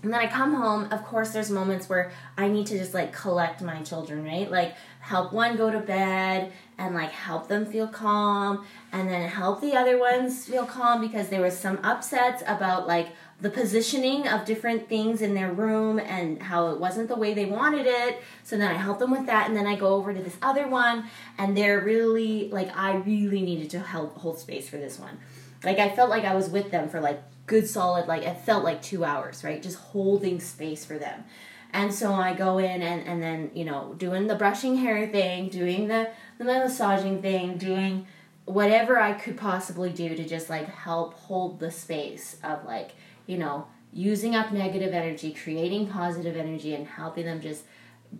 And 0.03 0.11
then 0.11 0.19
I 0.19 0.27
come 0.27 0.55
home, 0.55 0.91
of 0.91 1.03
course, 1.03 1.31
there's 1.31 1.51
moments 1.51 1.87
where 1.87 2.11
I 2.35 2.47
need 2.47 2.65
to 2.67 2.77
just 2.77 2.93
like 2.93 3.13
collect 3.13 3.61
my 3.61 3.81
children, 3.83 4.23
right? 4.23 4.49
Like 4.49 4.75
help 4.99 5.31
one 5.31 5.57
go 5.57 5.69
to 5.69 5.79
bed 5.79 6.51
and 6.77 6.95
like 6.95 7.11
help 7.11 7.47
them 7.47 7.65
feel 7.65 7.87
calm 7.87 8.65
and 8.91 9.09
then 9.09 9.29
help 9.29 9.61
the 9.61 9.73
other 9.73 9.99
ones 9.99 10.45
feel 10.45 10.65
calm 10.65 11.01
because 11.01 11.29
there 11.29 11.41
was 11.41 11.57
some 11.57 11.79
upsets 11.83 12.41
about 12.47 12.87
like 12.87 13.09
the 13.41 13.49
positioning 13.49 14.27
of 14.27 14.45
different 14.45 14.87
things 14.87 15.21
in 15.21 15.33
their 15.33 15.51
room 15.51 15.99
and 15.99 16.41
how 16.41 16.69
it 16.69 16.79
wasn't 16.79 17.07
the 17.07 17.15
way 17.15 17.33
they 17.33 17.45
wanted 17.45 17.85
it. 17.85 18.21
So 18.43 18.57
then 18.57 18.71
I 18.71 18.77
help 18.77 18.97
them 18.99 19.11
with 19.11 19.27
that 19.27 19.47
and 19.47 19.55
then 19.55 19.67
I 19.67 19.75
go 19.75 19.95
over 19.95 20.13
to 20.13 20.21
this 20.21 20.37
other 20.41 20.67
one 20.67 21.05
and 21.37 21.55
they're 21.55 21.79
really 21.79 22.49
like 22.49 22.75
I 22.75 22.95
really 22.95 23.41
needed 23.41 23.69
to 23.71 23.79
help 23.79 24.17
hold 24.17 24.39
space 24.39 24.67
for 24.67 24.77
this 24.77 24.97
one. 24.99 25.19
Like 25.63 25.77
I 25.77 25.89
felt 25.89 26.09
like 26.09 26.23
I 26.23 26.33
was 26.33 26.49
with 26.49 26.71
them 26.71 26.89
for 26.89 26.99
like 26.99 27.21
good 27.51 27.67
solid 27.67 28.07
like 28.07 28.23
it 28.23 28.37
felt 28.45 28.63
like 28.63 28.81
two 28.81 29.03
hours 29.03 29.43
right? 29.43 29.61
Just 29.61 29.77
holding 29.77 30.39
space 30.39 30.85
for 30.85 30.97
them. 30.97 31.25
And 31.73 31.93
so 31.93 32.13
i 32.13 32.33
go 32.33 32.57
in 32.57 32.81
and, 32.81 33.05
and 33.07 33.21
then 33.21 33.51
you 33.53 33.65
know 33.65 33.93
doing 33.97 34.27
the 34.27 34.35
brushing 34.35 34.77
hair 34.77 35.07
thing 35.07 35.49
doing 35.49 35.87
the, 35.87 36.09
the 36.37 36.45
massaging 36.45 37.21
thing 37.21 37.57
doing 37.57 38.07
whatever 38.43 38.99
i 38.99 39.13
could 39.13 39.37
possibly 39.37 39.89
do 39.89 40.09
to 40.15 40.25
just 40.27 40.49
like 40.49 40.67
help 40.67 41.13
hold 41.13 41.61
the 41.61 41.71
space 41.71 42.35
of 42.43 42.65
like 42.65 42.91
you 43.25 43.37
know 43.37 43.67
using 43.93 44.35
up 44.35 44.51
negative 44.51 44.93
energy 44.93 45.31
creating 45.31 45.87
positive 45.87 46.35
energy 46.35 46.75
and 46.75 46.87
helping 46.87 47.25
them 47.25 47.39
just 47.39 47.63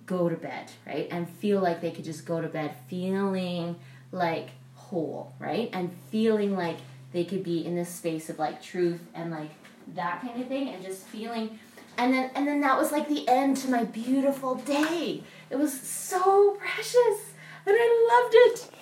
go 0.05 0.29
to 0.29 0.35
bed 0.35 0.71
right? 0.87 1.07
And 1.11 1.29
feel 1.29 1.59
like 1.59 1.81
they 1.81 1.91
could 1.91 2.05
just 2.05 2.25
go 2.25 2.41
to 2.41 2.47
bed 2.47 2.73
feeling 2.87 3.75
like 4.11 4.49
whole 4.75 5.33
right? 5.39 5.69
And 5.73 5.91
feeling 6.09 6.55
like 6.55 6.77
they 7.13 7.25
could 7.25 7.43
be 7.43 7.65
in 7.65 7.75
this 7.75 7.89
space 7.89 8.29
of 8.29 8.39
like 8.39 8.61
truth 8.61 9.01
and 9.13 9.31
like 9.31 9.51
that 9.95 10.21
kind 10.21 10.41
of 10.41 10.47
thing 10.47 10.69
and 10.69 10.83
just 10.83 11.05
feeling 11.07 11.59
and 11.97 12.13
then 12.13 12.31
and 12.35 12.47
then 12.47 12.61
that 12.61 12.77
was 12.77 12.91
like 12.91 13.07
the 13.07 13.27
end 13.27 13.57
to 13.57 13.69
my 13.69 13.83
beautiful 13.83 14.55
day. 14.55 15.23
It 15.49 15.57
was 15.57 15.79
so 15.81 16.57
precious 16.59 17.31
and 17.65 17.75
i 17.77 18.21
loved 18.23 18.35
it 18.35 18.80